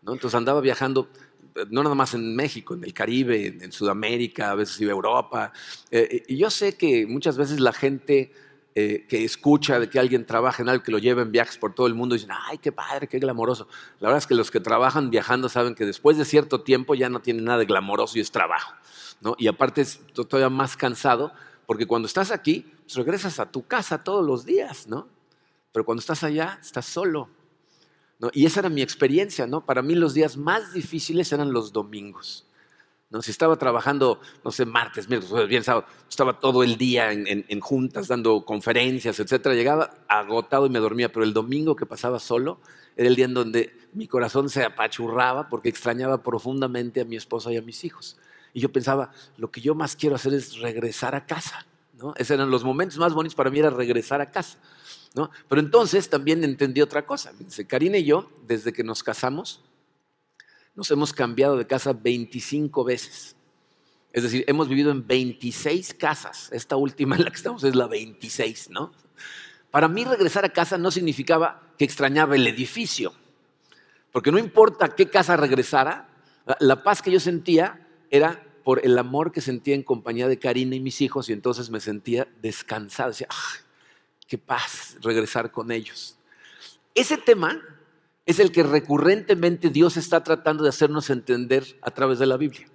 ¿no? 0.00 0.12
Entonces 0.12 0.36
andaba 0.36 0.60
viajando 0.60 1.08
no 1.70 1.82
nada 1.82 1.94
más 1.94 2.14
en 2.14 2.34
México, 2.34 2.74
en 2.74 2.84
el 2.84 2.94
Caribe, 2.94 3.58
en 3.60 3.72
Sudamérica, 3.72 4.50
a 4.50 4.54
veces 4.54 4.80
iba 4.80 4.92
a 4.92 4.94
Europa. 4.94 5.52
Eh, 5.90 6.24
y 6.28 6.36
yo 6.36 6.50
sé 6.50 6.76
que 6.76 7.06
muchas 7.06 7.36
veces 7.36 7.60
la 7.60 7.72
gente 7.72 8.32
eh, 8.74 9.04
que 9.06 9.22
escucha 9.22 9.78
de 9.78 9.90
que 9.90 9.98
alguien 9.98 10.24
trabaja 10.24 10.62
en 10.62 10.70
algo, 10.70 10.82
que 10.82 10.92
lo 10.92 10.98
lleva 10.98 11.20
en 11.20 11.30
viajes 11.30 11.58
por 11.58 11.74
todo 11.74 11.86
el 11.86 11.94
mundo, 11.94 12.14
dicen, 12.14 12.30
ay, 12.48 12.56
qué 12.56 12.72
padre, 12.72 13.06
qué 13.06 13.18
glamoroso. 13.18 13.68
La 14.00 14.08
verdad 14.08 14.18
es 14.18 14.26
que 14.26 14.34
los 14.34 14.50
que 14.50 14.60
trabajan 14.60 15.10
viajando 15.10 15.50
saben 15.50 15.74
que 15.74 15.84
después 15.84 16.16
de 16.16 16.24
cierto 16.24 16.62
tiempo 16.62 16.94
ya 16.94 17.10
no 17.10 17.20
tiene 17.20 17.42
nada 17.42 17.58
de 17.58 17.66
glamoroso 17.66 18.16
y 18.16 18.22
es 18.22 18.30
trabajo. 18.30 18.72
¿no? 19.20 19.34
Y 19.38 19.46
aparte 19.48 19.82
es 19.82 20.00
todavía 20.14 20.48
más 20.48 20.78
cansado, 20.78 21.32
porque 21.66 21.86
cuando 21.86 22.06
estás 22.06 22.30
aquí, 22.30 22.72
pues 22.84 22.94
regresas 22.96 23.38
a 23.40 23.50
tu 23.50 23.66
casa 23.66 24.02
todos 24.04 24.24
los 24.24 24.46
días, 24.46 24.86
¿no? 24.86 25.06
Pero 25.72 25.84
cuando 25.84 26.00
estás 26.00 26.24
allá, 26.24 26.58
estás 26.60 26.86
solo. 26.86 27.28
Y 28.32 28.46
esa 28.46 28.60
era 28.60 28.68
mi 28.68 28.82
experiencia, 28.82 29.46
¿no? 29.46 29.64
Para 29.64 29.82
mí 29.82 29.94
los 29.94 30.14
días 30.14 30.36
más 30.36 30.72
difíciles 30.72 31.32
eran 31.32 31.52
los 31.52 31.72
domingos. 31.72 32.46
¿no? 33.10 33.20
Si 33.20 33.30
estaba 33.30 33.56
trabajando, 33.56 34.20
no 34.44 34.50
sé, 34.52 34.64
martes, 34.64 35.08
miércoles, 35.08 35.48
bien 35.48 35.64
sábado, 35.64 35.86
estaba 36.08 36.38
todo 36.38 36.62
el 36.62 36.76
día 36.76 37.12
en, 37.12 37.60
juntas, 37.60 38.08
dando 38.08 38.44
conferencias, 38.44 39.18
etcétera, 39.18 39.54
llegaba 39.54 39.90
agotado 40.08 40.66
y 40.66 40.70
me 40.70 40.78
dormía, 40.78 41.12
pero 41.12 41.24
el 41.24 41.34
domingo 41.34 41.76
que 41.76 41.84
pasaba 41.84 42.18
solo 42.20 42.60
era 42.96 43.08
el 43.08 43.16
día 43.16 43.26
en 43.26 43.34
donde 43.34 43.76
mi 43.92 44.06
corazón 44.06 44.48
se 44.48 44.64
apachurraba 44.64 45.48
porque 45.48 45.68
extrañaba 45.68 46.22
profundamente 46.22 47.00
a 47.00 47.04
mi 47.04 47.16
esposa 47.16 47.52
y 47.52 47.56
a 47.56 47.62
mis 47.62 47.84
hijos. 47.84 48.16
Y 48.54 48.60
yo 48.60 48.70
pensaba, 48.70 49.10
lo 49.36 49.50
que 49.50 49.60
yo 49.60 49.74
más 49.74 49.96
quiero 49.96 50.16
hacer 50.16 50.32
es 50.34 50.58
regresar 50.58 51.14
a 51.14 51.26
casa. 51.26 51.66
¿no? 51.98 52.14
Esos 52.16 52.32
eran 52.32 52.50
los 52.50 52.64
momentos 52.64 52.98
más 52.98 53.14
bonitos 53.14 53.34
para 53.34 53.50
mí, 53.50 53.58
era 53.58 53.70
regresar 53.70 54.20
a 54.20 54.30
casa. 54.30 54.58
¿No? 55.14 55.30
Pero 55.48 55.60
entonces 55.60 56.08
también 56.08 56.44
entendí 56.44 56.80
otra 56.80 57.04
cosa. 57.06 57.32
Karina 57.66 57.98
y 57.98 58.04
yo, 58.04 58.30
desde 58.46 58.72
que 58.72 58.84
nos 58.84 59.02
casamos, 59.02 59.62
nos 60.74 60.90
hemos 60.90 61.12
cambiado 61.12 61.56
de 61.56 61.66
casa 61.66 61.92
25 61.92 62.84
veces. 62.84 63.36
Es 64.12 64.22
decir, 64.22 64.44
hemos 64.46 64.68
vivido 64.68 64.90
en 64.90 65.06
26 65.06 65.94
casas. 65.94 66.50
Esta 66.52 66.76
última 66.76 67.16
en 67.16 67.24
la 67.24 67.30
que 67.30 67.36
estamos 67.36 67.64
es 67.64 67.74
la 67.74 67.86
26, 67.86 68.70
¿no? 68.70 68.92
Para 69.70 69.88
mí 69.88 70.04
regresar 70.04 70.44
a 70.44 70.50
casa 70.50 70.76
no 70.76 70.90
significaba 70.90 71.62
que 71.78 71.84
extrañaba 71.84 72.36
el 72.36 72.46
edificio, 72.46 73.14
porque 74.12 74.30
no 74.30 74.38
importa 74.38 74.94
qué 74.94 75.08
casa 75.08 75.34
regresara, 75.36 76.08
la 76.60 76.82
paz 76.82 77.00
que 77.00 77.10
yo 77.10 77.18
sentía 77.18 77.88
era 78.10 78.44
por 78.64 78.84
el 78.84 78.98
amor 78.98 79.32
que 79.32 79.40
sentía 79.40 79.74
en 79.74 79.82
compañía 79.82 80.28
de 80.28 80.38
Karina 80.38 80.76
y 80.76 80.80
mis 80.80 81.00
hijos 81.00 81.28
y 81.28 81.32
entonces 81.32 81.70
me 81.70 81.80
sentía 81.80 82.28
descansado. 82.42 83.10
Decía, 83.10 83.28
qué 84.32 84.38
paz 84.38 84.96
regresar 85.02 85.52
con 85.52 85.70
ellos! 85.70 86.16
Ese 86.94 87.18
tema 87.18 87.60
es 88.24 88.38
el 88.38 88.50
que 88.50 88.62
recurrentemente 88.62 89.68
Dios 89.68 89.98
está 89.98 90.24
tratando 90.24 90.62
de 90.62 90.70
hacernos 90.70 91.10
entender 91.10 91.78
a 91.82 91.90
través 91.90 92.18
de 92.18 92.24
la 92.24 92.38
Biblia. 92.38 92.66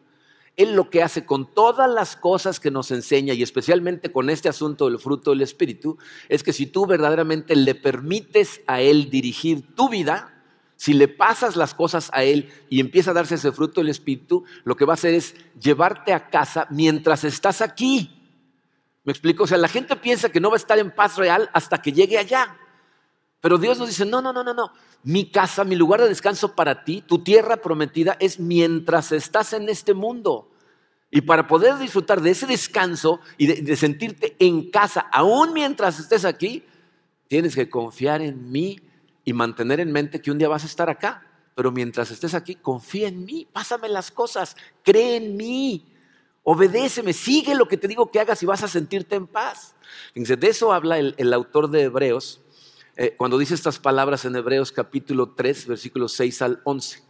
Él 0.56 0.76
lo 0.76 0.92
que 0.92 1.02
hace 1.02 1.26
con 1.26 1.52
todas 1.52 1.90
las 1.90 2.16
cosas 2.16 2.60
que 2.60 2.70
nos 2.70 2.92
enseña 2.92 3.34
y 3.34 3.42
especialmente 3.42 4.12
con 4.12 4.30
este 4.30 4.50
asunto 4.50 4.88
del 4.88 5.00
fruto 5.00 5.32
del 5.32 5.42
Espíritu 5.42 5.98
es 6.30 6.44
que 6.44 6.54
si 6.54 6.68
tú 6.68 6.86
verdaderamente 6.86 7.56
le 7.56 7.74
permites 7.74 8.62
a 8.68 8.80
Él 8.80 9.10
dirigir 9.10 9.74
tu 9.74 9.90
vida, 9.90 10.44
si 10.76 10.94
le 10.94 11.08
pasas 11.08 11.56
las 11.56 11.74
cosas 11.74 12.12
a 12.14 12.24
Él 12.24 12.52
y 12.70 12.82
empieza 12.82 13.10
a 13.10 13.16
darse 13.16 13.34
ese 13.34 13.52
fruto 13.52 13.82
del 13.82 13.90
Espíritu, 13.90 14.44
lo 14.64 14.76
que 14.76 14.86
va 14.86 14.94
a 14.94 15.02
hacer 15.02 15.16
es 15.16 15.34
llevarte 15.60 16.14
a 16.14 16.30
casa 16.30 16.68
mientras 16.70 17.24
estás 17.24 17.62
aquí. 17.62 18.17
¿Me 19.08 19.12
explico? 19.12 19.46
O 19.46 19.48
sea, 19.48 19.58
la 19.58 19.70
gente 19.70 19.96
piensa 19.96 20.28
que 20.28 20.42
no 20.42 20.50
va 20.50 20.58
a 20.58 20.58
estar 20.58 20.78
en 20.78 20.92
paz 20.92 21.16
real 21.16 21.50
hasta 21.54 21.82
que 21.82 21.94
llegue 21.94 22.18
allá. 22.18 22.58
Pero 23.40 23.58
Dios 23.58 23.80
nos 23.80 23.88
dice, 23.88 24.06
no, 24.06 24.22
no, 24.22 24.34
no, 24.34 24.44
no, 24.44 24.54
no. 24.54 24.74
Mi 25.04 25.32
casa, 25.32 25.64
mi 25.64 25.78
lugar 25.78 26.02
de 26.02 26.10
descanso 26.10 26.56
para 26.56 26.84
ti, 26.84 27.02
tu 27.08 27.24
tierra 27.24 27.56
prometida, 27.56 28.18
es 28.20 28.38
mientras 28.38 29.14
estás 29.14 29.54
en 29.54 29.70
este 29.70 29.94
mundo. 29.94 30.52
Y 31.10 31.22
para 31.22 31.48
poder 31.48 31.78
disfrutar 31.78 32.20
de 32.20 32.32
ese 32.32 32.48
descanso 32.48 33.22
y 33.38 33.48
de, 33.48 33.76
sentirte 33.78 34.36
en 34.40 34.70
casa, 34.72 35.08
aún 35.14 35.54
mientras 35.54 36.02
estés 36.02 36.26
aquí, 36.26 36.66
tienes 37.30 37.56
que 37.56 37.70
confiar 37.70 38.22
en 38.22 38.52
mí 38.52 38.78
y 39.24 39.32
mantener 39.32 39.80
en 39.80 39.94
mente 39.94 40.22
que 40.22 40.32
un 40.32 40.38
día 40.38 40.50
vas 40.50 40.64
a 40.64 40.68
estar 40.68 40.90
acá. 40.90 41.26
Pero 41.56 41.72
mientras 41.72 42.12
estés 42.12 42.34
aquí, 42.34 42.56
confía 42.56 43.08
en 43.08 43.24
mí, 43.24 43.48
pásame 43.54 43.88
las 43.88 44.12
cosas, 44.12 44.58
cree 44.84 45.16
en 45.16 45.38
mí, 45.38 45.86
obedéceme, 46.50 47.12
sigue 47.12 47.56
lo 47.56 47.68
que 47.68 47.76
te 47.76 47.90
digo 47.90 48.10
que 48.10 48.22
hagas 48.22 48.42
y 48.42 48.46
vas 48.46 48.64
a 48.64 48.70
sentirte 48.70 49.18
en 49.18 49.28
paz. 49.28 49.76
de 50.16 50.48
eso 50.48 50.72
habla 50.72 50.98
el 50.98 51.34
autor 51.34 51.70
de 51.70 51.84
Hebreos 51.84 52.40
eh, 52.96 53.14
cuando 53.18 53.38
dice 53.38 53.54
estas 53.54 53.80
palabras 53.80 54.24
en 54.24 54.34
Hebreos 54.36 54.72
capítulo 54.72 55.34
3, 55.36 55.68
versículos 55.68 56.14
6 56.14 56.42
al 56.42 56.62
11. 56.64 57.04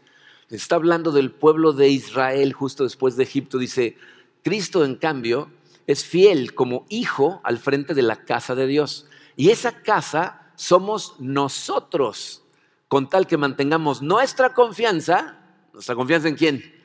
Está 0.50 0.76
hablando 0.76 1.12
del 1.12 1.32
pueblo 1.32 1.72
de 1.72 1.88
Israel 1.88 2.52
justo 2.52 2.84
después 2.84 3.16
de 3.16 3.24
Egipto. 3.24 3.60
Dice, 3.60 3.96
Cristo 4.44 4.84
en 4.84 4.96
cambio 4.96 5.52
es 5.86 6.04
fiel 6.04 6.56
como 6.56 6.88
hijo 6.90 7.40
al 7.44 7.60
frente 7.60 7.94
de 7.94 8.02
la 8.02 8.26
casa 8.26 8.56
de 8.56 8.66
Dios. 8.66 9.06
Y 9.36 9.52
esa 9.52 9.84
casa 9.84 10.52
somos 10.56 11.14
nosotros, 11.20 12.42
con 12.88 13.08
tal 13.08 13.28
que 13.28 13.38
mantengamos 13.38 14.02
nuestra 14.02 14.56
confianza, 14.56 15.38
nuestra 15.74 15.94
confianza 15.94 16.28
en 16.28 16.36
quién? 16.36 16.76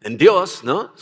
En 0.00 0.16
Dios, 0.16 0.62
¿no? 0.62 0.94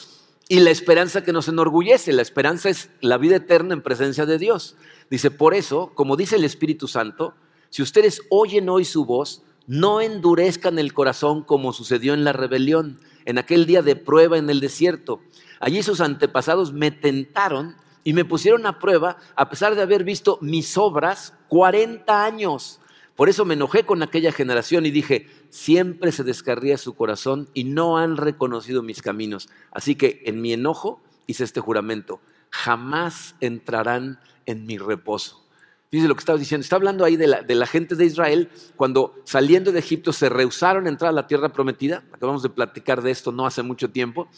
Y 0.49 0.61
la 0.61 0.71
esperanza 0.71 1.25
que 1.25 1.33
nos 1.33 1.49
enorgullece, 1.49 2.13
la 2.13 2.23
esperanza 2.23 2.69
es 2.69 2.91
la 3.01 3.19
vida 3.19 3.37
eterna 3.37 3.75
en 3.75 3.83
presencia 3.83 4.27
de 4.27 4.39
Dios. 4.39 4.77
Dice, 5.11 5.33
por 5.33 5.55
eso, 5.55 5.91
como 5.95 6.17
dice 6.17 6.37
el 6.37 6.45
Espíritu 6.45 6.87
Santo, 6.87 7.35
si 7.71 7.83
ustedes 7.83 8.23
oyen 8.31 8.69
hoy 8.69 8.85
su 8.85 9.05
voz, 9.05 9.43
no 9.67 10.01
endurezcan 10.01 10.79
el 10.79 10.95
corazón 10.95 11.43
como 11.43 11.73
sucedió 11.73 12.15
en 12.15 12.23
la 12.23 12.33
rebelión, 12.33 13.01
en 13.25 13.39
aquel 13.39 13.67
día 13.67 13.83
de 13.83 13.97
prueba 13.97 14.39
en 14.39 14.49
el 14.49 14.61
desierto. 14.61 15.21
Allí 15.59 15.83
sus 15.83 16.01
antepasados 16.01 16.73
me 16.73 16.93
tentaron 16.93 17.75
y 18.05 18.13
me 18.13 18.25
pusieron 18.25 18.67
a 18.67 18.79
prueba 18.79 19.17
a 19.35 19.51
pesar 19.51 19.75
de 19.75 19.83
haber 19.83 20.05
visto 20.05 20.39
mis 20.41 20.79
obras 20.79 21.35
40 21.49 22.25
años. 22.25 22.79
Por 23.17 23.29
eso 23.29 23.45
me 23.45 23.55
enojé 23.55 23.85
con 23.85 24.03
aquella 24.03 24.31
generación 24.31 24.87
y 24.87 24.93
dije, 24.93 25.29
siempre 25.51 26.13
se 26.13 26.25
descarría 26.25 26.79
su 26.79 26.95
corazón 26.95 27.49
y 27.55 27.65
no 27.65 27.99
han 27.99 28.17
reconocido 28.17 28.83
mis 28.83 29.03
caminos. 29.03 29.49
Así 29.71 29.95
que 29.95 30.23
en 30.27 30.41
mi 30.41 30.53
enojo 30.53 31.01
hice 31.27 31.45
este 31.45 31.61
juramento, 31.61 32.21
jamás 32.51 33.35
entrarán 33.41 34.21
en 34.47 34.67
mi 34.67 34.79
reposo. 34.79 35.47
Fíjense 35.91 36.09
lo 36.09 36.15
que 36.17 36.21
estaba 36.21 36.39
diciendo. 36.39 36.63
Está 36.63 36.77
hablando 36.77 37.05
ahí 37.05 37.17
de 37.17 37.27
la, 37.27 37.67
gente 37.67 37.95
de 37.95 38.05
Israel 38.05 38.51
cuando 38.75 39.15
saliendo 39.25 39.71
de 39.71 39.79
Egipto 39.79 40.13
se 40.13 40.29
rehusaron 40.29 40.87
a 40.87 40.89
entrar 40.89 41.11
a 41.11 41.13
la 41.13 41.27
tierra 41.29 41.53
prometida. 41.53 42.03
Acabamos 42.13 42.43
de 42.43 42.51
platicar 42.51 43.03
de 43.03 43.13
esto 43.13 43.31
no 43.31 43.47
hace 43.47 43.63
mucho 43.63 43.91
tiempo. 43.91 44.29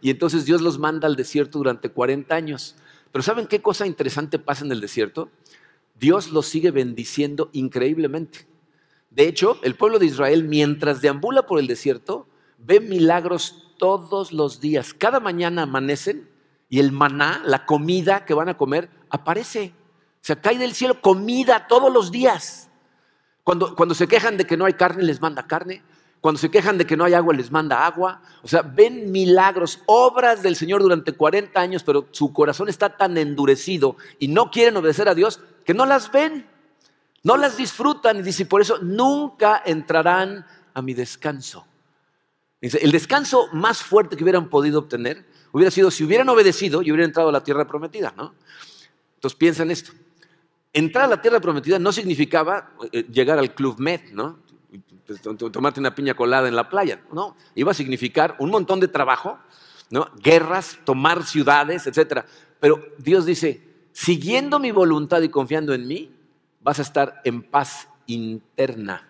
Y 0.00 0.10
entonces 0.10 0.46
Dios 0.46 0.62
los 0.62 0.78
manda 0.78 1.06
al 1.06 1.16
desierto 1.16 1.58
durante 1.58 1.90
40 1.90 2.34
años. 2.34 2.76
Pero 3.12 3.22
¿saben 3.22 3.46
qué 3.46 3.60
cosa 3.60 3.86
interesante 3.86 4.38
pasa 4.38 4.64
en 4.64 4.72
el 4.72 4.80
desierto? 4.80 5.30
Dios 5.98 6.32
los 6.32 6.46
sigue 6.46 6.70
bendiciendo 6.70 7.50
increíblemente. 7.52 8.46
De 9.16 9.26
hecho, 9.26 9.58
el 9.62 9.76
pueblo 9.76 9.98
de 9.98 10.04
Israel, 10.04 10.44
mientras 10.44 11.00
deambula 11.00 11.46
por 11.46 11.58
el 11.58 11.66
desierto, 11.66 12.28
ve 12.58 12.80
milagros 12.80 13.72
todos 13.78 14.30
los 14.30 14.60
días. 14.60 14.92
Cada 14.92 15.20
mañana 15.20 15.62
amanecen 15.62 16.28
y 16.68 16.80
el 16.80 16.92
maná, 16.92 17.40
la 17.46 17.64
comida 17.64 18.26
que 18.26 18.34
van 18.34 18.50
a 18.50 18.58
comer, 18.58 18.90
aparece. 19.08 19.72
O 20.16 20.20
sea, 20.20 20.36
cae 20.36 20.58
del 20.58 20.74
cielo 20.74 21.00
comida 21.00 21.66
todos 21.66 21.90
los 21.90 22.12
días. 22.12 22.68
Cuando, 23.42 23.74
cuando 23.74 23.94
se 23.94 24.06
quejan 24.06 24.36
de 24.36 24.44
que 24.44 24.58
no 24.58 24.66
hay 24.66 24.74
carne, 24.74 25.02
les 25.02 25.22
manda 25.22 25.46
carne. 25.46 25.82
Cuando 26.20 26.38
se 26.38 26.50
quejan 26.50 26.76
de 26.76 26.84
que 26.84 26.98
no 26.98 27.04
hay 27.04 27.14
agua, 27.14 27.32
les 27.32 27.50
manda 27.50 27.86
agua. 27.86 28.20
O 28.42 28.48
sea, 28.48 28.60
ven 28.60 29.10
milagros, 29.12 29.80
obras 29.86 30.42
del 30.42 30.56
Señor 30.56 30.82
durante 30.82 31.12
40 31.12 31.58
años, 31.58 31.82
pero 31.84 32.06
su 32.10 32.34
corazón 32.34 32.68
está 32.68 32.98
tan 32.98 33.16
endurecido 33.16 33.96
y 34.18 34.28
no 34.28 34.50
quieren 34.50 34.76
obedecer 34.76 35.08
a 35.08 35.14
Dios 35.14 35.40
que 35.64 35.72
no 35.72 35.86
las 35.86 36.12
ven, 36.12 36.46
no 37.22 37.36
las 37.36 37.56
disfrutan. 37.56 38.18
Y 38.18 38.22
dice, 38.22 38.46
por 38.46 38.60
eso 38.60 38.78
nunca 38.82 39.62
entrarán 39.64 40.46
a 40.74 40.82
mi 40.82 40.94
descanso. 40.94 41.66
El 42.60 42.90
descanso 42.90 43.48
más 43.52 43.82
fuerte 43.82 44.16
que 44.16 44.24
hubieran 44.24 44.48
podido 44.48 44.80
obtener 44.80 45.26
hubiera 45.52 45.70
sido 45.70 45.90
si 45.90 46.04
hubieran 46.04 46.28
obedecido 46.28 46.82
y 46.82 46.90
hubieran 46.90 47.10
entrado 47.10 47.28
a 47.28 47.32
la 47.32 47.42
tierra 47.42 47.66
prometida, 47.66 48.12
¿no? 48.16 48.34
Entonces 49.14 49.38
piensa 49.38 49.62
en 49.62 49.70
esto. 49.70 49.92
Entrar 50.72 51.04
a 51.04 51.08
la 51.08 51.22
tierra 51.22 51.40
prometida 51.40 51.78
no 51.78 51.92
significaba 51.92 52.72
eh, 52.92 53.06
llegar 53.10 53.38
al 53.38 53.54
Club 53.54 53.78
Med, 53.78 54.12
¿no? 54.12 54.38
Tomarte 55.52 55.80
una 55.80 55.94
piña 55.94 56.14
colada 56.14 56.48
en 56.48 56.56
la 56.56 56.68
playa, 56.68 57.00
¿no? 57.12 57.36
Iba 57.54 57.70
a 57.70 57.74
significar 57.74 58.36
un 58.38 58.50
montón 58.50 58.80
de 58.80 58.88
trabajo, 58.88 59.38
¿no? 59.90 60.10
Guerras, 60.22 60.78
tomar 60.84 61.24
ciudades, 61.24 61.86
etc. 61.86 62.24
Pero 62.60 62.84
Dios 62.98 63.24
dice, 63.24 63.62
siguiendo 63.92 64.58
mi 64.58 64.72
voluntad 64.72 65.22
y 65.22 65.28
confiando 65.28 65.72
en 65.72 65.86
mí, 65.86 66.15
vas 66.66 66.80
a 66.80 66.82
estar 66.82 67.20
en 67.22 67.44
paz 67.44 67.88
interna 68.06 69.08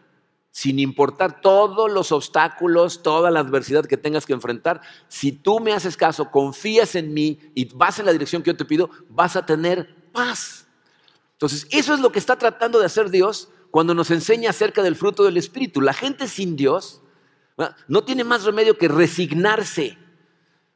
sin 0.50 0.78
importar 0.78 1.40
todos 1.40 1.90
los 1.90 2.12
obstáculos, 2.12 3.02
toda 3.02 3.30
la 3.30 3.40
adversidad 3.40 3.86
que 3.86 3.96
tengas 3.96 4.26
que 4.26 4.34
enfrentar, 4.34 4.82
si 5.08 5.32
tú 5.32 5.60
me 5.60 5.72
haces 5.72 5.96
caso, 5.96 6.30
confías 6.30 6.94
en 6.94 7.12
mí 7.12 7.38
y 7.54 7.66
vas 7.74 7.98
en 7.98 8.06
la 8.06 8.12
dirección 8.12 8.42
que 8.42 8.50
yo 8.50 8.56
te 8.56 8.64
pido, 8.64 8.90
vas 9.08 9.36
a 9.36 9.44
tener 9.44 9.94
paz. 10.12 10.66
Entonces, 11.32 11.66
eso 11.70 11.92
es 11.92 12.00
lo 12.00 12.12
que 12.12 12.18
está 12.18 12.36
tratando 12.36 12.78
de 12.78 12.86
hacer 12.86 13.10
Dios 13.10 13.48
cuando 13.70 13.94
nos 13.94 14.10
enseña 14.10 14.50
acerca 14.50 14.82
del 14.82 14.96
fruto 14.96 15.24
del 15.24 15.36
Espíritu. 15.36 15.82
La 15.82 15.92
gente 15.92 16.28
sin 16.28 16.56
Dios 16.56 17.02
no 17.88 18.04
tiene 18.04 18.24
más 18.24 18.44
remedio 18.44 18.76
que 18.78 18.88
resignarse 18.88 19.98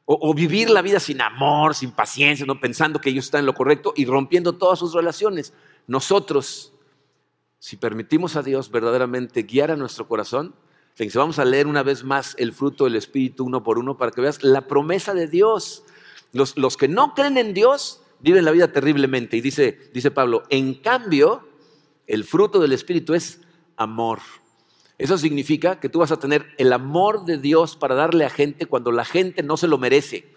o, 0.05 0.33
vivir 0.33 0.69
la 0.69 0.81
vida 0.81 0.99
sin 0.99 1.21
amor, 1.21 1.73
sin 1.73 1.91
paciencia, 1.91 2.45
no 2.45 2.59
pensando 2.59 2.99
que 2.99 3.09
ellos 3.09 3.25
están 3.25 3.39
en 3.39 3.45
lo 3.45 3.53
correcto 3.53 3.93
y 3.95 4.05
rompiendo 4.05 4.53
todas 4.53 4.77
sus 4.77 4.93
relaciones. 4.93 5.53
Nosotros 5.87 6.70
si 7.61 7.77
permitimos 7.77 8.35
a 8.37 8.41
Dios 8.41 8.71
verdaderamente 8.71 9.43
guiar 9.43 9.69
a 9.69 9.75
nuestro 9.75 10.07
corazón, 10.07 10.55
vamos 11.13 11.37
a 11.37 11.45
leer 11.45 11.67
una 11.67 11.83
vez 11.83 12.03
más 12.03 12.35
el 12.39 12.53
fruto 12.53 12.85
del 12.85 12.95
Espíritu 12.95 13.45
uno 13.45 13.61
por 13.61 13.77
uno 13.77 13.97
para 13.97 14.11
que 14.11 14.19
veas 14.19 14.43
la 14.43 14.61
promesa 14.61 15.13
de 15.13 15.27
Dios. 15.27 15.83
Los, 16.33 16.57
los 16.57 16.75
que 16.75 16.87
no 16.87 17.13
creen 17.13 17.37
en 17.37 17.53
Dios 17.53 18.01
viven 18.19 18.45
la 18.45 18.51
vida 18.51 18.71
terriblemente. 18.71 19.37
Y 19.37 19.41
dice, 19.41 19.77
dice 19.93 20.09
Pablo, 20.09 20.41
en 20.49 20.73
cambio, 20.73 21.47
el 22.07 22.23
fruto 22.23 22.59
del 22.59 22.71
Espíritu 22.71 23.13
es 23.13 23.41
amor, 23.77 24.21
Eso 24.97 25.19
significa 25.19 25.79
que 25.79 25.87
tú 25.87 25.99
vas 25.99 26.11
a 26.11 26.17
tener 26.17 26.47
el 26.57 26.73
amor 26.73 27.25
de 27.25 27.37
Dios 27.37 27.75
para 27.75 27.93
darle 27.93 28.25
a 28.25 28.31
gente 28.31 28.65
cuando 28.65 28.91
la 28.91 29.05
gente 29.05 29.43
no 29.43 29.55
se 29.55 29.67
lo 29.67 29.77
merece, 29.77 30.33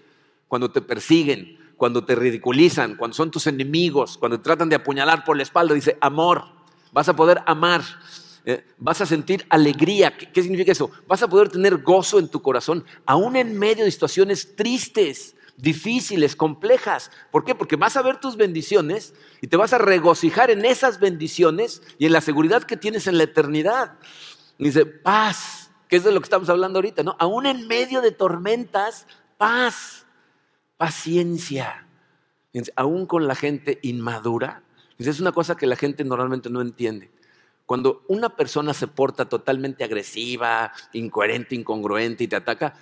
cuando 0.46 0.70
te 0.70 0.82
persiguen, 0.82 1.58
cuando 1.78 2.04
te 2.04 2.16
ridiculizan, 2.16 2.96
cuando 2.96 3.14
son 3.14 3.30
tus 3.30 3.46
enemigos, 3.46 4.18
cuando 4.18 4.36
te 4.36 4.44
tratan 4.44 4.68
de 4.68 4.76
apuñalar 4.76 5.24
por 5.24 5.38
la 5.38 5.42
espalda. 5.42 5.74
Dice, 5.74 5.96
amor, 6.02 6.53
vas 6.94 7.08
a 7.08 7.16
poder 7.16 7.42
amar, 7.44 7.82
eh, 8.46 8.64
vas 8.78 9.00
a 9.00 9.06
sentir 9.06 9.44
alegría. 9.50 10.16
¿Qué, 10.16 10.42
significa 10.42 10.72
eso? 10.72 10.90
Vas 11.08 11.22
a 11.22 11.28
poder 11.28 11.48
tener 11.48 11.78
gozo 11.78 12.20
en 12.20 12.28
tu 12.28 12.40
corazón, 12.40 12.84
aún 13.04 13.34
en 13.36 13.58
medio 13.58 13.84
de 13.84 13.90
situaciones 13.90 14.54
tristes, 14.54 15.34
difíciles, 15.56 16.36
complejas. 16.36 17.10
¿Por 17.32 17.44
qué? 17.44 17.54
Porque 17.54 17.74
vas 17.74 17.96
a 17.96 18.02
ver 18.02 18.20
tus 18.20 18.36
bendiciones 18.36 19.12
y 19.40 19.48
te 19.48 19.56
vas 19.56 19.72
a 19.72 19.78
regocijar 19.78 20.52
en 20.52 20.64
esas 20.64 21.00
bendiciones 21.00 21.82
y 21.98 22.06
en 22.06 22.12
la 22.12 22.20
seguridad 22.20 22.62
que 22.62 22.76
tienes 22.76 23.08
en 23.08 23.18
la 23.18 23.24
eternidad. 23.24 23.98
dice, 24.56 24.86
paz, 24.86 25.70
que 25.88 25.96
es 25.96 26.04
de 26.04 26.12
lo 26.12 26.20
que 26.20 26.26
estamos 26.26 26.48
hablando 26.48 26.78
ahorita, 26.78 27.02
¿no? 27.02 27.16
Aún 27.18 27.46
en 27.46 27.66
medio 27.66 28.02
de 28.02 28.12
tormentas, 28.12 29.08
paz, 29.36 30.06
paciencia. 30.76 31.88
aún 32.76 33.06
con 33.06 33.26
la 33.26 33.34
gente 33.34 33.80
inmadura, 33.82 34.63
es 34.98 35.20
una 35.20 35.32
cosa 35.32 35.56
que 35.56 35.66
la 35.66 35.76
gente 35.76 36.04
normalmente 36.04 36.50
no 36.50 36.60
entiende. 36.60 37.10
Cuando 37.66 38.04
una 38.08 38.36
persona 38.36 38.74
se 38.74 38.86
porta 38.86 39.24
totalmente 39.24 39.84
agresiva, 39.84 40.72
incoherente, 40.92 41.54
incongruente 41.54 42.24
y 42.24 42.28
te 42.28 42.36
ataca, 42.36 42.74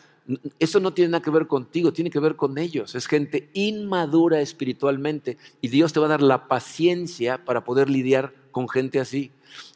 eso 0.58 0.80
no 0.80 0.92
tiene 0.92 1.10
nada 1.10 1.22
que 1.22 1.30
ver 1.30 1.46
contigo, 1.46 1.92
tiene 1.92 2.10
que 2.10 2.20
ver 2.20 2.36
con 2.36 2.58
ellos. 2.58 2.94
Es 2.94 3.06
gente 3.06 3.50
inmadura 3.54 4.40
espiritualmente 4.40 5.38
y 5.60 5.68
Dios 5.68 5.92
te 5.92 6.00
va 6.00 6.06
a 6.06 6.10
dar 6.10 6.22
la 6.22 6.48
paciencia 6.48 7.44
para 7.44 7.64
poder 7.64 7.88
lidiar 7.88 8.34
con 8.50 8.68
gente 8.68 9.00
así. 9.00 9.32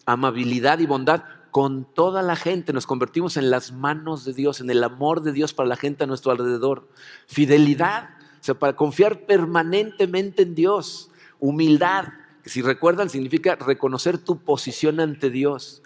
Amabilidad 0.06 0.78
y 0.80 0.86
bondad 0.86 1.24
con 1.50 1.84
toda 1.84 2.22
la 2.22 2.36
gente. 2.36 2.72
Nos 2.72 2.86
convertimos 2.86 3.36
en 3.36 3.50
las 3.50 3.72
manos 3.72 4.24
de 4.24 4.34
Dios, 4.34 4.60
en 4.60 4.70
el 4.70 4.84
amor 4.84 5.22
de 5.22 5.32
Dios 5.32 5.54
para 5.54 5.68
la 5.68 5.76
gente 5.76 6.04
a 6.04 6.06
nuestro 6.06 6.30
alrededor. 6.30 6.88
Fidelidad, 7.26 8.10
o 8.40 8.44
sea, 8.44 8.54
para 8.54 8.76
confiar 8.76 9.26
permanentemente 9.26 10.42
en 10.42 10.54
Dios. 10.54 11.10
Humildad, 11.40 12.08
si 12.46 12.62
recuerdan, 12.62 13.10
significa 13.10 13.56
reconocer 13.56 14.18
tu 14.18 14.38
posición 14.38 15.00
ante 15.00 15.30
Dios. 15.30 15.82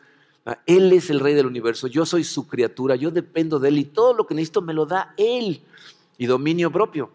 Ah, 0.47 0.59
él 0.67 0.93
es 0.93 1.11
el 1.11 1.21
rey 1.21 1.35
del 1.35 1.47
universo, 1.47 1.87
yo 1.87 2.07
soy 2.07 2.25
su 2.25 2.47
criatura, 2.47 2.97
yo 2.97 3.11
dependo 3.11 3.59
de 3.59 3.69
Él 3.69 3.79
y 3.79 3.85
todo 3.85 4.15
lo 4.15 4.27
que 4.27 4.35
necesito 4.35 4.63
me 4.63 4.75
lo 4.75 4.87
da 4.87 5.15
Él. 5.17 5.63
Y 6.19 6.27
dominio 6.27 6.71
propio, 6.71 7.11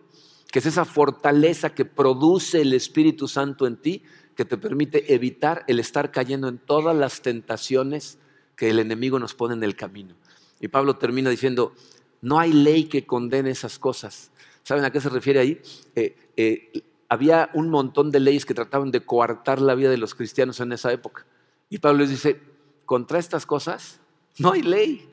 que 0.52 0.60
es 0.60 0.66
esa 0.66 0.86
fortaleza 0.86 1.74
que 1.74 1.86
produce 1.86 2.62
el 2.62 2.74
Espíritu 2.74 3.28
Santo 3.28 3.68
en 3.68 3.78
ti, 3.78 4.04
que 4.36 4.46
te 4.46 4.58
permite 4.58 5.14
evitar 5.14 5.64
el 5.68 5.80
estar 5.80 6.12
cayendo 6.12 6.48
en 6.48 6.58
todas 6.58 6.96
las 6.96 7.22
tentaciones 7.22 8.20
que 8.56 8.70
el 8.70 8.80
enemigo 8.80 9.20
nos 9.20 9.34
pone 9.34 9.54
en 9.54 9.64
el 9.64 9.76
camino. 9.76 10.16
Y 10.60 10.68
Pablo 10.68 10.98
termina 10.98 11.30
diciendo, 11.30 11.74
no 12.22 12.39
hay 12.39 12.52
ley 12.52 12.86
que 12.86 13.06
condene 13.06 13.52
esas 13.52 13.80
cosas. 13.80 14.32
¿Saben 14.64 14.84
a 14.84 14.91
qué 14.91 15.00
se 15.00 15.10
refiere 15.10 15.39
ahí? 15.39 15.62
Eh, 15.96 16.16
eh, 16.36 16.84
había 17.10 17.49
un 17.53 17.70
montón 17.70 18.12
de 18.12 18.20
leyes 18.20 18.45
que 18.45 18.53
trataban 18.53 18.91
de 18.91 19.06
coartar 19.06 19.62
la 19.62 19.76
vida 19.76 19.89
de 19.89 19.97
los 19.97 20.16
cristianos 20.16 20.60
en 20.60 20.72
esa 20.72 20.91
época. 20.91 21.26
Y 21.70 21.80
Pablo 21.80 21.99
les 21.99 22.10
dice, 22.10 22.41
contra 22.86 23.20
estas 23.20 23.45
cosas 23.45 23.99
no 24.38 24.51
hay 24.51 24.62
ley. 24.62 25.10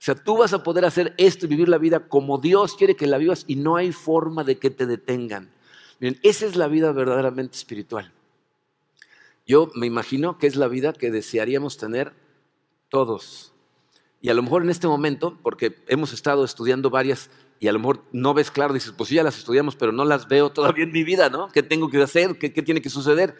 O 0.00 0.02
sea, 0.02 0.14
tú 0.14 0.38
vas 0.38 0.52
a 0.52 0.62
poder 0.62 0.84
hacer 0.84 1.14
esto 1.18 1.44
y 1.44 1.48
vivir 1.50 1.68
la 1.68 1.78
vida 1.78 2.08
como 2.08 2.38
Dios 2.38 2.74
quiere 2.74 2.96
que 2.96 3.06
la 3.06 3.18
vivas 3.18 3.44
y 3.46 3.56
no 3.56 3.76
hay 3.76 3.92
forma 3.92 4.44
de 4.44 4.58
que 4.58 4.70
te 4.70 4.86
detengan. 4.86 5.50
Miren, 5.98 6.18
esa 6.22 6.46
es 6.46 6.56
la 6.56 6.68
vida 6.68 6.92
verdaderamente 6.92 7.56
espiritual. 7.58 8.10
Yo 9.46 9.70
me 9.74 9.86
imagino 9.86 10.38
que 10.38 10.46
es 10.46 10.56
la 10.56 10.68
vida 10.68 10.92
que 10.94 11.10
desearíamos 11.10 11.76
tener 11.76 12.14
todos. 12.88 13.52
Y 14.22 14.30
a 14.30 14.34
lo 14.34 14.42
mejor 14.42 14.62
en 14.62 14.70
este 14.70 14.86
momento, 14.86 15.38
porque 15.42 15.82
hemos 15.88 16.12
estado 16.12 16.44
estudiando 16.44 16.88
varias 16.88 17.30
y 17.60 17.68
a 17.68 17.72
lo 17.72 17.78
mejor 17.78 18.02
no 18.10 18.32
ves 18.32 18.50
claro, 18.50 18.72
dices, 18.72 18.92
pues 18.96 19.10
ya 19.10 19.22
las 19.22 19.36
estudiamos, 19.36 19.76
pero 19.76 19.92
no 19.92 20.06
las 20.06 20.26
veo 20.26 20.50
todavía 20.50 20.84
en 20.84 20.92
mi 20.92 21.04
vida, 21.04 21.28
¿no? 21.28 21.48
¿Qué 21.48 21.62
tengo 21.62 21.90
que 21.90 22.02
hacer? 22.02 22.38
¿Qué, 22.38 22.54
qué 22.54 22.62
tiene 22.62 22.80
que 22.80 22.88
suceder? 22.88 23.36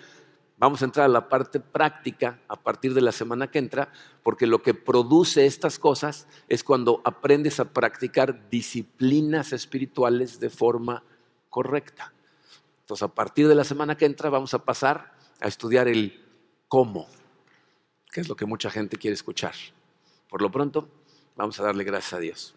Vamos 0.58 0.82
a 0.82 0.84
entrar 0.84 1.06
a 1.06 1.08
la 1.08 1.30
parte 1.30 1.58
práctica 1.58 2.38
a 2.46 2.56
partir 2.56 2.92
de 2.92 3.00
la 3.00 3.12
semana 3.12 3.50
que 3.50 3.58
entra, 3.58 3.90
porque 4.22 4.46
lo 4.46 4.62
que 4.62 4.74
produce 4.74 5.46
estas 5.46 5.78
cosas 5.78 6.28
es 6.48 6.62
cuando 6.62 7.00
aprendes 7.02 7.60
a 7.60 7.72
practicar 7.72 8.50
disciplinas 8.50 9.54
espirituales 9.54 10.38
de 10.38 10.50
forma 10.50 11.02
correcta. 11.48 12.12
Entonces, 12.82 13.02
a 13.02 13.14
partir 13.14 13.48
de 13.48 13.54
la 13.54 13.64
semana 13.64 13.96
que 13.96 14.04
entra 14.04 14.28
vamos 14.28 14.52
a 14.52 14.66
pasar 14.66 15.14
a 15.40 15.48
estudiar 15.48 15.88
el 15.88 16.22
cómo, 16.68 17.08
que 18.12 18.20
es 18.20 18.28
lo 18.28 18.36
que 18.36 18.44
mucha 18.44 18.68
gente 18.68 18.98
quiere 18.98 19.14
escuchar. 19.14 19.54
Por 20.28 20.42
lo 20.42 20.50
pronto, 20.50 20.90
vamos 21.36 21.58
a 21.58 21.62
darle 21.62 21.84
gracias 21.84 22.12
a 22.12 22.18
Dios. 22.18 22.54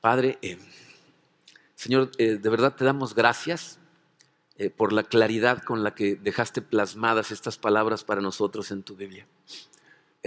Padre, 0.00 0.38
eh, 0.42 0.58
Señor, 1.74 2.12
eh, 2.18 2.36
de 2.36 2.48
verdad 2.48 2.76
te 2.76 2.84
damos 2.84 3.16
gracias 3.16 3.80
eh, 4.56 4.70
por 4.70 4.92
la 4.92 5.02
claridad 5.02 5.60
con 5.64 5.82
la 5.82 5.92
que 5.96 6.14
dejaste 6.14 6.62
plasmadas 6.62 7.32
estas 7.32 7.58
palabras 7.58 8.04
para 8.04 8.20
nosotros 8.20 8.70
en 8.70 8.84
tu 8.84 8.94
Biblia. 8.94 9.26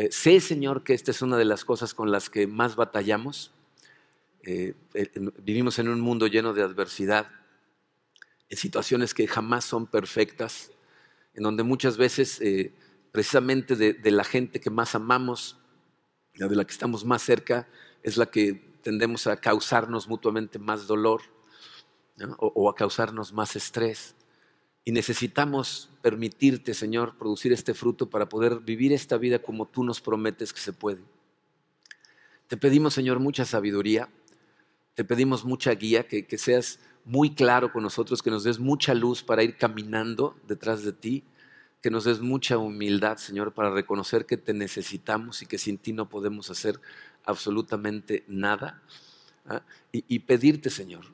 sé, 0.09 0.41
Señor, 0.41 0.83
que 0.83 0.93
esta 0.93 1.11
es 1.11 1.21
una 1.21 1.37
de 1.37 1.45
las 1.45 1.63
cosas 1.63 1.93
con 1.93 2.11
las 2.11 2.29
que 2.29 2.47
más 2.47 2.75
batallamos. 2.75 3.51
vivimos 5.37 5.79
en 5.79 5.87
un 5.87 6.01
mundo 6.01 6.27
lleno 6.27 6.53
de 6.53 6.63
adversidad, 6.63 7.27
en 8.49 8.57
situaciones 8.57 9.13
que 9.13 9.27
jamás 9.27 9.63
son 9.63 9.87
perfectas, 9.87 10.71
en 11.33 11.43
donde 11.43 11.63
muchas 11.63 11.97
veces, 11.97 12.41
precisamente 13.11 13.75
de, 13.75 14.11
la 14.11 14.23
gente 14.23 14.59
que 14.59 14.69
más 14.69 14.95
amamos, 14.95 15.57
de 16.33 16.55
la 16.55 16.65
que 16.65 16.71
estamos 16.71 17.05
más 17.05 17.21
cerca, 17.21 17.67
es 18.03 18.17
la 18.17 18.25
que 18.25 18.70
tendemos 18.81 19.27
a 19.27 19.37
causarnos 19.37 20.07
mutuamente 20.07 20.59
más 20.59 20.87
dolor 20.87 21.21
o, 22.37 22.69
a 22.69 22.75
causarnos 22.75 23.33
más 23.33 23.55
estrés. 23.55 24.15
Y 24.83 24.91
necesitamos 24.91 25.89
permitirte, 26.01 26.73
Señor, 26.73 27.17
producir 27.17 27.53
este 27.53 27.73
fruto 27.73 28.09
para 28.09 28.27
poder 28.27 28.59
vivir 28.59 28.93
esta 28.93 29.17
vida 29.17 29.39
como 29.39 29.67
tú 29.67 29.83
nos 29.83 30.01
prometes 30.01 30.53
que 30.53 30.59
se 30.59 30.73
puede. 30.73 31.01
Te 32.47 32.57
pedimos, 32.57 32.93
Señor, 32.93 33.19
mucha 33.19 33.45
sabiduría, 33.45 34.09
te 34.95 35.05
pedimos 35.05 35.45
mucha 35.45 35.71
guía, 35.71 36.07
que, 36.07 36.25
que 36.25 36.37
seas 36.37 36.79
muy 37.05 37.33
claro 37.33 37.71
con 37.71 37.83
nosotros, 37.83 38.21
que 38.21 38.31
nos 38.31 38.43
des 38.43 38.59
mucha 38.59 38.93
luz 38.93 39.23
para 39.23 39.43
ir 39.43 39.57
caminando 39.57 40.35
detrás 40.47 40.83
de 40.83 40.93
ti, 40.93 41.23
que 41.81 41.89
nos 41.89 42.03
des 42.03 42.19
mucha 42.19 42.57
humildad, 42.57 43.17
Señor, 43.17 43.53
para 43.53 43.71
reconocer 43.71 44.25
que 44.25 44.37
te 44.37 44.53
necesitamos 44.53 45.41
y 45.41 45.45
que 45.45 45.57
sin 45.57 45.77
ti 45.77 45.93
no 45.93 46.09
podemos 46.09 46.49
hacer 46.51 46.79
absolutamente 47.25 48.23
nada. 48.27 48.81
¿ah? 49.45 49.63
Y, 49.91 50.19
pedirte, 50.19 50.69
Señor, 50.69 51.05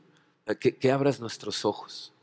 que, 0.59 0.75
que 0.75 0.91
abras 0.91 1.19
nuestros 1.19 1.65
ojos, 1.65 2.13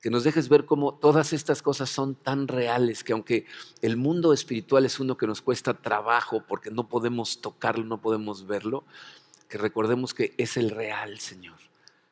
que 0.00 0.10
nos 0.10 0.24
dejes 0.24 0.48
ver 0.48 0.64
cómo 0.64 0.94
todas 0.94 1.32
estas 1.32 1.60
cosas 1.62 1.90
son 1.90 2.14
tan 2.14 2.48
reales 2.48 3.04
que 3.04 3.12
aunque 3.12 3.46
el 3.82 3.98
mundo 3.98 4.32
espiritual 4.32 4.86
es 4.86 4.98
uno 4.98 5.16
que 5.16 5.26
nos 5.26 5.42
cuesta 5.42 5.74
trabajo 5.74 6.42
porque 6.48 6.70
no 6.70 6.88
podemos 6.88 7.40
tocarlo, 7.42 7.84
no 7.84 8.00
podemos 8.00 8.46
verlo, 8.46 8.84
que 9.50 9.58
recordemos 9.58 10.14
que 10.14 10.32
es 10.38 10.56
el 10.56 10.70
real, 10.70 11.18
Señor. 11.18 11.58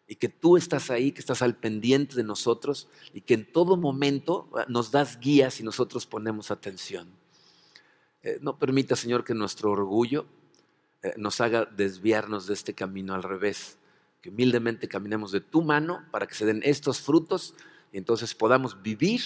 Y 0.06 0.16
que 0.16 0.28
tú 0.28 0.56
estás 0.56 0.90
ahí, 0.90 1.12
que 1.12 1.20
estás 1.20 1.40
al 1.40 1.54
pendiente 1.54 2.16
de 2.16 2.24
nosotros 2.24 2.88
y 3.14 3.20
que 3.20 3.34
en 3.34 3.50
todo 3.50 3.76
momento 3.76 4.48
ah, 4.54 4.66
nos 4.68 4.90
das 4.90 5.18
guías 5.20 5.60
y 5.60 5.62
nosotros 5.62 6.06
ponemos 6.06 6.50
atención. 6.50 7.08
Eh, 8.22 8.38
no 8.40 8.58
permita, 8.58 8.96
Señor, 8.96 9.22
que 9.22 9.34
nuestro 9.34 9.70
orgullo 9.70 10.26
nos 11.16 11.40
haga 11.40 11.64
desviarnos 11.64 12.46
de 12.46 12.55
este 12.55 12.74
camino 12.74 13.14
al 13.14 13.22
revés, 13.22 13.78
que 14.20 14.30
humildemente 14.30 14.88
caminemos 14.88 15.32
de 15.32 15.40
tu 15.40 15.62
mano 15.62 16.05
para 16.11 16.26
que 16.26 16.34
se 16.34 16.46
den 16.46 16.61
estos 16.64 17.01
frutos 17.01 17.55
y 17.92 17.99
entonces 17.99 18.34
podamos 18.34 18.82
vivir 18.82 19.20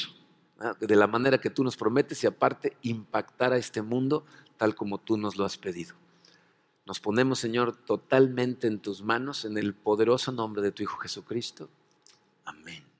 de 0.80 0.96
la 0.96 1.06
manera 1.06 1.38
que 1.38 1.50
tú 1.50 1.64
nos 1.64 1.76
prometes 1.76 2.22
y 2.22 2.26
aparte 2.26 2.76
impactar 2.82 3.52
a 3.52 3.56
este 3.56 3.82
mundo 3.82 4.24
tal 4.56 4.74
como 4.74 4.98
tú 4.98 5.16
nos 5.16 5.36
lo 5.36 5.44
has 5.44 5.58
pedido. 5.58 5.96
Nos 6.86 7.00
ponemos, 7.00 7.38
Señor, 7.38 7.76
totalmente 7.76 8.66
en 8.66 8.80
tus 8.80 9.02
manos, 9.02 9.44
en 9.44 9.56
el 9.56 9.74
poderoso 9.74 10.32
nombre 10.32 10.62
de 10.62 10.72
tu 10.72 10.82
Hijo 10.82 10.98
Jesucristo. 10.98 11.68
Amén. 12.44 12.91